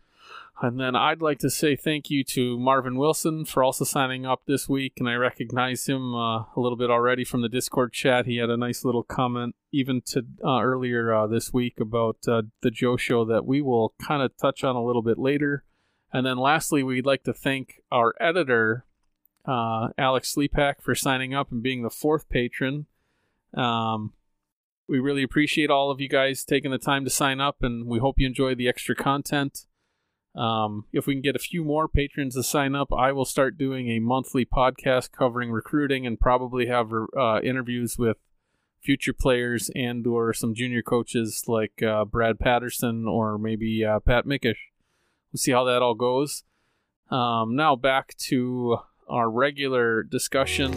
And 0.61 0.79
then 0.79 0.95
I'd 0.95 1.23
like 1.23 1.39
to 1.39 1.49
say 1.49 1.75
thank 1.75 2.11
you 2.11 2.23
to 2.25 2.59
Marvin 2.59 2.97
Wilson 2.97 3.45
for 3.45 3.63
also 3.63 3.83
signing 3.83 4.27
up 4.27 4.43
this 4.45 4.69
week. 4.69 4.93
And 4.99 5.09
I 5.09 5.15
recognize 5.15 5.87
him 5.87 6.13
uh, 6.13 6.41
a 6.41 6.57
little 6.57 6.77
bit 6.77 6.91
already 6.91 7.25
from 7.25 7.41
the 7.41 7.49
Discord 7.49 7.93
chat. 7.93 8.27
He 8.27 8.37
had 8.37 8.51
a 8.51 8.57
nice 8.57 8.85
little 8.85 9.01
comment 9.01 9.55
even 9.71 10.01
to 10.09 10.23
uh, 10.45 10.61
earlier 10.61 11.11
uh, 11.11 11.25
this 11.25 11.51
week 11.51 11.79
about 11.79 12.17
uh, 12.27 12.43
the 12.61 12.69
Joe 12.69 12.95
Show 12.95 13.25
that 13.25 13.47
we 13.47 13.59
will 13.59 13.95
kind 13.99 14.21
of 14.21 14.37
touch 14.37 14.63
on 14.63 14.75
a 14.75 14.85
little 14.85 15.01
bit 15.01 15.17
later. 15.17 15.63
And 16.13 16.27
then 16.27 16.37
lastly, 16.37 16.83
we'd 16.83 17.07
like 17.07 17.23
to 17.23 17.33
thank 17.33 17.81
our 17.91 18.13
editor, 18.21 18.85
uh, 19.45 19.89
Alex 19.97 20.33
Sleepak, 20.35 20.81
for 20.81 20.95
signing 20.95 21.33
up 21.33 21.51
and 21.51 21.61
being 21.61 21.83
the 21.83 21.89
fourth 21.89 22.29
patron. 22.29 22.85
Um, 23.53 24.13
we 24.87 24.99
really 24.99 25.23
appreciate 25.23 25.69
all 25.69 25.91
of 25.91 26.01
you 26.01 26.09
guys 26.09 26.43
taking 26.43 26.71
the 26.71 26.77
time 26.77 27.03
to 27.03 27.09
sign 27.09 27.39
up, 27.39 27.57
and 27.61 27.87
we 27.87 27.99
hope 27.99 28.19
you 28.19 28.27
enjoy 28.27 28.55
the 28.55 28.67
extra 28.67 28.95
content. 28.95 29.65
Um, 30.35 30.85
if 30.91 31.05
we 31.05 31.13
can 31.13 31.21
get 31.21 31.35
a 31.35 31.39
few 31.39 31.63
more 31.63 31.87
patrons 31.87 32.35
to 32.35 32.43
sign 32.43 32.75
up, 32.75 32.91
I 32.91 33.11
will 33.11 33.25
start 33.25 33.57
doing 33.57 33.89
a 33.89 33.99
monthly 33.99 34.45
podcast 34.45 35.11
covering 35.11 35.51
recruiting 35.51 36.07
and 36.07 36.19
probably 36.19 36.67
have 36.67 36.91
uh, 37.17 37.39
interviews 37.41 37.97
with 37.97 38.17
future 38.81 39.13
players 39.13 39.69
and 39.75 40.05
or 40.07 40.33
some 40.33 40.53
junior 40.53 40.81
coaches 40.81 41.43
like 41.47 41.81
uh, 41.83 42.03
Brad 42.03 42.39
Patterson 42.39 43.07
or 43.07 43.37
maybe 43.37 43.85
uh, 43.85 43.99
Pat 43.99 44.25
Mickish. 44.25 44.57
We'll 45.31 45.37
see 45.37 45.51
how 45.51 45.63
that 45.65 45.81
all 45.81 45.95
goes. 45.95 46.43
Um, 47.09 47.55
now 47.55 47.75
back 47.75 48.15
to 48.17 48.77
our 49.09 49.29
regular 49.29 50.03
discussion. 50.03 50.73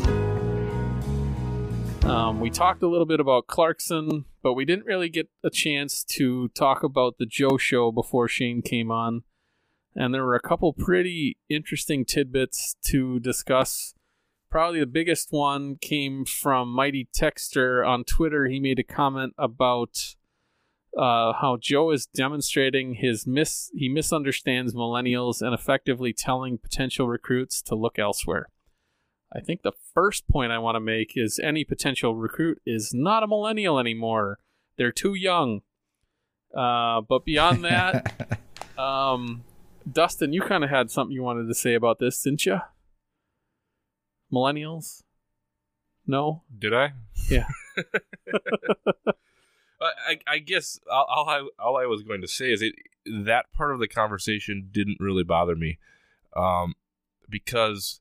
Um, 2.05 2.39
we 2.39 2.51
talked 2.51 2.83
a 2.83 2.89
little 2.89 3.07
bit 3.07 3.18
about 3.18 3.49
Clarkson, 3.49 4.27
but 4.43 4.55
we 4.55 4.64
didn't 4.64 4.87
really 4.87 5.09
get 5.09 5.29
a 5.43 5.51
chance 5.51 6.05
to 6.05 6.49
talk 6.49 6.85
about 6.85 7.18
the 7.18 7.27
Joe 7.27 7.57
show 7.57 7.91
before 7.91 8.29
Shane 8.29 8.62
came 8.62 8.93
on. 8.93 9.22
And 9.97 10.14
there 10.14 10.24
were 10.24 10.37
a 10.37 10.41
couple 10.41 10.72
pretty 10.72 11.37
interesting 11.49 12.05
tidbits 12.05 12.77
to 12.87 13.18
discuss. 13.18 13.95
Probably 14.51 14.81
the 14.81 14.87
biggest 14.87 15.33
one 15.33 15.77
came 15.81 16.24
from 16.24 16.68
Mighty 16.68 17.09
Texter 17.18 17.87
on 17.87 18.05
Twitter. 18.05 18.47
He 18.47 18.61
made 18.61 18.79
a 18.79 18.85
comment 18.85 19.35
about 19.37 20.15
uh, 20.97 21.32
how 21.34 21.59
Joe 21.61 21.90
is 21.90 22.07
demonstrating 22.07 22.94
his 22.94 23.26
mis 23.26 23.70
he 23.74 23.88
misunderstands 23.88 24.74
millennials 24.74 25.42
and 25.42 25.55
effectively 25.55 26.12
telling 26.12 26.59
potential 26.59 27.07
recruits 27.07 27.61
to 27.62 27.74
look 27.74 27.99
elsewhere. 27.99 28.49
I 29.34 29.40
think 29.40 29.62
the 29.62 29.72
first 29.92 30.28
point 30.28 30.53
I 30.53 30.59
want 30.59 30.76
to 30.76 30.80
make 30.80 31.12
is 31.14 31.38
any 31.42 31.64
potential 31.64 32.14
recruit 32.14 32.61
is 32.64 32.92
not 32.94 33.22
a 33.22 33.26
millennial 33.26 33.78
anymore. 33.78 34.38
They're 34.78 34.92
too 34.92 35.14
young. 35.14 35.62
Uh, 36.57 37.03
but 37.03 37.24
beyond 37.24 37.64
that, 37.64 38.40
um, 38.78 39.44
Dustin, 39.90 40.32
you 40.32 40.40
kind 40.40 40.64
of 40.64 40.70
had 40.70 40.90
something 40.90 41.12
you 41.12 41.22
wanted 41.22 41.49
to 41.49 41.55
say 41.55 41.74
about 41.74 41.99
this, 41.99 42.22
didn't 42.22 42.47
you? 42.47 42.61
Millennials? 44.32 45.03
No? 46.07 46.42
Did 46.57 46.72
I? 46.72 46.92
Yeah. 47.28 47.49
I, 49.81 50.18
I 50.27 50.39
guess 50.39 50.81
all, 50.91 51.29
I 51.29 51.47
all 51.59 51.77
I 51.77 51.87
was 51.87 52.03
going 52.03 52.20
to 52.22 52.29
say 52.29 52.53
is 52.53 52.62
it 52.62 52.74
that 53.07 53.53
part 53.53 53.72
of 53.72 53.79
the 53.79 53.89
conversation 53.89 54.68
didn't 54.70 54.99
really 55.01 55.24
bother 55.24 55.55
me. 55.55 55.79
Um, 56.35 56.74
because 57.29 58.01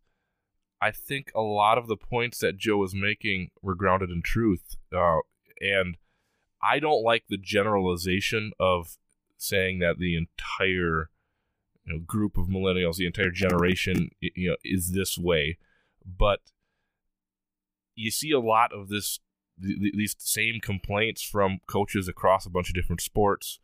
I 0.82 0.92
think 0.92 1.32
a 1.34 1.42
lot 1.42 1.78
of 1.78 1.88
the 1.88 1.98
points 1.98 2.40
that 2.40 2.58
Joe 2.58 2.78
was 2.78 2.94
making 2.94 3.52
were 3.62 3.76
grounded 3.76 4.10
in 4.10 4.22
truth, 4.22 4.76
uh, 4.96 5.20
and 5.62 5.98
I 6.62 6.80
don't 6.80 7.04
like 7.04 7.26
the 7.28 7.38
generalization 7.38 8.52
of 8.60 8.98
saying 9.38 9.80
that 9.80 10.00
the 10.00 10.18
entire 10.18 11.10
you 11.86 11.94
know, 11.94 12.00
group 12.00 12.38
of 12.38 12.48
millennials, 12.48 12.98
the 12.98 13.06
entire 13.06 13.32
generation, 13.32 14.10
you 14.20 14.50
know, 14.50 14.56
is 14.64 14.92
this 14.92 15.18
way, 15.18 15.58
but 16.06 16.40
you 17.96 18.12
see 18.12 18.32
a 18.32 18.40
lot 18.40 18.74
of 18.74 18.90
this 18.90 19.20
these 19.58 20.16
same 20.20 20.60
complaints 20.60 21.22
from 21.22 21.60
coaches 21.68 22.08
across 22.08 22.46
a 22.46 22.50
bunch 22.50 22.70
of 22.70 22.76
different 22.76 23.02
sports. 23.02 23.60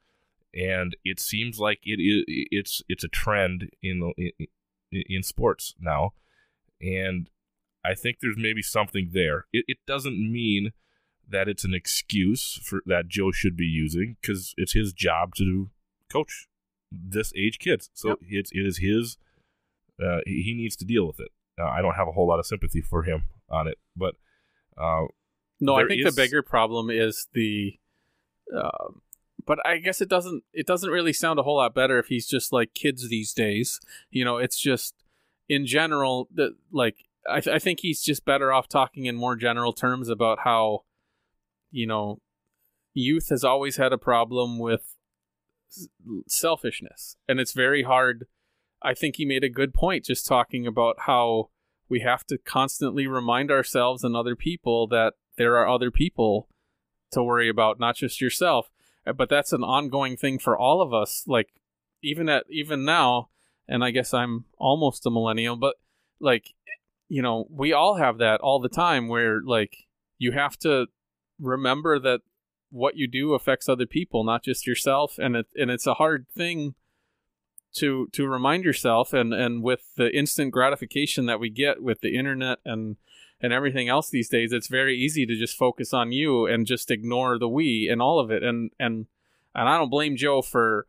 And 0.54 0.96
it 1.06 1.20
seems 1.20 1.60
like 1.60 1.80
it 1.84 2.02
is 2.02 2.24
it's 2.28 2.82
it's 2.90 3.04
a 3.04 3.08
trend 3.08 3.70
in 3.82 4.14
in, 4.18 4.48
in 4.92 5.24
sports 5.24 5.74
now. 5.80 6.14
And 6.82 7.30
i 7.84 7.96
think 7.96 8.18
there's 8.22 8.38
maybe 8.38 8.62
something 8.62 9.10
there. 9.12 9.46
It, 9.52 9.66
it 9.68 9.78
doesn't 9.88 10.18
mean 10.20 10.72
that 11.28 11.48
it's 11.48 11.64
an 11.64 11.74
excuse 11.74 12.60
for 12.64 12.82
that 12.86 13.08
joe 13.08 13.32
should 13.32 13.56
be 13.56 13.66
using 13.66 14.18
because 14.22 14.54
it's 14.58 14.74
his 14.74 14.92
job 14.94 15.34
to 15.36 15.70
coach 16.12 16.48
this 16.92 17.32
age 17.36 17.58
kids. 17.60 17.90
So 17.94 18.10
Yep. 18.10 18.18
it's 18.30 18.52
it 18.52 18.66
is 18.66 18.78
his 18.80 19.18
uh, 20.04 20.20
he 20.26 20.42
he 20.44 20.54
needs 20.54 20.76
to 20.78 20.86
deal 20.86 21.06
with 21.08 21.20
it. 21.20 21.32
Uh, 21.60 21.68
i 21.68 21.82
don't 21.82 21.96
have 21.96 22.08
a 22.08 22.12
whole 22.14 22.28
lot 22.28 22.40
of 22.40 22.46
sympathy 22.46 22.82
for 22.82 23.04
him 23.04 23.24
on 23.50 23.68
it 23.68 23.78
but 23.96 24.16
uh, 24.78 25.06
No, 25.62 25.76
I 25.76 25.86
think 25.88 26.06
is- 26.06 26.14
the 26.16 26.22
bigger 26.22 26.42
problem 26.42 26.90
is 26.90 27.28
the. 27.34 27.78
Um, 28.54 29.02
but 29.46 29.66
I 29.66 29.78
guess 29.78 30.02
it 30.02 30.10
doesn't. 30.10 30.44
It 30.54 30.68
doesn't 30.68 30.90
really 30.90 31.14
sound 31.14 31.40
a 31.40 31.44
whole 31.44 31.58
lot 31.58 31.74
better 31.74 31.98
if 32.00 32.08
he's 32.08 32.28
just 32.28 32.52
like 32.52 32.74
kids 32.74 33.08
these 33.10 33.34
days. 33.34 33.80
You 34.10 34.26
know, 34.26 34.38
it's 34.38 34.60
just 34.60 34.96
in 35.48 35.66
general 35.66 36.28
that 36.36 36.56
like 36.72 36.96
I, 37.30 37.40
th- 37.40 37.56
I 37.56 37.60
think 37.60 37.80
he's 37.80 38.02
just 38.02 38.26
better 38.26 38.52
off 38.52 38.68
talking 38.68 39.06
in 39.06 39.16
more 39.16 39.36
general 39.36 39.74
terms 39.74 40.10
about 40.10 40.40
how, 40.40 40.84
you 41.72 41.88
know, 41.88 42.20
youth 42.94 43.30
has 43.30 43.44
always 43.44 43.78
had 43.78 43.94
a 43.94 43.98
problem 43.98 44.60
with 44.60 44.96
selfishness, 46.28 47.16
and 47.28 47.40
it's 47.40 47.54
very 47.54 47.84
hard. 47.84 48.28
I 48.82 48.94
think 48.94 49.16
he 49.16 49.26
made 49.26 49.44
a 49.44 49.50
good 49.50 49.74
point 49.74 50.06
just 50.06 50.26
talking 50.26 50.66
about 50.66 51.02
how 51.02 51.50
we 51.88 52.00
have 52.02 52.26
to 52.28 52.38
constantly 52.38 53.06
remind 53.08 53.52
ourselves 53.52 54.04
and 54.04 54.16
other 54.16 54.36
people 54.36 54.88
that 54.88 55.14
there 55.42 55.58
are 55.58 55.68
other 55.68 55.90
people 55.90 56.48
to 57.12 57.24
worry 57.24 57.50
about, 57.50 57.80
not 57.80 57.96
just 57.96 58.22
yourself. 58.22 58.70
Uh, 59.08 59.14
But 59.14 59.28
that's 59.28 59.52
an 59.52 59.64
ongoing 59.64 60.16
thing 60.16 60.38
for 60.38 60.56
all 60.56 60.82
of 60.82 60.94
us. 60.94 61.24
Like 61.26 61.50
even 62.04 62.30
at 62.30 62.46
even 62.50 62.86
now, 62.86 63.30
and 63.68 63.84
I 63.84 63.90
guess 63.90 64.14
I'm 64.14 64.46
almost 64.58 65.06
a 65.06 65.10
millennial, 65.10 65.56
but 65.56 65.76
like 66.20 66.54
you 67.10 67.22
know, 67.22 67.48
we 67.50 67.74
all 67.74 67.96
have 67.96 68.20
that 68.20 68.40
all 68.42 68.60
the 68.60 68.70
time 68.70 69.08
where 69.08 69.42
like 69.42 69.88
you 70.20 70.32
have 70.32 70.58
to 70.60 70.88
remember 71.40 72.00
that 72.00 72.22
what 72.70 72.96
you 72.96 73.08
do 73.08 73.34
affects 73.34 73.68
other 73.68 73.88
people, 73.88 74.24
not 74.24 74.44
just 74.44 74.68
yourself, 74.68 75.18
and 75.18 75.36
it 75.36 75.48
and 75.56 75.72
it's 75.72 75.88
a 75.88 75.96
hard 75.96 76.28
thing 76.30 76.76
to 77.74 78.08
to 78.14 78.28
remind 78.28 78.64
yourself 78.64 79.12
and 79.12 79.34
and 79.34 79.64
with 79.64 79.96
the 79.98 80.16
instant 80.16 80.52
gratification 80.52 81.26
that 81.26 81.40
we 81.40 81.50
get 81.50 81.82
with 81.82 82.02
the 82.02 82.16
internet 82.16 82.60
and 82.64 82.98
and 83.42 83.52
everything 83.52 83.90
else 83.90 84.10
these 84.10 84.30
days 84.30 84.52
it's 84.54 84.68
very 84.68 84.98
easy 84.98 85.26
to 85.26 85.36
just 85.38 85.58
focus 85.58 85.94
on 85.94 86.12
you 86.12 86.46
and 86.46 86.66
just 86.66 86.92
ignore 86.92 87.38
the 87.40 87.50
we 87.50 87.88
and 87.92 88.02
all 88.02 88.20
of 88.20 88.32
it. 88.32 88.44
And 88.44 88.72
and 88.80 89.08
and 89.56 89.70
I 89.70 89.78
don't 89.78 89.90
blame 89.90 90.16
Joe 90.16 90.42
for 90.42 90.88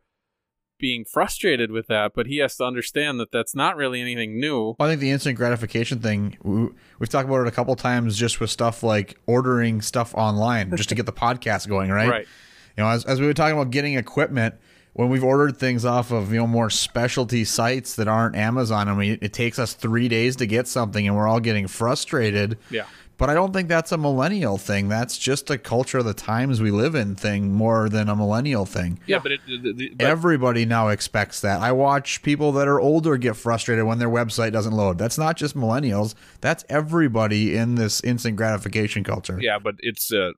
being 0.79 1.05
frustrated 1.05 1.71
with 1.71 1.87
that 1.87 2.11
but 2.13 2.27
he 2.27 2.39
has 2.39 2.57
to 2.57 2.63
understand 2.65 3.17
that 3.19 3.31
that's 3.31 3.55
not 3.55 3.77
really 3.77 4.01
anything 4.01 4.39
new. 4.39 4.75
Well, 4.77 4.87
I 4.87 4.91
think 4.91 5.01
the 5.01 5.11
instant 5.11 5.37
gratification 5.37 5.99
thing, 5.99 6.37
we- 6.43 6.69
we've 6.99 7.09
talked 7.09 7.27
about 7.27 7.41
it 7.41 7.47
a 7.47 7.51
couple 7.51 7.75
times 7.75 8.17
just 8.17 8.39
with 8.39 8.49
stuff 8.49 8.83
like 8.83 9.17
ordering 9.25 9.81
stuff 9.81 10.13
online 10.15 10.75
just 10.75 10.89
to 10.89 10.95
get 10.95 11.05
the 11.05 11.13
podcast 11.13 11.67
going, 11.69 11.89
right? 11.89 12.09
right. 12.09 12.27
You 12.75 12.83
know, 12.83 12.89
as, 12.89 13.05
as 13.05 13.21
we 13.21 13.27
were 13.27 13.33
talking 13.33 13.55
about 13.57 13.69
getting 13.69 13.93
equipment, 13.93 14.55
when 14.93 15.09
we've 15.09 15.23
ordered 15.23 15.57
things 15.57 15.85
off 15.85 16.11
of, 16.11 16.31
you 16.31 16.39
know, 16.39 16.47
more 16.47 16.69
specialty 16.69 17.43
sites 17.43 17.95
that 17.95 18.07
aren't 18.07 18.35
Amazon, 18.35 18.87
I 18.87 18.93
mean, 18.93 19.17
it 19.21 19.33
takes 19.33 19.57
us 19.59 19.73
three 19.73 20.07
days 20.07 20.35
to 20.37 20.45
get 20.45 20.67
something 20.67 21.07
and 21.07 21.15
we're 21.15 21.27
all 21.27 21.39
getting 21.39 21.67
frustrated. 21.67 22.57
yeah 22.69 22.85
But 23.17 23.29
I 23.29 23.33
don't 23.35 23.53
think 23.53 23.69
that's 23.69 23.91
a 23.91 23.97
millennial 23.97 24.57
thing. 24.57 24.89
That's 24.89 25.17
just 25.17 25.49
a 25.49 25.57
culture 25.57 25.99
of 25.99 26.05
the 26.05 26.13
times 26.13 26.61
we 26.61 26.71
live 26.71 26.93
in 26.95 27.15
thing 27.15 27.51
more 27.53 27.89
than 27.89 28.09
a 28.09 28.15
millennial 28.15 28.65
thing. 28.65 28.99
yeah 29.07 29.19
but 29.19 29.31
it 29.31 29.41
the, 29.47 29.73
the, 29.73 29.89
but 29.95 30.05
Everybody 30.05 30.65
now 30.65 30.89
expects 30.89 31.41
that. 31.41 31.61
I 31.61 31.71
watch 31.71 32.21
people 32.21 32.51
that 32.53 32.67
are 32.67 32.79
older 32.79 33.17
get 33.17 33.35
frustrated 33.35 33.85
when 33.85 33.97
their 33.99 34.09
website 34.09 34.51
doesn't 34.51 34.73
load. 34.73 34.97
That's 34.97 35.17
not 35.17 35.37
just 35.37 35.55
millennials. 35.55 36.13
That's 36.41 36.63
everybody 36.69 37.55
in 37.55 37.75
this 37.75 38.01
instant 38.03 38.35
gratification 38.35 39.03
culture. 39.03 39.39
Yeah, 39.41 39.57
but 39.57 39.75
it's 39.79 40.11
uh 40.13 40.31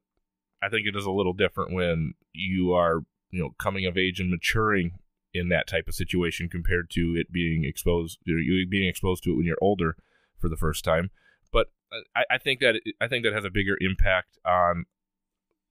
I 0.61 0.69
think 0.69 0.87
it 0.87 0.95
is 0.95 1.05
a 1.05 1.11
little 1.11 1.33
different 1.33 1.73
when 1.73 2.13
you 2.33 2.73
are, 2.73 3.01
you 3.31 3.39
know, 3.41 3.51
coming 3.59 3.85
of 3.85 3.97
age 3.97 4.19
and 4.19 4.29
maturing 4.29 4.99
in 5.33 5.49
that 5.49 5.67
type 5.67 5.87
of 5.87 5.93
situation 5.93 6.47
compared 6.47 6.89
to 6.89 7.15
it 7.17 7.31
being 7.31 7.65
exposed 7.65 8.19
you 8.25 8.65
being 8.67 8.87
exposed 8.87 9.23
to 9.23 9.31
it 9.31 9.35
when 9.35 9.45
you're 9.45 9.57
older 9.61 9.97
for 10.37 10.49
the 10.49 10.57
first 10.57 10.83
time. 10.83 11.09
But 11.51 11.67
I, 12.15 12.23
I 12.31 12.37
think 12.37 12.59
that 12.61 12.79
I 13.01 13.07
think 13.07 13.23
that 13.25 13.33
has 13.33 13.45
a 13.45 13.49
bigger 13.49 13.77
impact 13.81 14.37
on 14.45 14.85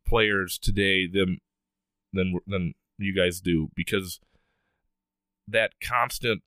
players 0.07 0.59
today 0.59 1.07
than 1.07 1.38
than 2.12 2.38
than 2.46 2.74
you 2.98 3.14
guys 3.14 3.40
do 3.40 3.70
because 3.74 4.20
that 5.48 5.72
constant 5.82 6.42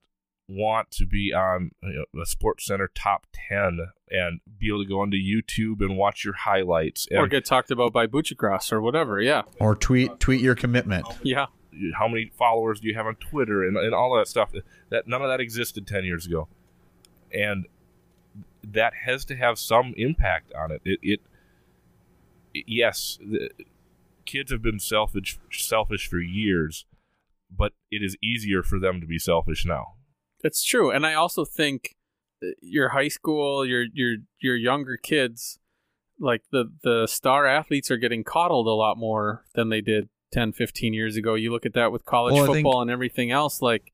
want 0.48 0.90
to 0.92 1.06
be 1.06 1.32
on 1.32 1.70
you 1.82 1.92
know, 1.92 2.04
the 2.20 2.26
Sports 2.26 2.66
Center 2.66 2.90
top 2.94 3.26
ten 3.32 3.88
and 4.10 4.40
be 4.58 4.68
able 4.68 4.82
to 4.82 4.88
go 4.88 5.00
onto 5.00 5.18
YouTube 5.18 5.80
and 5.80 5.96
watch 5.96 6.24
your 6.24 6.34
highlights 6.34 7.06
and 7.10 7.20
or 7.20 7.28
get 7.28 7.44
talked 7.44 7.70
about 7.70 7.92
by 7.92 8.06
Buccigross 8.06 8.72
or 8.72 8.80
whatever 8.80 9.20
yeah 9.20 9.42
Or 9.60 9.74
tweet 9.76 10.18
tweet 10.18 10.40
your 10.40 10.54
commitment. 10.54 11.06
yeah 11.22 11.46
how 11.94 12.08
many 12.08 12.32
followers 12.36 12.80
do 12.80 12.88
you 12.88 12.94
have 12.94 13.06
on 13.06 13.16
Twitter 13.16 13.62
and, 13.62 13.76
and 13.76 13.94
all 13.94 14.16
that 14.16 14.26
stuff. 14.28 14.50
That 14.90 15.06
none 15.06 15.22
of 15.22 15.28
that 15.28 15.40
existed 15.40 15.86
ten 15.86 16.04
years 16.04 16.26
ago, 16.26 16.48
and 17.32 17.66
that 18.64 18.92
has 19.04 19.24
to 19.26 19.36
have 19.36 19.58
some 19.58 19.94
impact 19.96 20.52
on 20.54 20.70
it. 20.72 20.82
It, 20.84 20.98
it, 21.02 21.20
it 22.54 22.64
yes, 22.66 23.18
the, 23.20 23.50
kids 24.24 24.50
have 24.50 24.62
been 24.62 24.80
selfish 24.80 25.38
selfish 25.52 26.08
for 26.08 26.18
years, 26.18 26.84
but 27.54 27.72
it 27.90 28.02
is 28.02 28.16
easier 28.22 28.62
for 28.62 28.78
them 28.78 29.00
to 29.00 29.06
be 29.06 29.18
selfish 29.18 29.64
now. 29.64 29.94
It's 30.42 30.62
true, 30.64 30.90
and 30.90 31.06
I 31.06 31.14
also 31.14 31.44
think 31.44 31.96
your 32.62 32.90
high 32.90 33.08
school, 33.08 33.66
your 33.66 33.84
your 33.92 34.16
your 34.40 34.56
younger 34.56 34.96
kids, 34.96 35.58
like 36.20 36.42
the 36.52 36.72
the 36.82 37.06
star 37.06 37.46
athletes 37.46 37.90
are 37.90 37.96
getting 37.96 38.24
coddled 38.24 38.66
a 38.66 38.70
lot 38.72 38.96
more 38.96 39.44
than 39.54 39.68
they 39.68 39.80
did 39.80 40.08
10, 40.32 40.52
15 40.52 40.92
years 40.94 41.16
ago. 41.16 41.34
You 41.34 41.50
look 41.50 41.66
at 41.66 41.74
that 41.74 41.90
with 41.92 42.04
college 42.04 42.34
Well, 42.34 42.44
I 42.44 42.46
think- 42.46 42.56
football 42.58 42.82
and 42.82 42.90
everything 42.90 43.30
else, 43.30 43.60
like 43.62 43.92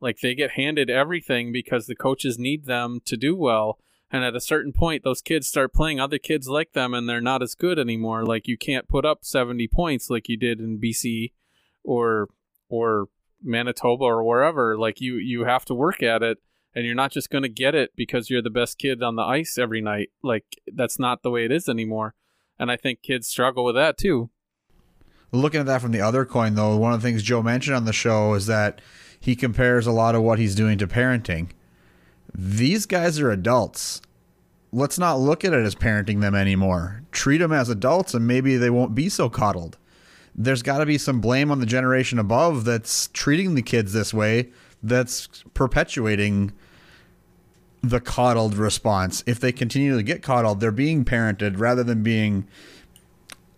like 0.00 0.18
they 0.20 0.34
get 0.34 0.52
handed 0.52 0.90
everything 0.90 1.52
because 1.52 1.86
the 1.86 1.94
coaches 1.96 2.38
need 2.38 2.66
them 2.66 3.00
to 3.06 3.16
do 3.16 3.34
well. 3.34 3.78
And 4.12 4.22
at 4.22 4.36
a 4.36 4.40
certain 4.40 4.72
point, 4.72 5.02
those 5.02 5.20
kids 5.22 5.48
start 5.48 5.72
playing 5.74 5.98
other 5.98 6.18
kids 6.18 6.48
like 6.48 6.74
them, 6.74 6.94
and 6.94 7.08
they're 7.08 7.20
not 7.20 7.42
as 7.42 7.54
good 7.56 7.76
anymore. 7.78 8.24
Like 8.24 8.46
you 8.46 8.56
can't 8.58 8.86
put 8.88 9.04
up 9.04 9.20
seventy 9.22 9.66
points 9.66 10.10
like 10.10 10.28
you 10.28 10.36
did 10.36 10.60
in 10.60 10.78
BC, 10.78 11.32
or 11.82 12.28
or 12.68 13.08
Manitoba 13.46 14.04
or 14.04 14.24
wherever. 14.24 14.76
Like 14.76 15.00
you 15.00 15.14
you 15.16 15.44
have 15.44 15.64
to 15.66 15.74
work 15.74 16.02
at 16.02 16.22
it 16.22 16.38
and 16.74 16.84
you're 16.84 16.94
not 16.94 17.12
just 17.12 17.30
going 17.30 17.42
to 17.42 17.48
get 17.48 17.74
it 17.74 17.92
because 17.96 18.28
you're 18.28 18.42
the 18.42 18.50
best 18.50 18.78
kid 18.78 19.02
on 19.02 19.16
the 19.16 19.22
ice 19.22 19.56
every 19.56 19.80
night. 19.80 20.10
Like 20.22 20.44
that's 20.72 20.98
not 20.98 21.22
the 21.22 21.30
way 21.30 21.44
it 21.44 21.52
is 21.52 21.68
anymore. 21.68 22.14
And 22.58 22.70
I 22.70 22.76
think 22.76 23.02
kids 23.02 23.28
struggle 23.28 23.64
with 23.64 23.74
that 23.76 23.96
too. 23.96 24.30
Looking 25.32 25.60
at 25.60 25.66
that 25.66 25.82
from 25.82 25.92
the 25.92 26.00
other 26.00 26.24
coin, 26.24 26.54
though, 26.54 26.76
one 26.76 26.92
of 26.92 27.02
the 27.02 27.08
things 27.08 27.22
Joe 27.22 27.42
mentioned 27.42 27.76
on 27.76 27.84
the 27.84 27.92
show 27.92 28.34
is 28.34 28.46
that 28.46 28.80
he 29.18 29.34
compares 29.34 29.86
a 29.86 29.92
lot 29.92 30.14
of 30.14 30.22
what 30.22 30.38
he's 30.38 30.54
doing 30.54 30.78
to 30.78 30.86
parenting. 30.86 31.50
These 32.32 32.86
guys 32.86 33.18
are 33.18 33.30
adults. 33.30 34.00
Let's 34.72 34.98
not 34.98 35.18
look 35.18 35.44
at 35.44 35.52
it 35.52 35.64
as 35.64 35.74
parenting 35.74 36.20
them 36.20 36.34
anymore. 36.34 37.02
Treat 37.10 37.38
them 37.38 37.52
as 37.52 37.68
adults, 37.68 38.14
and 38.14 38.26
maybe 38.26 38.56
they 38.56 38.70
won't 38.70 38.94
be 38.94 39.08
so 39.08 39.28
coddled. 39.28 39.78
There's 40.38 40.62
got 40.62 40.78
to 40.78 40.86
be 40.86 40.98
some 40.98 41.20
blame 41.20 41.50
on 41.50 41.60
the 41.60 41.66
generation 41.66 42.18
above 42.18 42.64
that's 42.64 43.08
treating 43.12 43.54
the 43.54 43.62
kids 43.62 43.92
this 43.92 44.12
way, 44.12 44.50
that's 44.82 45.28
perpetuating 45.54 46.52
the 47.82 48.00
coddled 48.00 48.54
response. 48.54 49.24
If 49.26 49.40
they 49.40 49.52
continue 49.52 49.96
to 49.96 50.02
get 50.02 50.22
coddled, 50.22 50.60
they're 50.60 50.70
being 50.70 51.04
parented 51.04 51.58
rather 51.58 51.82
than 51.82 52.02
being 52.02 52.46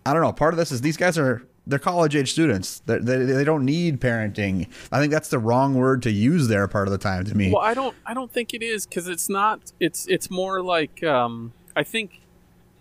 I 0.05 0.13
don't 0.13 0.21
know. 0.21 0.33
Part 0.33 0.53
of 0.53 0.57
this 0.57 0.71
is 0.71 0.81
these 0.81 0.97
guys 0.97 1.17
are 1.17 1.45
they're 1.67 1.77
college 1.77 2.15
age 2.15 2.31
students. 2.31 2.81
They're, 2.85 2.99
they 2.99 3.17
they 3.17 3.43
don't 3.43 3.65
need 3.65 3.99
parenting. 4.01 4.67
I 4.91 4.99
think 4.99 5.11
that's 5.11 5.29
the 5.29 5.39
wrong 5.39 5.75
word 5.75 6.01
to 6.03 6.11
use 6.11 6.47
there. 6.47 6.67
Part 6.67 6.87
of 6.87 6.91
the 6.91 6.97
time 6.97 7.25
to 7.25 7.35
me. 7.35 7.51
Well, 7.51 7.61
I 7.61 7.73
don't 7.73 7.95
I 8.05 8.13
don't 8.13 8.31
think 8.31 8.53
it 8.53 8.63
is 8.63 8.85
cuz 8.85 9.07
it's 9.07 9.29
not 9.29 9.71
it's 9.79 10.07
it's 10.07 10.31
more 10.31 10.63
like 10.63 11.03
um 11.03 11.53
I 11.75 11.83
think 11.83 12.21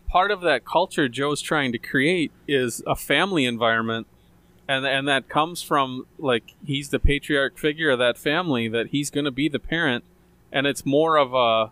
part 0.09 0.30
of 0.30 0.40
that 0.42 0.64
culture 0.64 1.09
Joe's 1.09 1.40
trying 1.40 1.72
to 1.72 1.78
create 1.78 2.32
is 2.46 2.82
a 2.86 2.96
family 2.96 3.44
environment 3.44 4.06
and 4.68 4.86
and 4.86 5.06
that 5.09 5.28
comes 5.28 5.62
from 5.62 6.06
like 6.18 6.54
he's 6.64 6.88
the 6.90 6.98
patriarch 6.98 7.59
figure 7.59 7.90
of 7.90 7.98
that 7.98 8.18
family 8.18 8.68
that 8.68 8.88
he's 8.88 9.11
going 9.11 9.24
to 9.24 9.30
be 9.30 9.48
the 9.48 9.59
parent 9.59 10.04
and 10.52 10.66
it's 10.66 10.84
more 10.86 11.16
of 11.16 11.34
a 11.34 11.70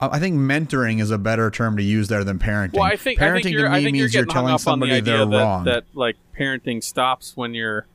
I 0.00 0.18
think 0.20 0.36
mentoring 0.36 1.00
is 1.00 1.10
a 1.10 1.18
better 1.18 1.50
term 1.50 1.76
to 1.76 1.82
use 1.82 2.06
there 2.08 2.22
than 2.22 2.38
parenting. 2.38 2.74
well. 2.74 2.84
I 2.84 2.96
think 2.96 3.18
parenting 3.18 3.30
I 3.38 3.42
think 3.42 3.52
you're, 3.52 3.62
to 3.64 3.70
me 3.70 3.76
I 3.76 3.82
think 3.82 3.96
you're 3.96 4.02
means 4.04 4.14
you're 4.14 4.24
telling 4.26 4.48
on 4.48 4.52
the 4.54 4.58
somebody 4.58 5.00
they're 5.00 5.26
that, 5.26 5.36
wrong. 5.36 5.64
that 5.64 5.84
like 5.94 6.16
parenting 6.38 6.82
stops 6.84 7.36
when 7.36 7.52
you're 7.54 7.86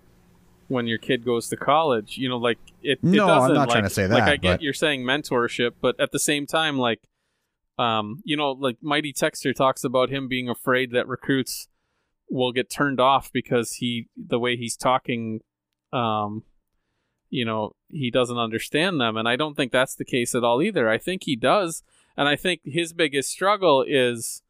when 0.68 0.88
your 0.88 0.98
kid 0.98 1.24
goes 1.24 1.48
to 1.50 1.58
college. 1.58 2.18
You 2.18 2.30
know, 2.30 2.38
like 2.38 2.58
it. 2.82 3.00
it 3.00 3.04
No, 3.04 3.24
I'm 3.30 3.40
doesn't, 3.40 3.56
not 3.56 3.70
trying 3.70 3.84
to 3.84 3.90
say 3.90 4.08
that. 4.08 4.14
Like 4.14 4.24
I 4.24 4.36
get 4.38 4.54
but- 4.56 4.62
you're 4.62 4.74
saying 4.74 5.04
mentorship, 5.04 5.72
but 5.82 5.98
at 6.00 6.12
the 6.12 6.20
same 6.20 6.46
time, 6.46 6.78
like, 6.78 7.00
um, 7.78 8.22
you 8.24 8.38
know, 8.38 8.52
like 8.52 8.78
Mighty 8.82 9.14
Texter 9.14 9.54
talks 9.54 9.84
about 9.84 10.10
him 10.10 10.28
being 10.28 10.50
afraid 10.50 10.92
that 10.92 11.08
recruits 11.08 11.68
will 12.30 12.52
get 12.52 12.70
turned 12.70 13.00
off 13.00 13.32
because 13.32 13.74
he 13.74 14.08
the 14.16 14.40
way 14.40 14.56
he's 14.56 14.76
talking, 14.76 15.42
um, 15.92 16.44
you 17.30 17.46
know, 17.46 17.76
he 17.90 18.12
doesn't 18.12 18.38
understand 18.38 19.00
them, 19.00 19.18
and 19.18 19.28
I 19.28 19.36
don't 19.36 19.56
think 19.56 19.72
that's 19.72 19.96
the 19.96 20.06
case 20.06 20.36
at 20.36 20.44
all 20.44 20.62
either. 20.62 20.90
I 20.90 20.98
think 20.98 21.24
he 21.24 21.36
does, 21.36 21.84
and 22.16 22.28
I 22.28 22.36
think 22.36 22.62
his 22.64 22.94
biggest 22.94 23.30
struggle 23.30 23.84
is 23.88 24.44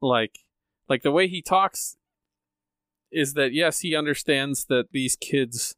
like 0.00 0.38
like 0.88 1.02
the 1.02 1.12
way 1.12 1.28
he 1.28 1.42
talks 1.42 1.96
is 3.10 3.34
that 3.34 3.52
yes 3.52 3.80
he 3.80 3.94
understands 3.94 4.66
that 4.66 4.92
these 4.92 5.16
kids 5.16 5.74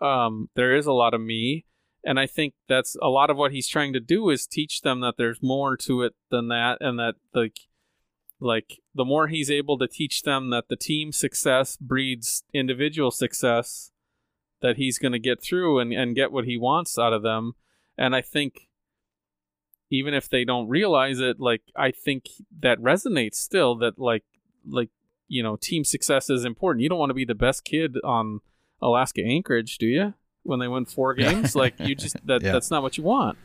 um 0.00 0.48
there 0.54 0.74
is 0.74 0.86
a 0.86 0.92
lot 0.92 1.14
of 1.14 1.20
me 1.20 1.64
and 2.04 2.18
i 2.18 2.26
think 2.26 2.54
that's 2.68 2.96
a 3.02 3.08
lot 3.08 3.30
of 3.30 3.36
what 3.36 3.52
he's 3.52 3.68
trying 3.68 3.92
to 3.92 4.00
do 4.00 4.30
is 4.30 4.46
teach 4.46 4.82
them 4.82 5.00
that 5.00 5.14
there's 5.16 5.42
more 5.42 5.76
to 5.76 6.02
it 6.02 6.14
than 6.30 6.48
that 6.48 6.78
and 6.80 6.98
that 6.98 7.14
like 7.34 7.60
like 8.40 8.80
the 8.94 9.04
more 9.04 9.28
he's 9.28 9.50
able 9.50 9.78
to 9.78 9.88
teach 9.88 10.22
them 10.22 10.50
that 10.50 10.68
the 10.68 10.76
team 10.76 11.12
success 11.12 11.76
breeds 11.76 12.44
individual 12.52 13.10
success 13.10 13.90
that 14.60 14.76
he's 14.76 14.98
going 14.98 15.12
to 15.12 15.18
get 15.18 15.42
through 15.42 15.78
and, 15.78 15.92
and 15.92 16.14
get 16.14 16.32
what 16.32 16.44
he 16.44 16.56
wants 16.56 16.98
out 16.98 17.12
of 17.12 17.22
them. 17.22 17.52
And 17.96 18.14
i 18.14 18.20
think 18.20 18.68
even 19.90 20.14
if 20.14 20.28
they 20.28 20.44
don't 20.44 20.68
realize 20.68 21.20
it 21.20 21.38
like 21.38 21.62
i 21.76 21.90
think 21.90 22.24
that 22.60 22.78
resonates 22.80 23.36
still 23.36 23.76
that 23.76 23.98
like 23.98 24.24
like 24.66 24.90
you 25.28 25.42
know 25.42 25.56
team 25.56 25.84
success 25.84 26.28
is 26.28 26.44
important. 26.44 26.82
You 26.82 26.88
don't 26.88 26.98
want 26.98 27.10
to 27.10 27.14
be 27.14 27.24
the 27.24 27.34
best 27.34 27.64
kid 27.64 27.96
on 28.04 28.40
alaska 28.82 29.22
anchorage 29.22 29.78
do 29.78 29.86
you 29.86 30.14
when 30.44 30.60
they 30.60 30.68
win 30.68 30.84
four 30.84 31.14
games 31.14 31.54
like 31.56 31.74
you 31.80 31.94
just 31.94 32.16
that 32.26 32.42
Yeah. 32.42 32.52
that's 32.52 32.70
not 32.70 32.82
what 32.82 32.96
you 32.96 33.04
want 33.04 33.36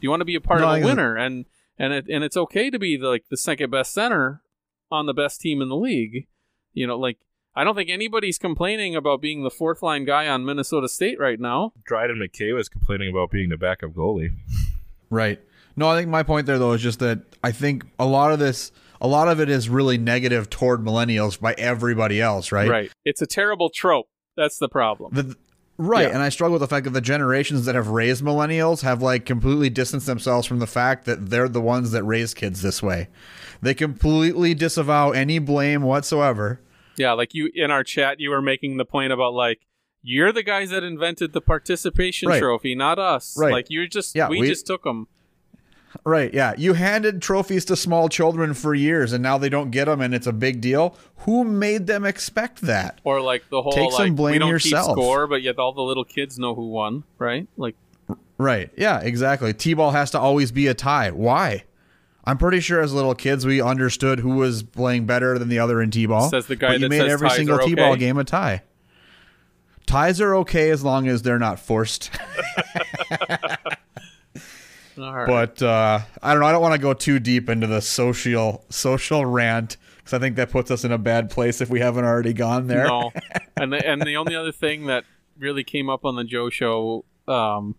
you 0.00 0.08
want 0.10 0.20
to 0.20 0.24
be 0.24 0.34
a 0.36 0.40
part 0.40 0.60
No, 0.60 0.70
of 0.70 0.82
a 0.82 0.84
winner 0.84 1.16
and 1.16 1.44
and 1.78 1.92
it 1.92 2.06
and 2.08 2.22
it's 2.22 2.36
okay 2.36 2.70
to 2.70 2.78
be 2.78 2.96
the, 2.96 3.08
like 3.08 3.24
the 3.30 3.36
second 3.36 3.70
best 3.70 3.92
center 3.92 4.42
on 4.90 5.06
the 5.06 5.14
best 5.14 5.40
team 5.40 5.60
in 5.62 5.68
the 5.68 5.76
league 5.76 6.26
you 6.74 6.86
know 6.86 6.98
like 6.98 7.18
i 7.54 7.64
don't 7.64 7.74
think 7.74 7.88
anybody's 7.90 8.38
complaining 8.38 8.94
about 8.94 9.20
being 9.22 9.42
the 9.42 9.50
fourth 9.50 9.82
line 9.82 10.04
guy 10.04 10.28
on 10.28 10.44
minnesota 10.44 10.88
state 10.88 11.18
right 11.18 11.40
now 11.40 11.72
Dryden 11.84 12.16
McKay 12.16 12.54
was 12.54 12.68
complaining 12.68 13.10
about 13.10 13.30
being 13.30 13.48
the 13.48 13.56
backup 13.56 13.90
goalie. 13.92 14.30
Right. 15.10 15.40
No, 15.76 15.88
I 15.88 15.96
think 15.96 16.08
my 16.10 16.22
point 16.22 16.46
there 16.46 16.58
though 16.58 16.72
is 16.72 16.82
just 16.82 16.98
that 17.00 17.20
I 17.42 17.52
think 17.52 17.84
a 17.98 18.04
lot 18.06 18.32
of 18.32 18.38
this, 18.38 18.72
a 19.00 19.06
lot 19.08 19.28
of 19.28 19.40
it 19.40 19.48
is 19.48 19.68
really 19.68 19.98
negative 19.98 20.48
toward 20.50 20.80
millennials 20.84 21.40
by 21.40 21.54
everybody 21.54 22.20
else, 22.20 22.52
right? 22.52 22.68
right 22.68 22.90
it's 23.04 23.22
a 23.22 23.26
terrible 23.26 23.70
trope 23.70 24.06
that's 24.36 24.58
the 24.58 24.68
problem 24.68 25.12
The, 25.14 25.36
right, 25.86 26.08
Yeah. 26.08 26.14
and 26.14 26.22
I 26.22 26.28
struggle 26.28 26.52
with 26.54 26.60
the 26.62 26.68
fact 26.68 26.84
that 26.84 26.90
the 26.90 27.00
generations 27.00 27.64
that 27.66 27.74
have 27.74 27.88
raised 27.88 28.22
millennials 28.24 28.82
have 28.82 29.02
like 29.02 29.24
completely 29.26 29.70
distanced 29.70 30.06
themselves 30.06 30.46
from 30.46 30.58
the 30.58 30.66
fact 30.66 31.04
that 31.06 31.30
they're 31.30 31.48
the 31.48 31.60
ones 31.60 31.90
that 31.92 32.02
raise 32.04 32.34
kids 32.34 32.62
this 32.62 32.82
way. 32.82 33.08
They 33.60 33.74
completely 33.74 34.54
disavow 34.54 35.10
any 35.12 35.38
blame 35.38 35.82
whatsoever. 35.82 36.60
Yeah, 36.96 37.12
like 37.12 37.34
you 37.34 37.50
in 37.54 37.70
our 37.70 37.84
chat, 37.84 38.20
you 38.20 38.30
were 38.30 38.42
making 38.42 38.76
the 38.76 38.84
point 38.84 39.12
about 39.12 39.34
like 39.34 39.60
you're 40.02 40.32
the 40.32 40.42
guys 40.42 40.70
that 40.70 40.82
invented 40.82 41.32
the 41.32 41.40
participation 41.40 42.28
Right. 42.28 42.40
trophy, 42.40 42.74
not 42.74 42.98
us. 42.98 43.36
Right. 43.38 43.52
Like 43.52 43.66
you're 43.68 43.86
just 43.86 44.14
Yeah, 44.16 44.28
we, 44.28 44.40
we- 44.40 44.48
just 44.48 44.66
took 44.66 44.82
them. 44.84 45.06
Right, 46.04 46.32
yeah. 46.32 46.54
You 46.56 46.72
handed 46.72 47.20
trophies 47.20 47.64
to 47.66 47.76
small 47.76 48.08
children 48.08 48.54
for 48.54 48.74
years 48.74 49.12
and 49.12 49.22
now 49.22 49.38
they 49.38 49.48
don't 49.48 49.70
get 49.70 49.84
them 49.84 50.00
and 50.00 50.14
it's 50.14 50.26
a 50.26 50.32
big 50.32 50.60
deal. 50.60 50.96
Who 51.18 51.44
made 51.44 51.86
them 51.86 52.04
expect 52.04 52.62
that? 52.62 53.00
Or 53.04 53.20
like 53.20 53.48
the 53.50 53.62
whole 53.62 53.72
Take 53.72 53.92
some 53.92 54.00
like 54.00 54.16
blame 54.16 54.32
we 54.32 54.38
don't 54.38 54.48
yourself. 54.48 54.86
keep 54.86 55.04
score, 55.04 55.26
but 55.26 55.42
yet 55.42 55.58
all 55.58 55.72
the 55.72 55.82
little 55.82 56.04
kids 56.04 56.38
know 56.38 56.54
who 56.54 56.68
won, 56.70 57.04
right? 57.18 57.46
Like 57.56 57.76
Right. 58.38 58.70
Yeah, 58.76 59.00
exactly. 59.00 59.52
T-ball 59.52 59.92
has 59.92 60.10
to 60.12 60.18
always 60.18 60.50
be 60.50 60.66
a 60.66 60.74
tie. 60.74 61.10
Why? 61.10 61.64
I'm 62.24 62.38
pretty 62.38 62.60
sure 62.60 62.80
as 62.80 62.92
little 62.92 63.14
kids 63.14 63.44
we 63.44 63.60
understood 63.60 64.20
who 64.20 64.36
was 64.36 64.62
playing 64.62 65.06
better 65.06 65.38
than 65.38 65.48
the 65.48 65.58
other 65.58 65.80
in 65.80 65.90
T-ball. 65.90 66.28
Says 66.28 66.46
the 66.46 66.56
guy 66.56 66.68
but 66.68 66.80
you 66.80 66.88
made 66.88 67.02
every 67.02 67.30
single 67.30 67.58
T-ball 67.58 67.92
okay. 67.92 68.00
game 68.00 68.18
a 68.18 68.24
tie. 68.24 68.62
Ties 69.86 70.20
are 70.20 70.34
okay 70.36 70.70
as 70.70 70.84
long 70.84 71.08
as 71.08 71.22
they're 71.22 71.38
not 71.38 71.58
forced. 71.58 72.10
all 74.98 75.14
right. 75.14 75.26
but 75.26 75.62
uh, 75.62 76.00
I 76.22 76.32
don't 76.32 76.40
know. 76.40 76.46
I 76.46 76.52
don't 76.52 76.62
want 76.62 76.74
to 76.74 76.80
go 76.80 76.94
too 76.94 77.18
deep 77.18 77.48
into 77.48 77.66
the 77.66 77.80
social 77.80 78.64
social 78.68 79.24
rant 79.24 79.76
because 79.98 80.12
I 80.14 80.18
think 80.18 80.36
that 80.36 80.50
puts 80.50 80.70
us 80.70 80.84
in 80.84 80.92
a 80.92 80.98
bad 80.98 81.30
place 81.30 81.60
if 81.60 81.70
we 81.70 81.80
haven't 81.80 82.04
already 82.04 82.32
gone 82.32 82.66
there. 82.66 82.86
No. 82.86 83.12
and 83.56 83.72
the, 83.72 83.86
and 83.86 84.02
the 84.02 84.16
only 84.16 84.34
other 84.34 84.52
thing 84.52 84.86
that 84.86 85.04
really 85.38 85.64
came 85.64 85.88
up 85.88 86.04
on 86.04 86.16
the 86.16 86.24
Joe 86.24 86.50
show, 86.50 87.04
um, 87.28 87.76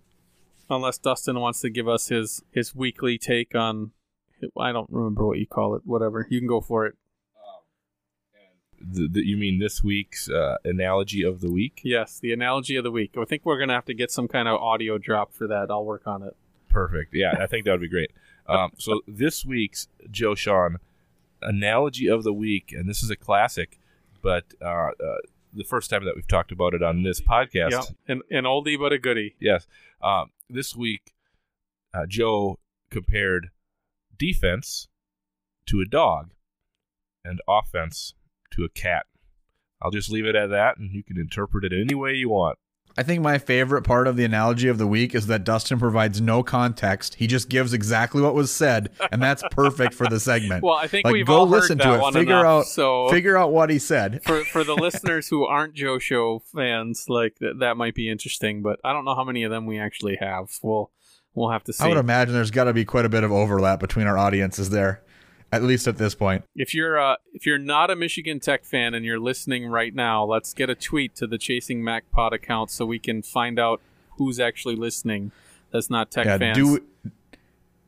unless 0.69 0.97
Dustin 0.97 1.39
wants 1.39 1.61
to 1.61 1.69
give 1.69 1.87
us 1.87 2.07
his 2.07 2.41
his 2.51 2.75
weekly 2.75 3.17
take 3.17 3.55
on, 3.55 3.91
I 4.57 4.71
don't 4.71 4.89
remember 4.89 5.25
what 5.25 5.37
you 5.37 5.47
call 5.47 5.75
it. 5.75 5.83
Whatever, 5.85 6.27
you 6.29 6.39
can 6.39 6.47
go 6.47 6.61
for 6.61 6.85
it. 6.85 6.95
The, 8.85 9.07
the, 9.07 9.25
you 9.25 9.37
mean 9.37 9.59
this 9.59 9.81
week's 9.81 10.29
uh, 10.29 10.57
analogy 10.65 11.23
of 11.23 11.39
the 11.39 11.49
week? 11.49 11.79
Yes, 11.85 12.19
the 12.19 12.33
analogy 12.33 12.75
of 12.75 12.83
the 12.83 12.91
week. 12.91 13.15
I 13.17 13.23
think 13.23 13.45
we're 13.45 13.57
gonna 13.57 13.73
have 13.73 13.85
to 13.85 13.93
get 13.93 14.11
some 14.11 14.27
kind 14.27 14.47
of 14.47 14.59
audio 14.59 14.97
drop 14.97 15.33
for 15.33 15.47
that. 15.47 15.67
I'll 15.69 15.85
work 15.85 16.05
on 16.05 16.21
it. 16.21 16.35
Perfect. 16.73 17.13
Yeah, 17.13 17.35
I 17.39 17.45
think 17.47 17.65
that 17.65 17.71
would 17.71 17.81
be 17.81 17.87
great. 17.87 18.11
Um, 18.47 18.71
so 18.77 19.01
this 19.07 19.45
week's 19.45 19.87
Joe 20.11 20.33
Shawhan 20.33 20.77
analogy 21.41 22.07
of 22.07 22.23
the 22.23 22.33
week, 22.33 22.73
and 22.75 22.89
this 22.89 23.03
is 23.03 23.09
a 23.09 23.15
classic, 23.15 23.79
but 24.21 24.45
uh, 24.61 24.89
uh, 24.89 25.17
the 25.53 25.63
first 25.63 25.89
time 25.89 26.03
that 26.05 26.15
we've 26.15 26.27
talked 26.27 26.51
about 26.51 26.73
it 26.73 26.81
on 26.81 27.03
this 27.03 27.21
podcast. 27.21 27.71
Yeah, 27.71 27.83
an, 28.07 28.21
an 28.31 28.43
oldie 28.45 28.77
but 28.77 28.91
a 28.91 28.97
goodie. 28.97 29.35
Yes. 29.39 29.67
Um, 30.01 30.31
this 30.49 30.75
week, 30.75 31.13
uh, 31.93 32.05
Joe 32.07 32.59
compared 32.89 33.49
defense 34.17 34.87
to 35.67 35.79
a 35.79 35.85
dog 35.85 36.31
and 37.23 37.39
offense 37.47 38.13
to 38.51 38.63
a 38.63 38.69
cat. 38.69 39.05
I'll 39.81 39.91
just 39.91 40.09
leave 40.09 40.25
it 40.25 40.35
at 40.35 40.49
that, 40.49 40.77
and 40.77 40.91
you 40.91 41.03
can 41.03 41.19
interpret 41.19 41.65
it 41.65 41.73
any 41.73 41.93
way 41.93 42.13
you 42.13 42.29
want. 42.29 42.57
I 42.95 43.03
think 43.03 43.21
my 43.21 43.39
favorite 43.39 43.81
part 43.81 44.07
of 44.07 44.17
the 44.17 44.23
analogy 44.23 44.67
of 44.67 44.77
the 44.77 44.85
week 44.85 45.15
is 45.15 45.25
that 45.27 45.43
Dustin 45.43 45.79
provides 45.79 46.21
no 46.21 46.43
context. 46.43 47.15
He 47.15 47.25
just 47.25 47.49
gives 47.49 47.73
exactly 47.73 48.21
what 48.21 48.35
was 48.35 48.51
said, 48.51 48.91
and 49.11 49.21
that's 49.21 49.43
perfect 49.49 49.95
for 49.95 50.07
the 50.07 50.19
segment. 50.19 50.63
Well, 50.63 50.75
I 50.75 50.87
think 50.87 51.05
like, 51.05 51.13
we've 51.13 51.25
go 51.25 51.39
all 51.39 51.47
listen 51.47 51.79
heard 51.79 51.87
that 51.87 51.91
to 51.91 51.97
it. 51.97 52.01
one 52.01 52.13
figure 52.13 52.33
enough. 52.33 52.45
out 52.45 52.65
so 52.65 53.09
figure 53.09 53.35
out 53.35 53.51
what 53.51 53.71
he 53.71 53.79
said. 53.79 54.21
for 54.23 54.43
for 54.45 54.63
the 54.63 54.75
listeners 54.79 55.27
who 55.27 55.43
aren't 55.45 55.73
Joe 55.73 55.97
Show 55.97 56.39
fans, 56.53 57.05
like 57.07 57.37
that 57.39 57.59
that 57.59 57.77
might 57.77 57.95
be 57.95 58.09
interesting. 58.09 58.61
But 58.61 58.79
I 58.83 58.93
don't 58.93 59.05
know 59.05 59.15
how 59.15 59.23
many 59.23 59.43
of 59.43 59.49
them 59.49 59.65
we 59.65 59.79
actually 59.79 60.17
have. 60.19 60.59
We'll 60.61 60.91
we'll 61.33 61.49
have 61.49 61.63
to 61.65 61.73
see. 61.73 61.83
I 61.83 61.87
would 61.87 61.97
imagine 61.97 62.35
there's 62.35 62.51
got 62.51 62.65
to 62.65 62.73
be 62.73 62.85
quite 62.85 63.05
a 63.05 63.09
bit 63.09 63.23
of 63.23 63.31
overlap 63.31 63.79
between 63.79 64.05
our 64.05 64.17
audiences 64.19 64.69
there, 64.69 65.01
at 65.53 65.63
least 65.63 65.87
at 65.87 65.97
this 65.97 66.15
point. 66.15 66.43
if 66.55 66.73
you're 66.73 66.99
uh, 66.99 67.15
if 67.33 67.45
you're 67.45 67.57
not 67.57 67.89
a 67.91 67.95
Michigan 67.95 68.39
Tech 68.39 68.65
fan 68.65 68.93
and 68.93 69.05
you're 69.05 69.19
listening 69.19 69.67
right 69.67 69.93
now, 69.93 70.23
let's 70.25 70.53
get 70.53 70.69
a 70.69 70.75
tweet 70.75 71.15
to 71.15 71.27
the 71.27 71.37
Chasing 71.37 71.83
Mac 71.83 72.09
Pod 72.11 72.33
account 72.33 72.71
so 72.71 72.85
we 72.85 72.99
can 72.99 73.21
find 73.21 73.59
out 73.59 73.79
who's 74.17 74.39
actually 74.39 74.75
listening. 74.75 75.31
That's 75.71 75.89
not 75.89 76.11
Tech 76.11 76.25
Yeah, 76.25 76.37
fans. 76.37 76.57
do 76.57 76.83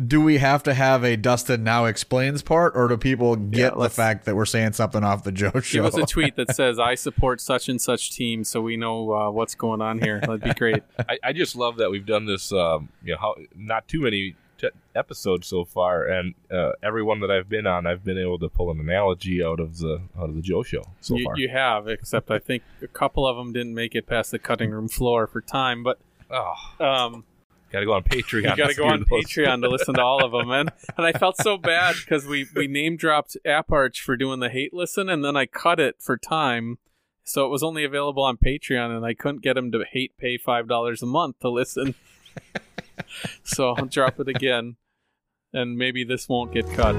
do 0.06 0.20
we 0.20 0.38
have 0.40 0.62
to 0.64 0.74
have 0.74 1.06
a 1.06 1.16
Dustin 1.16 1.64
now 1.64 1.86
explains 1.86 2.42
part, 2.42 2.76
or 2.76 2.90
do 2.90 2.98
people 2.98 3.38
get 3.38 3.78
the 3.78 3.90
fact 3.90 4.26
that 4.26 4.36
we're 4.36 4.46
saying 4.46 4.74
something 4.74 5.06
off 5.06 5.24
the 5.24 5.32
Joe 5.32 5.52
show? 5.62 5.84
Give 5.84 5.86
us 5.86 5.96
a 5.96 6.06
tweet 6.06 6.36
that 6.36 6.54
says 6.56 6.80
I 6.80 6.96
support 6.96 7.40
such 7.40 7.70
and 7.70 7.80
such 7.82 8.12
team, 8.12 8.44
so 8.44 8.62
we 8.62 8.76
know 8.76 9.14
uh, 9.14 9.32
what's 9.32 9.56
going 9.56 9.82
on 9.82 10.00
here. 10.00 10.20
That'd 10.20 10.42
be 10.42 10.54
great. 10.54 10.84
I, 11.10 11.18
I 11.24 11.34
just 11.34 11.56
love 11.56 11.78
that 11.78 11.90
we've 11.92 12.06
done 12.06 12.26
this. 12.26 12.52
Um, 12.52 12.90
you 13.06 13.14
know, 13.14 13.20
how, 13.20 13.36
not 13.56 13.88
too 13.88 14.02
many 14.02 14.36
episodes 14.96 15.48
so 15.48 15.66
far, 15.66 16.06
and 16.06 16.34
uh, 16.52 16.72
every 16.84 17.04
one 17.04 17.20
that 17.22 17.32
I've 17.32 17.50
been 17.50 17.68
on, 17.68 17.86
I've 17.86 18.04
been 18.04 18.18
able 18.18 18.40
to 18.40 18.50
pull 18.50 18.72
an 18.72 18.80
analogy 18.80 19.44
out 19.44 19.60
of 19.60 19.78
the 19.78 20.02
out 20.18 20.30
of 20.30 20.36
the 20.36 20.42
Joe 20.42 20.64
show 20.64 20.84
so 21.02 21.16
you, 21.16 21.26
far. 21.26 21.38
you 21.38 21.50
have, 21.50 21.88
except 21.88 22.32
I 22.32 22.40
think 22.40 22.64
a 22.82 22.88
couple 22.88 23.28
of 23.28 23.38
them 23.38 23.54
didn't 23.54 23.74
make 23.74 23.96
it 23.96 24.08
past 24.08 24.32
the 24.32 24.40
cutting 24.40 24.72
room 24.72 24.88
floor 24.88 25.28
for 25.28 25.42
time. 25.42 25.84
But 25.84 26.00
oh, 26.30 26.56
um, 26.80 27.24
got 27.72 27.80
to 27.80 27.86
go 27.86 27.94
on 27.94 28.04
Patreon. 28.04 28.42
you 28.42 28.56
got 28.56 28.56
to 28.56 28.68
to 28.68 28.74
go 28.76 28.86
on 28.86 29.06
those. 29.10 29.26
Patreon 29.26 29.62
to 29.62 29.70
listen 29.70 29.96
to 29.96 30.02
all 30.02 30.24
of 30.24 30.32
them, 30.32 30.52
and 30.52 30.72
and 30.98 31.06
I 31.06 31.12
felt 31.12 31.38
so 31.38 31.58
bad 31.58 31.96
because 31.98 32.26
we 32.26 32.48
we 32.56 32.68
name 32.68 32.98
dropped 32.98 33.38
Apparch 33.46 34.00
for 34.00 34.16
doing 34.16 34.40
the 34.40 34.50
hate 34.50 34.74
listen, 34.74 35.10
and 35.10 35.24
then 35.24 35.36
I 35.36 35.46
cut 35.46 35.80
it 35.80 35.96
for 36.00 36.18
time, 36.18 36.78
so 37.24 37.46
it 37.46 37.50
was 37.50 37.64
only 37.64 37.84
available 37.84 38.24
on 38.24 38.38
Patreon, 38.38 38.96
and 38.96 39.06
I 39.06 39.14
couldn't 39.14 39.42
get 39.42 39.58
him 39.58 39.72
to 39.72 39.84
hate 39.90 40.18
pay 40.18 40.38
five 40.38 40.68
dollars 40.68 41.02
a 41.02 41.08
month 41.08 41.40
to 41.40 41.50
listen. 41.50 41.96
so 43.44 43.74
I'll 43.76 43.86
drop 43.86 44.20
it 44.20 44.28
again, 44.28 44.76
and 45.54 45.78
maybe 45.78 46.04
this 46.04 46.28
won't 46.30 46.54
get 46.54 46.70
cut. 46.72 46.96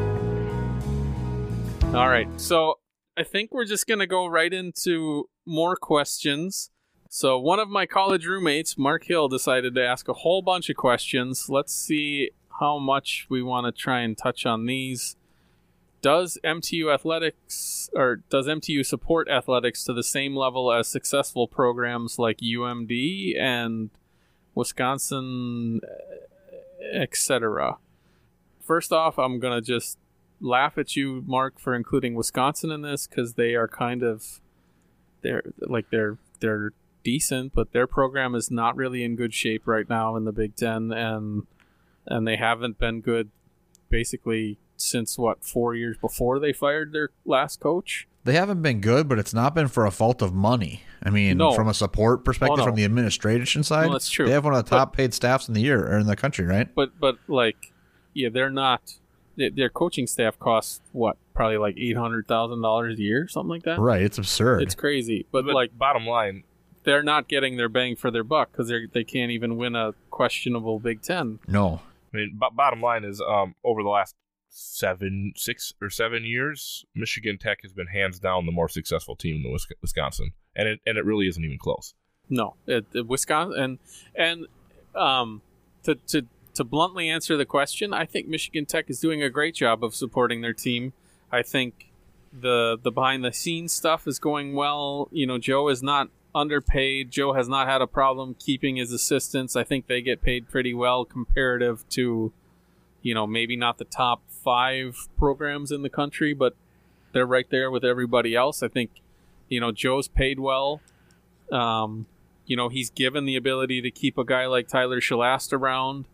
All 1.95 2.09
right, 2.09 2.29
so 2.37 2.79
I 3.17 3.23
think 3.23 3.53
we're 3.53 3.65
just 3.65 3.87
gonna 3.87 4.07
go 4.07 4.27
right 4.27 4.53
into 4.53 5.29
more 5.47 5.77
questions. 5.77 6.71
So 7.09 7.39
one 7.39 7.59
of 7.59 7.69
my 7.69 7.87
college 7.87 8.27
roommates, 8.27 8.77
Mark 8.77 9.05
Hill, 9.05 9.29
decided 9.29 9.75
to 9.75 9.87
ask 9.87 10.09
a 10.09 10.13
whole 10.13 10.43
bunch 10.43 10.69
of 10.69 10.77
questions. 10.77 11.49
Let's 11.49 11.75
see 11.75 12.31
how 12.61 12.79
much 12.79 13.27
we 13.31 13.43
want 13.43 13.67
to 13.67 13.73
try 13.73 14.01
and 14.01 14.17
touch 14.17 14.45
on 14.45 14.67
these. 14.67 15.17
Does 16.03 16.39
MTU 16.45 16.93
athletics 16.93 17.89
or 17.95 18.23
does 18.29 18.47
MTU 18.47 18.85
support 18.85 19.29
athletics 19.29 19.83
to 19.85 19.93
the 19.93 20.03
same 20.03 20.37
level 20.37 20.73
as 20.73 20.89
successful 20.89 21.49
programs 21.49 22.19
like 22.19 22.39
UMD 22.39 23.39
and 23.41 23.91
Wisconsin, 24.57 25.81
eh, 25.85 27.03
etc.? 27.03 27.77
First 28.61 28.93
off, 28.93 29.19
I'm 29.19 29.39
gonna 29.39 29.61
just 29.61 29.99
laugh 30.41 30.77
at 30.77 30.97
you, 30.97 31.23
Mark, 31.27 31.61
for 31.61 31.75
including 31.75 32.15
Wisconsin 32.15 32.73
in 32.73 32.83
this 32.83 33.07
because 33.07 33.35
they 33.35 33.55
are 33.55 33.69
kind 33.69 34.03
of 34.03 34.41
they're 35.23 35.45
like 35.61 35.91
they're 35.91 36.19
they're 36.41 36.73
decent, 37.05 37.53
but 37.55 37.73
their 37.73 37.87
program 37.87 38.35
is 38.35 38.51
not 38.51 38.75
really 38.77 39.05
in 39.05 39.15
good 39.15 39.33
shape 39.33 39.67
right 39.67 39.89
now 39.89 40.17
in 40.17 40.25
the 40.25 40.33
Big 40.33 40.57
Ten, 40.57 40.93
and 40.93 41.47
and 42.07 42.27
they 42.27 42.37
haven't 42.37 42.79
been 42.79 43.01
good 43.01 43.31
basically 43.89 44.59
since 44.77 45.17
what 45.17 45.45
four 45.45 45.75
years 45.75 45.97
before 45.97 46.39
they 46.39 46.53
fired 46.53 46.93
their 46.93 47.11
last 47.25 47.61
coach. 47.61 48.09
They 48.27 48.35
haven't 48.35 48.61
been 48.63 48.81
good, 48.81 49.09
but 49.09 49.19
it's 49.19 49.33
not 49.33 49.55
been 49.55 49.69
for 49.69 49.87
a 49.87 49.91
fault 49.91 50.21
of 50.21 50.35
money. 50.35 50.83
I 51.03 51.11
mean, 51.11 51.39
No. 51.39 51.53
from 51.53 51.69
a 51.69 51.75
support 51.75 52.25
perspective, 52.25 52.55
Oh, 52.55 52.57
no. 52.57 52.65
from 52.65 52.75
the 52.75 52.85
administration 52.85 53.63
side, 53.63 53.87
No, 53.87 53.93
that's 53.93 54.11
true. 54.11 54.27
They 54.27 54.33
have 54.33 54.45
one 54.45 54.55
of 54.55 54.65
the 54.65 54.69
top 54.71 54.95
paid 54.97 55.15
staffs 55.15 55.49
in 55.49 55.55
the 55.55 55.61
year 55.61 55.87
or 55.87 55.99
in 55.99 56.07
the 56.07 56.17
country, 56.17 56.45
right? 56.45 56.69
But 56.75 56.99
but 57.01 57.17
like, 57.29 57.73
yeah, 58.15 58.29
they're 58.31 58.51
not. 58.51 58.83
Their 59.37 59.51
their 59.51 59.69
coaching 59.69 60.07
staff 60.07 60.39
costs 60.39 60.81
what 60.93 61.17
probably 61.35 61.59
like 61.59 61.77
eight 61.79 61.97
hundred 61.97 62.27
thousand 62.27 62.63
dollars 62.63 62.99
a 62.99 63.03
year, 63.03 63.29
something 63.29 63.51
like 63.51 63.63
that. 63.65 63.79
Right. 63.79 64.03
It's 64.03 64.19
absurd. 64.19 64.63
It's 64.63 64.75
crazy, 64.75 65.27
but, 65.31 65.45
But 65.45 65.55
like 65.55 65.77
bottom 65.79 66.07
line, 66.07 66.43
they're 66.85 67.03
not 67.03 67.29
getting 67.29 67.57
their 67.57 67.69
bang 67.69 67.97
for 67.97 68.11
their 68.11 68.25
buck 68.25 68.51
because 68.53 68.69
they 68.69 68.87
they 68.93 69.05
can't 69.05 69.31
even 69.31 69.57
win 69.59 69.77
a 69.77 69.95
questionable 70.11 70.79
Big 70.81 71.03
Ten. 71.03 71.39
no. 71.47 71.81
I 72.15 72.17
mean, 72.19 72.39
b- 72.41 72.47
bottom 72.55 72.81
line 72.81 73.05
is, 73.05 73.21
um, 73.21 73.55
over 73.63 73.83
the 73.83 73.89
last 73.91 74.15
seven, 74.59 75.33
six 75.37 75.75
or 75.83 75.91
seven 75.91 76.25
years, 76.25 76.85
Michigan 76.95 77.37
Tech 77.39 77.59
has 77.63 77.73
been 77.73 77.89
hands 77.89 78.19
down 78.19 78.47
the 78.47 78.53
more 78.53 78.69
successful 78.69 79.15
team 79.15 79.45
in 79.45 79.53
Wis- 79.53 79.67
Wisconsin, 79.83 80.31
and 80.55 80.67
it 80.69 80.81
and 80.87 80.97
it 80.97 81.05
really 81.05 81.29
isn't 81.29 81.45
even 81.45 81.59
close. 81.59 81.95
No, 82.31 82.55
it, 82.67 82.87
it- 82.95 83.07
Wisconsin 83.07 83.61
and 83.63 83.79
and 84.15 84.47
um, 85.01 85.43
to 85.85 85.95
to 86.09 86.23
to 86.55 86.65
bluntly 86.65 87.11
answer 87.11 87.37
the 87.37 87.45
question, 87.45 87.93
I 87.93 88.07
think 88.07 88.29
Michigan 88.29 88.65
Tech 88.65 88.89
is 88.89 88.99
doing 88.99 89.23
a 89.23 89.29
great 89.29 89.55
job 89.55 89.85
of 89.85 89.95
supporting 89.95 90.41
their 90.41 90.55
team. 90.55 90.95
I 91.31 91.43
think 91.43 91.91
the 92.33 92.79
the 92.83 92.91
behind 92.91 93.25
the 93.25 93.33
scenes 93.33 93.73
stuff 93.75 94.07
is 94.07 94.19
going 94.19 94.55
well. 94.55 95.09
You 95.13 95.27
know, 95.27 95.37
Joe 95.39 95.69
is 95.69 95.83
not 95.83 96.09
underpaid. 96.35 97.11
Joe 97.11 97.33
has 97.35 97.47
not 97.49 97.67
had 97.69 97.83
a 97.83 97.87
problem 97.87 98.35
keeping 98.39 98.77
his 98.77 98.91
assistants. 98.93 99.55
I 99.55 99.65
think 99.65 99.87
they 99.87 100.01
get 100.01 100.23
paid 100.23 100.49
pretty 100.49 100.73
well 100.75 101.05
comparative 101.05 101.87
to, 101.91 102.33
you 103.03 103.15
know, 103.15 103.27
maybe 103.27 103.57
not 103.57 103.79
the 103.79 103.85
top 103.87 104.23
five 104.47 105.09
programs 105.19 105.73
in 105.73 105.83
the 105.83 105.91
country, 105.91 106.33
but 106.33 106.55
they're 107.13 107.27
right 107.27 107.51
there 107.51 107.69
with 107.69 107.85
everybody 107.85 108.37
else. 108.37 108.63
I 108.63 108.69
think, 108.69 108.91
you 109.49 109.59
know, 109.59 109.73
Joe's 109.73 110.07
paid 110.07 110.39
well. 110.39 110.81
Um, 111.51 112.07
you 112.47 112.57
know, 112.57 112.69
he's 112.69 112.89
given 112.91 113.25
the 113.25 113.35
ability 113.35 113.83
to 113.83 113.91
keep 113.91 114.17
a 114.17 114.25
guy 114.25 114.47
like 114.47 114.69
Tyler 114.69 115.01
Shelast 115.01 115.53
around. 115.53 116.05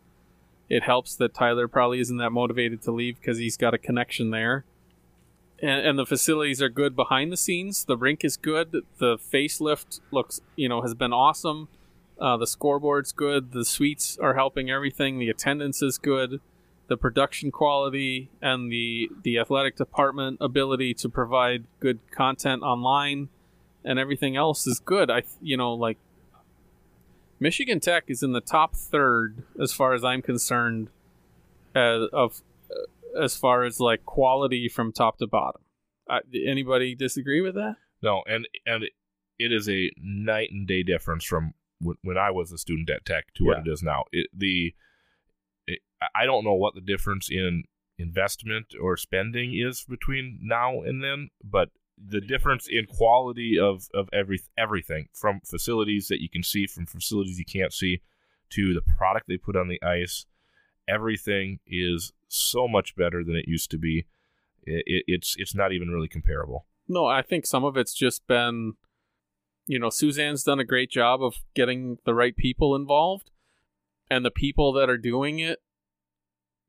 It 0.71 0.83
helps 0.83 1.15
that 1.17 1.35
Tyler 1.35 1.69
probably 1.69 2.01
isn't 2.01 2.17
that 2.17 2.31
motivated 2.31 2.81
to 2.83 2.91
leave 2.91 3.21
because 3.21 3.37
he's 3.37 3.59
got 3.59 3.75
a 3.75 3.79
connection 3.79 4.31
there. 4.31 4.65
And, 5.61 5.87
and 5.87 5.99
the 5.99 6.07
facilities 6.07 6.63
are 6.63 6.71
good 6.71 6.97
behind 6.97 7.31
the 7.31 7.37
scenes. 7.37 7.85
The 7.85 7.99
rink 7.99 8.25
is 8.25 8.39
good. 8.39 8.73
The 8.97 9.19
facelift 9.19 10.01
looks, 10.11 10.41
you 10.57 10.71
know, 10.71 10.81
has 10.81 10.95
been 10.95 11.13
awesome. 11.13 11.69
Uh, 12.19 12.39
the 12.39 12.47
scoreboard's 12.47 13.13
good. 13.13 13.53
The 13.53 13.67
suites 13.67 14.17
are 14.19 14.35
helping 14.35 14.71
everything. 14.71 15.19
The 15.19 15.29
attendance 15.29 15.83
is 15.83 15.99
good. 15.99 16.41
The 16.93 16.99
production 16.99 17.51
quality 17.51 18.29
and 18.43 18.71
the 18.71 19.09
the 19.23 19.39
athletic 19.39 19.77
department 19.77 20.37
ability 20.43 20.93
to 20.97 21.09
provide 21.09 21.65
good 21.81 22.01
content 22.11 22.63
online 22.63 23.31
and 23.83 23.99
everything 23.99 24.37
else 24.37 24.67
is 24.67 24.79
good. 24.79 25.11
I 25.11 25.23
you 25.41 25.57
know 25.57 25.73
like 25.73 25.97
Michigan 27.41 27.81
Tech 27.81 28.05
is 28.09 28.23
in 28.23 28.33
the 28.33 28.43
top 28.43 28.77
third 28.77 29.43
as 29.59 29.73
far 29.73 29.95
as 29.95 30.05
I'm 30.05 30.21
concerned 30.21 30.91
as 31.75 32.09
of 32.13 32.43
as 33.19 33.39
far 33.39 33.65
as 33.65 33.81
like 33.81 34.05
quality 34.05 34.69
from 34.69 34.93
top 34.93 35.17
to 35.21 35.27
bottom. 35.27 35.63
Uh, 36.11 36.19
anybody 36.47 36.95
disagree 36.95 37.41
with 37.41 37.55
that? 37.55 37.77
No, 38.03 38.23
and 38.27 38.47
and 38.67 38.85
it, 38.85 38.93
is 39.39 39.67
a 39.67 39.91
night 39.97 40.51
and 40.51 40.69
day 40.69 40.83
difference 40.83 41.25
from 41.25 41.55
when, 41.81 41.97
when 42.03 42.19
I 42.19 42.31
was 42.31 42.53
a 42.53 42.59
student 42.59 42.91
at 42.91 43.07
Tech 43.07 43.33
to 43.37 43.45
what 43.45 43.61
it 43.67 43.71
is 43.71 43.83
now. 43.83 44.05
It, 44.13 44.27
the 44.37 44.75
I 46.15 46.25
don't 46.25 46.45
know 46.45 46.55
what 46.55 46.75
the 46.75 46.81
difference 46.81 47.29
in 47.31 47.65
investment 47.99 48.75
or 48.81 48.97
spending 48.97 49.55
is 49.55 49.85
between 49.89 50.39
now 50.43 50.83
and 50.83 51.03
then, 51.03 51.29
but 51.43 51.71
the 51.99 52.21
difference 52.21 52.67
in 52.69 52.87
quality 52.87 53.59
of 53.59 53.89
of 53.95 54.09
every 54.13 54.41
everything 54.59 55.09
from 55.13 55.41
facilities 55.45 56.09
that 56.09 56.21
you 56.21 56.29
can 56.29 56.43
see, 56.43 56.67
from 56.67 56.87
facilities 56.87 57.39
you 57.39 57.45
can't 57.45 57.73
see, 57.73 58.01
to 58.51 58.75
the 58.75 58.83
product 58.97 59.27
they 59.29 59.37
put 59.37 59.57
on 59.57 59.69
the 59.69 59.83
ice, 59.83 60.27
everything 60.89 61.61
is 61.67 62.13
so 62.29 62.67
much 62.67 62.97
better 62.97 63.23
than 63.23 63.37
it 63.37 63.49
used 63.49 63.71
to 63.71 63.79
be. 63.79 64.07
It, 64.65 64.83
it, 64.87 65.05
it's 65.07 65.37
it's 65.39 65.55
not 65.55 65.73
even 65.73 65.91
really 65.91 66.09
comparable. 66.09 66.67
No, 66.89 67.07
I 67.07 67.23
think 67.23 67.47
some 67.47 67.65
of 67.65 67.77
it's 67.77 67.95
just 67.95 68.27
been, 68.27 68.75
you 69.67 69.79
know, 69.79 69.91
Suzanne's 69.91 70.43
done 70.43 70.61
a 70.61 70.65
great 70.65 70.91
job 70.91 71.23
of 71.23 71.37
getting 71.55 71.99
the 72.05 72.15
right 72.15 72.37
people 72.37 72.75
involved, 72.75 73.31
and 74.11 74.25
the 74.25 74.31
people 74.31 74.73
that 74.73 74.91
are 74.91 74.99
doing 74.99 75.39
it 75.39 75.61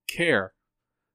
care. 0.08 0.54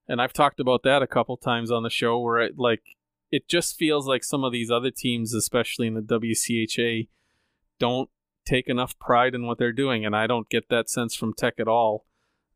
And 0.09 0.23
I've 0.23 0.33
talked 0.33 0.59
about 0.61 0.83
that 0.85 1.03
a 1.03 1.07
couple 1.07 1.37
times 1.37 1.71
on 1.71 1.83
the 1.83 1.91
show 1.91 2.19
where 2.19 2.39
it 2.39 2.59
like 2.59 2.83
it 3.31 3.47
just 3.47 3.77
feels 3.77 4.07
like 4.07 4.25
some 4.25 4.43
of 4.43 4.53
these 4.53 4.71
other 4.71 4.91
teams, 4.91 5.35
especially 5.35 5.87
in 5.87 5.95
the 5.95 6.01
WCHA, 6.01 7.09
don't 7.79 8.09
take 8.47 8.69
enough 8.69 8.99
pride 8.99 9.35
in 9.35 9.47
what 9.47 9.59
they're 9.59 9.73
doing, 9.73 10.07
and 10.07 10.17
I 10.17 10.27
don't 10.27 10.49
get 10.49 10.71
that 10.71 10.89
sense 10.89 11.15
from 11.15 11.35
Tech 11.35 11.55
at 11.59 11.69
all, 11.69 12.07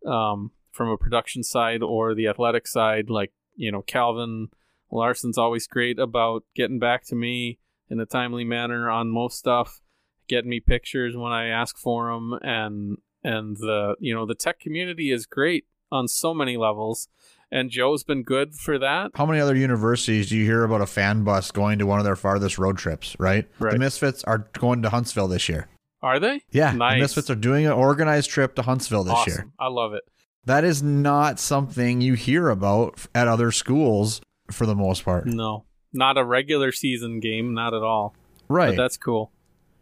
um, 0.06 0.52
from 0.70 0.88
a 0.88 0.96
production 0.96 1.42
side 1.42 1.82
or 1.82 2.14
the 2.14 2.26
athletic 2.26 2.66
side. 2.66 3.10
Like 3.10 3.32
you 3.54 3.70
know, 3.70 3.82
Calvin 3.82 4.48
Larson's 4.90 5.38
always 5.38 5.66
great 5.66 5.98
about 5.98 6.44
getting 6.54 6.78
back 6.78 7.04
to 7.06 7.14
me 7.14 7.58
in 7.90 8.00
a 8.00 8.06
timely 8.06 8.44
manner 8.44 8.88
on 8.88 9.10
most 9.10 9.38
stuff, 9.38 9.82
getting 10.26 10.48
me 10.48 10.60
pictures 10.60 11.14
when 11.14 11.32
I 11.32 11.48
ask 11.48 11.76
for 11.76 12.10
them, 12.10 12.38
and 12.40 12.96
and 13.22 13.58
the 13.58 13.96
you 14.00 14.14
know 14.14 14.24
the 14.24 14.34
tech 14.34 14.58
community 14.58 15.10
is 15.10 15.26
great 15.26 15.66
on 15.92 16.08
so 16.08 16.34
many 16.34 16.56
levels, 16.56 17.08
and 17.50 17.70
Joe's 17.70 18.02
been 18.02 18.22
good 18.22 18.54
for 18.54 18.78
that. 18.78 19.10
How 19.14 19.26
many 19.26 19.38
other 19.38 19.54
universities 19.54 20.30
do 20.30 20.36
you 20.36 20.44
hear 20.44 20.64
about 20.64 20.80
a 20.80 20.86
fan 20.86 21.22
bus 21.22 21.50
going 21.50 21.78
to 21.78 21.86
one 21.86 21.98
of 21.98 22.04
their 22.04 22.16
farthest 22.16 22.58
road 22.58 22.78
trips, 22.78 23.14
right? 23.20 23.48
Right. 23.58 23.72
The 23.74 23.78
Misfits 23.78 24.24
are 24.24 24.48
going 24.54 24.82
to 24.82 24.88
Huntsville 24.88 25.28
this 25.28 25.48
year. 25.48 25.68
Are 26.02 26.18
they? 26.18 26.42
Yeah. 26.50 26.72
nice. 26.72 26.96
The 26.96 27.00
Misfits 27.00 27.30
are 27.30 27.36
doing 27.36 27.66
an 27.66 27.72
organized 27.72 28.30
trip 28.30 28.56
to 28.56 28.62
Huntsville 28.62 29.04
this 29.04 29.14
awesome. 29.14 29.32
year. 29.32 29.52
I 29.60 29.68
love 29.68 29.92
it. 29.92 30.02
That 30.46 30.64
is 30.64 30.82
not 30.82 31.38
something 31.38 32.00
you 32.00 32.14
hear 32.14 32.48
about 32.48 33.06
at 33.14 33.28
other 33.28 33.52
schools 33.52 34.20
for 34.50 34.66
the 34.66 34.74
most 34.74 35.04
part. 35.04 35.26
No, 35.26 35.66
not 35.92 36.18
a 36.18 36.24
regular 36.24 36.72
season 36.72 37.20
game, 37.20 37.54
not 37.54 37.74
at 37.74 37.82
all. 37.82 38.16
Right. 38.48 38.74
But 38.74 38.82
that's 38.82 38.96
cool. 38.96 39.30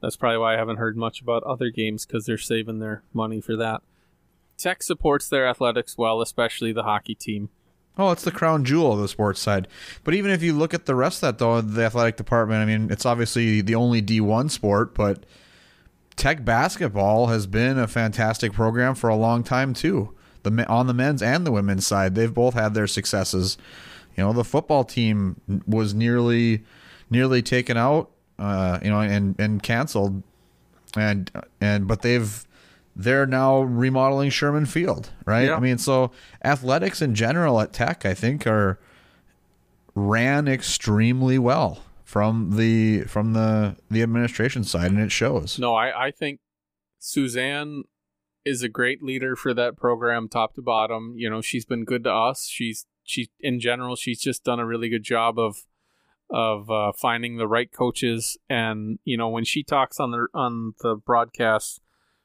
That's 0.02 0.16
probably 0.16 0.38
why 0.38 0.54
I 0.54 0.58
haven't 0.58 0.76
heard 0.76 0.96
much 0.96 1.22
about 1.22 1.42
other 1.44 1.70
games 1.70 2.04
because 2.04 2.26
they're 2.26 2.36
saving 2.38 2.78
their 2.78 3.02
money 3.14 3.40
for 3.40 3.56
that. 3.56 3.82
Tech 4.60 4.82
supports 4.82 5.28
their 5.28 5.48
athletics 5.48 5.96
well, 5.96 6.20
especially 6.20 6.72
the 6.72 6.82
hockey 6.82 7.14
team. 7.14 7.48
Oh, 7.98 8.12
it's 8.12 8.22
the 8.22 8.30
crown 8.30 8.64
jewel 8.64 8.92
of 8.92 9.00
the 9.00 9.08
sports 9.08 9.40
side. 9.40 9.68
But 10.04 10.14
even 10.14 10.30
if 10.30 10.42
you 10.42 10.52
look 10.52 10.72
at 10.72 10.86
the 10.86 10.94
rest 10.94 11.22
of 11.22 11.28
that, 11.28 11.38
though, 11.38 11.60
the 11.60 11.84
athletic 11.84 12.16
department, 12.16 12.62
I 12.62 12.64
mean, 12.64 12.90
it's 12.90 13.04
obviously 13.04 13.60
the 13.60 13.74
only 13.74 14.00
D1 14.00 14.50
sport, 14.50 14.94
but 14.94 15.24
Tech 16.16 16.44
basketball 16.44 17.26
has 17.26 17.46
been 17.46 17.78
a 17.78 17.88
fantastic 17.88 18.52
program 18.52 18.94
for 18.94 19.08
a 19.08 19.16
long 19.16 19.42
time, 19.42 19.74
too. 19.74 20.14
The 20.42 20.66
On 20.68 20.86
the 20.86 20.94
men's 20.94 21.22
and 21.22 21.46
the 21.46 21.52
women's 21.52 21.86
side, 21.86 22.14
they've 22.14 22.32
both 22.32 22.54
had 22.54 22.74
their 22.74 22.86
successes. 22.86 23.58
You 24.16 24.24
know, 24.24 24.32
the 24.32 24.44
football 24.44 24.84
team 24.84 25.40
was 25.66 25.92
nearly 25.92 26.64
nearly 27.10 27.42
taken 27.42 27.76
out, 27.76 28.10
uh, 28.38 28.78
you 28.82 28.90
know, 28.90 29.00
and, 29.00 29.38
and 29.38 29.62
canceled. 29.62 30.22
And, 30.96 31.30
and, 31.60 31.86
but 31.86 32.02
they've, 32.02 32.46
they're 32.96 33.26
now 33.26 33.60
remodeling 33.60 34.30
Sherman 34.30 34.66
Field, 34.66 35.10
right? 35.24 35.46
Yeah. 35.46 35.56
I 35.56 35.60
mean, 35.60 35.78
so 35.78 36.10
athletics 36.44 37.00
in 37.00 37.14
general 37.14 37.60
at 37.60 37.72
Tech, 37.72 38.04
I 38.04 38.14
think, 38.14 38.46
are 38.46 38.78
ran 39.94 40.48
extremely 40.48 41.38
well 41.38 41.82
from 42.04 42.56
the 42.56 43.02
from 43.02 43.32
the 43.32 43.76
the 43.90 44.02
administration 44.02 44.64
side, 44.64 44.90
and 44.90 45.00
it 45.00 45.12
shows. 45.12 45.58
No, 45.58 45.74
I, 45.74 46.06
I 46.06 46.10
think 46.10 46.40
Suzanne 46.98 47.84
is 48.44 48.62
a 48.62 48.68
great 48.68 49.02
leader 49.02 49.36
for 49.36 49.54
that 49.54 49.76
program, 49.76 50.28
top 50.28 50.54
to 50.54 50.62
bottom. 50.62 51.14
You 51.16 51.30
know, 51.30 51.40
she's 51.40 51.64
been 51.64 51.84
good 51.84 52.04
to 52.04 52.12
us. 52.12 52.48
She's 52.48 52.86
she 53.04 53.30
in 53.40 53.60
general, 53.60 53.96
she's 53.96 54.20
just 54.20 54.44
done 54.44 54.60
a 54.60 54.66
really 54.66 54.88
good 54.88 55.02
job 55.04 55.38
of 55.38 55.64
of 56.30 56.70
uh, 56.70 56.92
finding 56.92 57.36
the 57.36 57.48
right 57.48 57.70
coaches. 57.70 58.36
And 58.48 58.98
you 59.04 59.16
know, 59.16 59.28
when 59.28 59.44
she 59.44 59.62
talks 59.62 60.00
on 60.00 60.10
the 60.10 60.26
on 60.34 60.74
the 60.80 60.96
broadcast, 60.96 61.80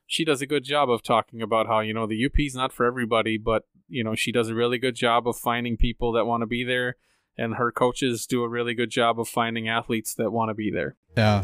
she 0.08 0.26
does 0.26 0.42
a 0.42 0.48
good 0.48 0.64
job 0.64 0.90
of 0.90 1.04
talking 1.04 1.42
about 1.42 1.68
how 1.68 1.80
you 1.80 1.94
know 1.94 2.08
the 2.08 2.26
UP 2.26 2.40
is 2.40 2.56
not 2.56 2.72
for 2.72 2.86
everybody, 2.86 3.38
but 3.38 3.64
you 3.88 4.04
know 4.04 4.16
she 4.16 4.32
does 4.32 4.50
a 4.50 4.56
really 4.56 4.78
good 4.78 4.96
job 4.96 5.28
of 5.28 5.38
finding 5.38 5.78
people 5.78 6.12
that 6.14 6.26
want 6.26 6.42
to 6.42 6.48
be 6.48 6.64
there, 6.64 6.96
and 7.38 7.56
her 7.56 7.72
coaches 7.72 8.26
do 8.26 8.44
a 8.44 8.50
really 8.50 8.74
good 8.74 8.90
job 8.90 9.20
of 9.20 9.28
finding 9.28 9.68
athletes 9.68 10.14
that 10.16 10.32
want 10.32 10.50
to 10.50 10.54
be 10.54 10.72
there. 10.72 10.96
Yeah. 11.18 11.44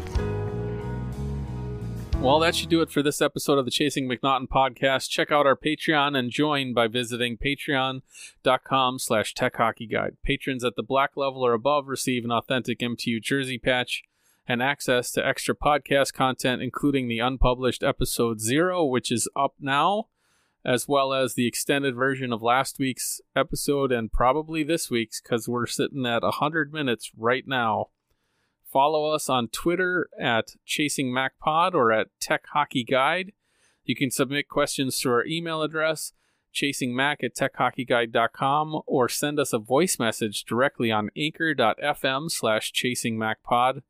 Well, 2.22 2.38
that 2.38 2.54
should 2.54 2.68
do 2.68 2.82
it 2.82 2.90
for 2.92 3.02
this 3.02 3.20
episode 3.20 3.58
of 3.58 3.64
the 3.64 3.72
Chasing 3.72 4.08
MacNaughton 4.08 4.46
podcast. 4.46 5.08
Check 5.08 5.32
out 5.32 5.44
our 5.44 5.56
Patreon 5.56 6.16
and 6.16 6.30
join 6.30 6.72
by 6.72 6.86
visiting 6.86 7.36
patreon.com 7.36 9.00
slash 9.00 9.34
techhockeyguide. 9.34 10.18
Patrons 10.24 10.62
at 10.62 10.76
the 10.76 10.84
black 10.84 11.16
level 11.16 11.44
or 11.44 11.52
above 11.52 11.88
receive 11.88 12.24
an 12.24 12.30
authentic 12.30 12.78
MTU 12.78 13.20
jersey 13.20 13.58
patch 13.58 14.04
and 14.46 14.62
access 14.62 15.10
to 15.12 15.26
extra 15.26 15.54
podcast 15.54 16.12
content, 16.12 16.62
including 16.62 17.08
the 17.08 17.20
unpublished 17.20 17.82
episode 17.82 18.40
zero, 18.40 18.84
which 18.84 19.12
is 19.12 19.28
up 19.36 19.54
now, 19.60 20.08
as 20.64 20.88
well 20.88 21.12
as 21.12 21.34
the 21.34 21.46
extended 21.46 21.94
version 21.94 22.32
of 22.32 22.42
last 22.42 22.78
week's 22.78 23.20
episode 23.36 23.92
and 23.92 24.12
probably 24.12 24.62
this 24.62 24.90
week's 24.90 25.20
because 25.20 25.48
we're 25.48 25.66
sitting 25.66 26.06
at 26.06 26.22
100 26.22 26.72
minutes 26.72 27.10
right 27.16 27.44
now. 27.46 27.86
Follow 28.72 29.10
us 29.10 29.28
on 29.28 29.48
Twitter 29.48 30.08
at 30.18 30.56
Chasing 30.64 31.12
MacPod 31.12 31.74
or 31.74 31.92
at 31.92 32.08
Tech 32.20 32.44
Hockey 32.52 32.84
Guide. 32.84 33.32
You 33.84 33.94
can 33.94 34.10
submit 34.10 34.48
questions 34.48 34.98
to 35.00 35.10
our 35.10 35.26
email 35.26 35.62
address, 35.62 36.12
chasingmac 36.54 37.22
at 37.22 37.34
techhockeyguide.com, 37.34 38.80
or 38.86 39.08
send 39.08 39.38
us 39.38 39.52
a 39.52 39.58
voice 39.58 39.98
message 39.98 40.44
directly 40.44 40.90
on 40.90 41.10
anchor.fm 41.16 42.30
slash 42.30 42.72
chasingmacpod. 42.72 43.82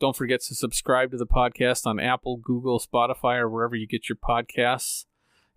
Don't 0.00 0.16
forget 0.16 0.40
to 0.42 0.54
subscribe 0.54 1.10
to 1.10 1.18
the 1.18 1.26
podcast 1.26 1.86
on 1.86 2.00
Apple, 2.00 2.38
Google, 2.38 2.80
Spotify, 2.80 3.36
or 3.38 3.50
wherever 3.50 3.76
you 3.76 3.86
get 3.86 4.08
your 4.08 4.16
podcasts. 4.16 5.04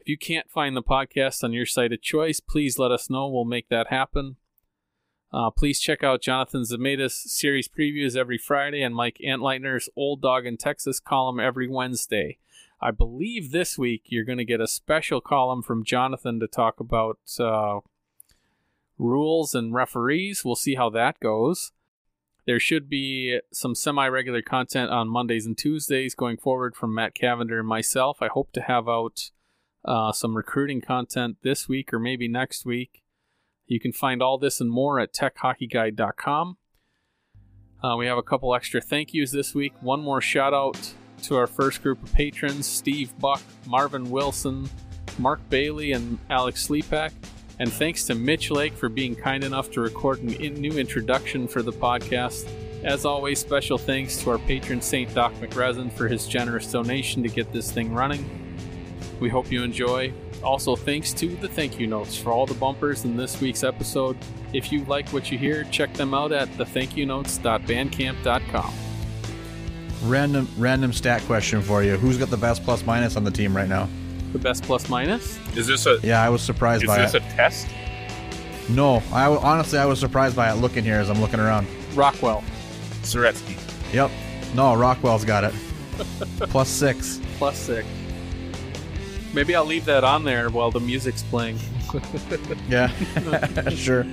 If 0.01 0.09
you 0.09 0.17
can't 0.17 0.51
find 0.51 0.75
the 0.75 0.83
podcast 0.83 1.45
on 1.45 1.53
your 1.53 1.65
site 1.65 1.93
of 1.93 2.01
choice, 2.01 2.41
please 2.41 2.77
let 2.77 2.91
us 2.91 3.09
know. 3.09 3.29
We'll 3.29 3.45
make 3.45 3.69
that 3.69 3.87
happen. 3.87 4.35
Uh, 5.31 5.49
please 5.49 5.79
check 5.79 6.03
out 6.03 6.21
Jonathan 6.21 6.63
Zemaitis 6.63 7.11
series 7.11 7.69
previews 7.69 8.17
every 8.17 8.37
Friday 8.37 8.83
and 8.83 8.93
Mike 8.93 9.17
Antleitner's 9.25 9.87
Old 9.95 10.21
Dog 10.21 10.45
in 10.45 10.57
Texas 10.57 10.99
column 10.99 11.39
every 11.39 11.69
Wednesday. 11.69 12.37
I 12.81 12.91
believe 12.91 13.51
this 13.51 13.77
week 13.77 14.03
you're 14.07 14.25
going 14.25 14.39
to 14.39 14.43
get 14.43 14.59
a 14.59 14.67
special 14.67 15.21
column 15.21 15.63
from 15.63 15.85
Jonathan 15.85 16.41
to 16.41 16.47
talk 16.47 16.81
about 16.81 17.17
uh, 17.39 17.79
rules 18.97 19.55
and 19.55 19.73
referees. 19.73 20.43
We'll 20.43 20.57
see 20.57 20.75
how 20.75 20.89
that 20.89 21.21
goes. 21.21 21.71
There 22.45 22.59
should 22.59 22.89
be 22.89 23.39
some 23.51 23.73
semi 23.73 24.07
regular 24.07 24.41
content 24.41 24.91
on 24.91 25.07
Mondays 25.07 25.45
and 25.45 25.57
Tuesdays 25.57 26.13
going 26.13 26.37
forward 26.37 26.75
from 26.75 26.93
Matt 26.93 27.15
Cavender 27.15 27.59
and 27.59 27.67
myself. 27.67 28.17
I 28.21 28.27
hope 28.27 28.51
to 28.53 28.61
have 28.61 28.89
out 28.89 29.31
uh, 29.85 30.11
some 30.11 30.35
recruiting 30.35 30.81
content 30.81 31.37
this 31.43 31.69
week 31.69 31.93
or 31.93 31.99
maybe 31.99 32.27
next 32.27 32.65
week. 32.65 33.03
You 33.65 33.79
can 33.79 33.93
find 33.93 34.21
all 34.21 34.37
this 34.37 34.59
and 34.59 34.69
more 34.69 34.99
at 34.99 35.13
techhockeyguide.com. 35.13 36.57
Uh, 37.81 37.95
we 37.97 38.05
have 38.07 38.17
a 38.17 38.23
couple 38.23 38.53
extra 38.55 38.81
thank 38.81 39.13
yous 39.13 39.31
this 39.31 39.53
week. 39.53 39.73
One 39.81 40.01
more 40.01 40.21
shout 40.21 40.53
out 40.53 40.93
to 41.23 41.35
our 41.35 41.47
first 41.47 41.81
group 41.81 42.01
of 42.03 42.13
patrons 42.13 42.65
Steve 42.65 43.17
Buck, 43.19 43.41
Marvin 43.65 44.09
Wilson, 44.09 44.69
Mark 45.17 45.39
Bailey, 45.49 45.93
and 45.93 46.17
Alex 46.29 46.67
Sleepak. 46.67 47.11
And 47.59 47.71
thanks 47.71 48.05
to 48.05 48.15
Mitch 48.15 48.49
Lake 48.51 48.73
for 48.73 48.89
being 48.89 49.15
kind 49.15 49.43
enough 49.43 49.69
to 49.71 49.81
record 49.81 50.23
a 50.23 50.41
in- 50.41 50.55
new 50.55 50.77
introduction 50.77 51.47
for 51.47 51.61
the 51.61 51.71
podcast. 51.71 52.49
As 52.83 53.05
always, 53.05 53.39
special 53.39 53.77
thanks 53.77 54.17
to 54.23 54.31
our 54.31 54.39
patron 54.39 54.81
St. 54.81 55.13
Doc 55.13 55.33
McResin 55.35 55.91
for 55.91 56.07
his 56.07 56.25
generous 56.27 56.71
donation 56.71 57.21
to 57.23 57.29
get 57.29 57.53
this 57.53 57.71
thing 57.71 57.93
running. 57.93 58.27
We 59.19 59.29
hope 59.29 59.51
you 59.51 59.63
enjoy. 59.63 60.11
Also, 60.43 60.75
thanks 60.75 61.13
to 61.13 61.27
the 61.37 61.47
thank 61.47 61.79
you 61.79 61.87
notes 61.87 62.17
for 62.17 62.31
all 62.31 62.45
the 62.45 62.53
bumpers 62.55 63.05
in 63.05 63.15
this 63.15 63.39
week's 63.39 63.63
episode. 63.63 64.17
If 64.51 64.69
you 64.71 64.83
like 64.85 65.07
what 65.09 65.31
you 65.31 65.37
hear, 65.37 65.63
check 65.65 65.93
them 65.93 66.13
out 66.13 66.31
at 66.33 66.49
thethankyounotes.bandcamp.com. 66.49 68.73
Random 70.03 70.47
random 70.57 70.91
stat 70.91 71.21
question 71.21 71.61
for 71.61 71.83
you. 71.83 71.95
Who's 71.95 72.17
got 72.17 72.29
the 72.29 72.35
best 72.35 72.65
plus 72.65 72.85
minus 72.85 73.15
on 73.15 73.23
the 73.23 73.31
team 73.31 73.55
right 73.55 73.69
now? 73.69 73.87
The 74.33 74.39
best 74.39 74.63
plus 74.63 74.89
minus? 74.89 75.39
Is 75.55 75.67
this 75.67 75.85
a 75.85 75.99
Yeah, 76.03 76.21
I 76.21 76.29
was 76.29 76.41
surprised 76.41 76.83
is 76.83 76.87
by 76.87 76.97
this 76.99 77.13
it. 77.13 77.23
a 77.23 77.35
test? 77.35 77.67
no, 78.69 79.01
I 79.11 79.23
w- 79.25 79.41
honestly 79.41 79.77
I 79.79 79.85
was 79.85 79.99
surprised 79.99 80.35
by 80.35 80.49
it 80.51 80.55
looking 80.55 80.83
here 80.83 80.95
as 80.95 81.09
I'm 81.09 81.21
looking 81.21 81.39
around. 81.39 81.67
Rockwell, 81.93 82.43
Soretsky. 83.03 83.57
Yep. 83.93 84.09
No, 84.55 84.73
Rockwell's 84.75 85.23
got 85.25 85.43
it. 85.43 85.53
plus 86.49 86.69
six. 86.69 87.19
plus 87.37 87.57
six. 87.57 87.87
Maybe 89.33 89.55
I'll 89.55 89.65
leave 89.65 89.85
that 89.85 90.03
on 90.03 90.23
there 90.23 90.49
while 90.49 90.71
the 90.71 90.79
music's 90.79 91.23
playing. 91.23 91.57
Yeah. 92.69 92.87
sure. 93.69 94.05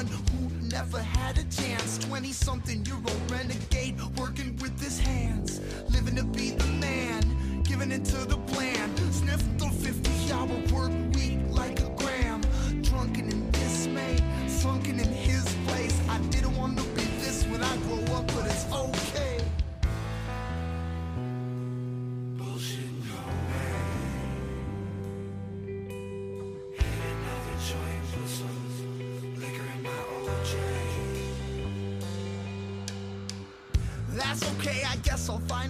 Of 0.00 0.08
the 0.08 0.16
one 0.16 0.50
who 0.50 0.68
never 0.68 0.98
had 0.98 1.38
a 1.38 1.44
chance. 1.44 1.98
20 1.98 2.32
something 2.32 2.84
year 2.84 2.96
old 2.96 3.30
renegade 3.30 3.98
working 4.18 4.56
with 4.56 4.78
his 4.80 4.98
hands. 4.98 5.60
Living 5.90 6.16
to 6.16 6.24
be 6.24 6.50
the 6.50 6.66
man, 6.66 7.62
giving 7.62 7.90
into 7.92 8.16
the 8.26 8.38
plan. 8.38 8.96
Sniff 9.12 9.42
the 9.58 9.68
50 9.68 10.05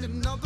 another 0.07 0.46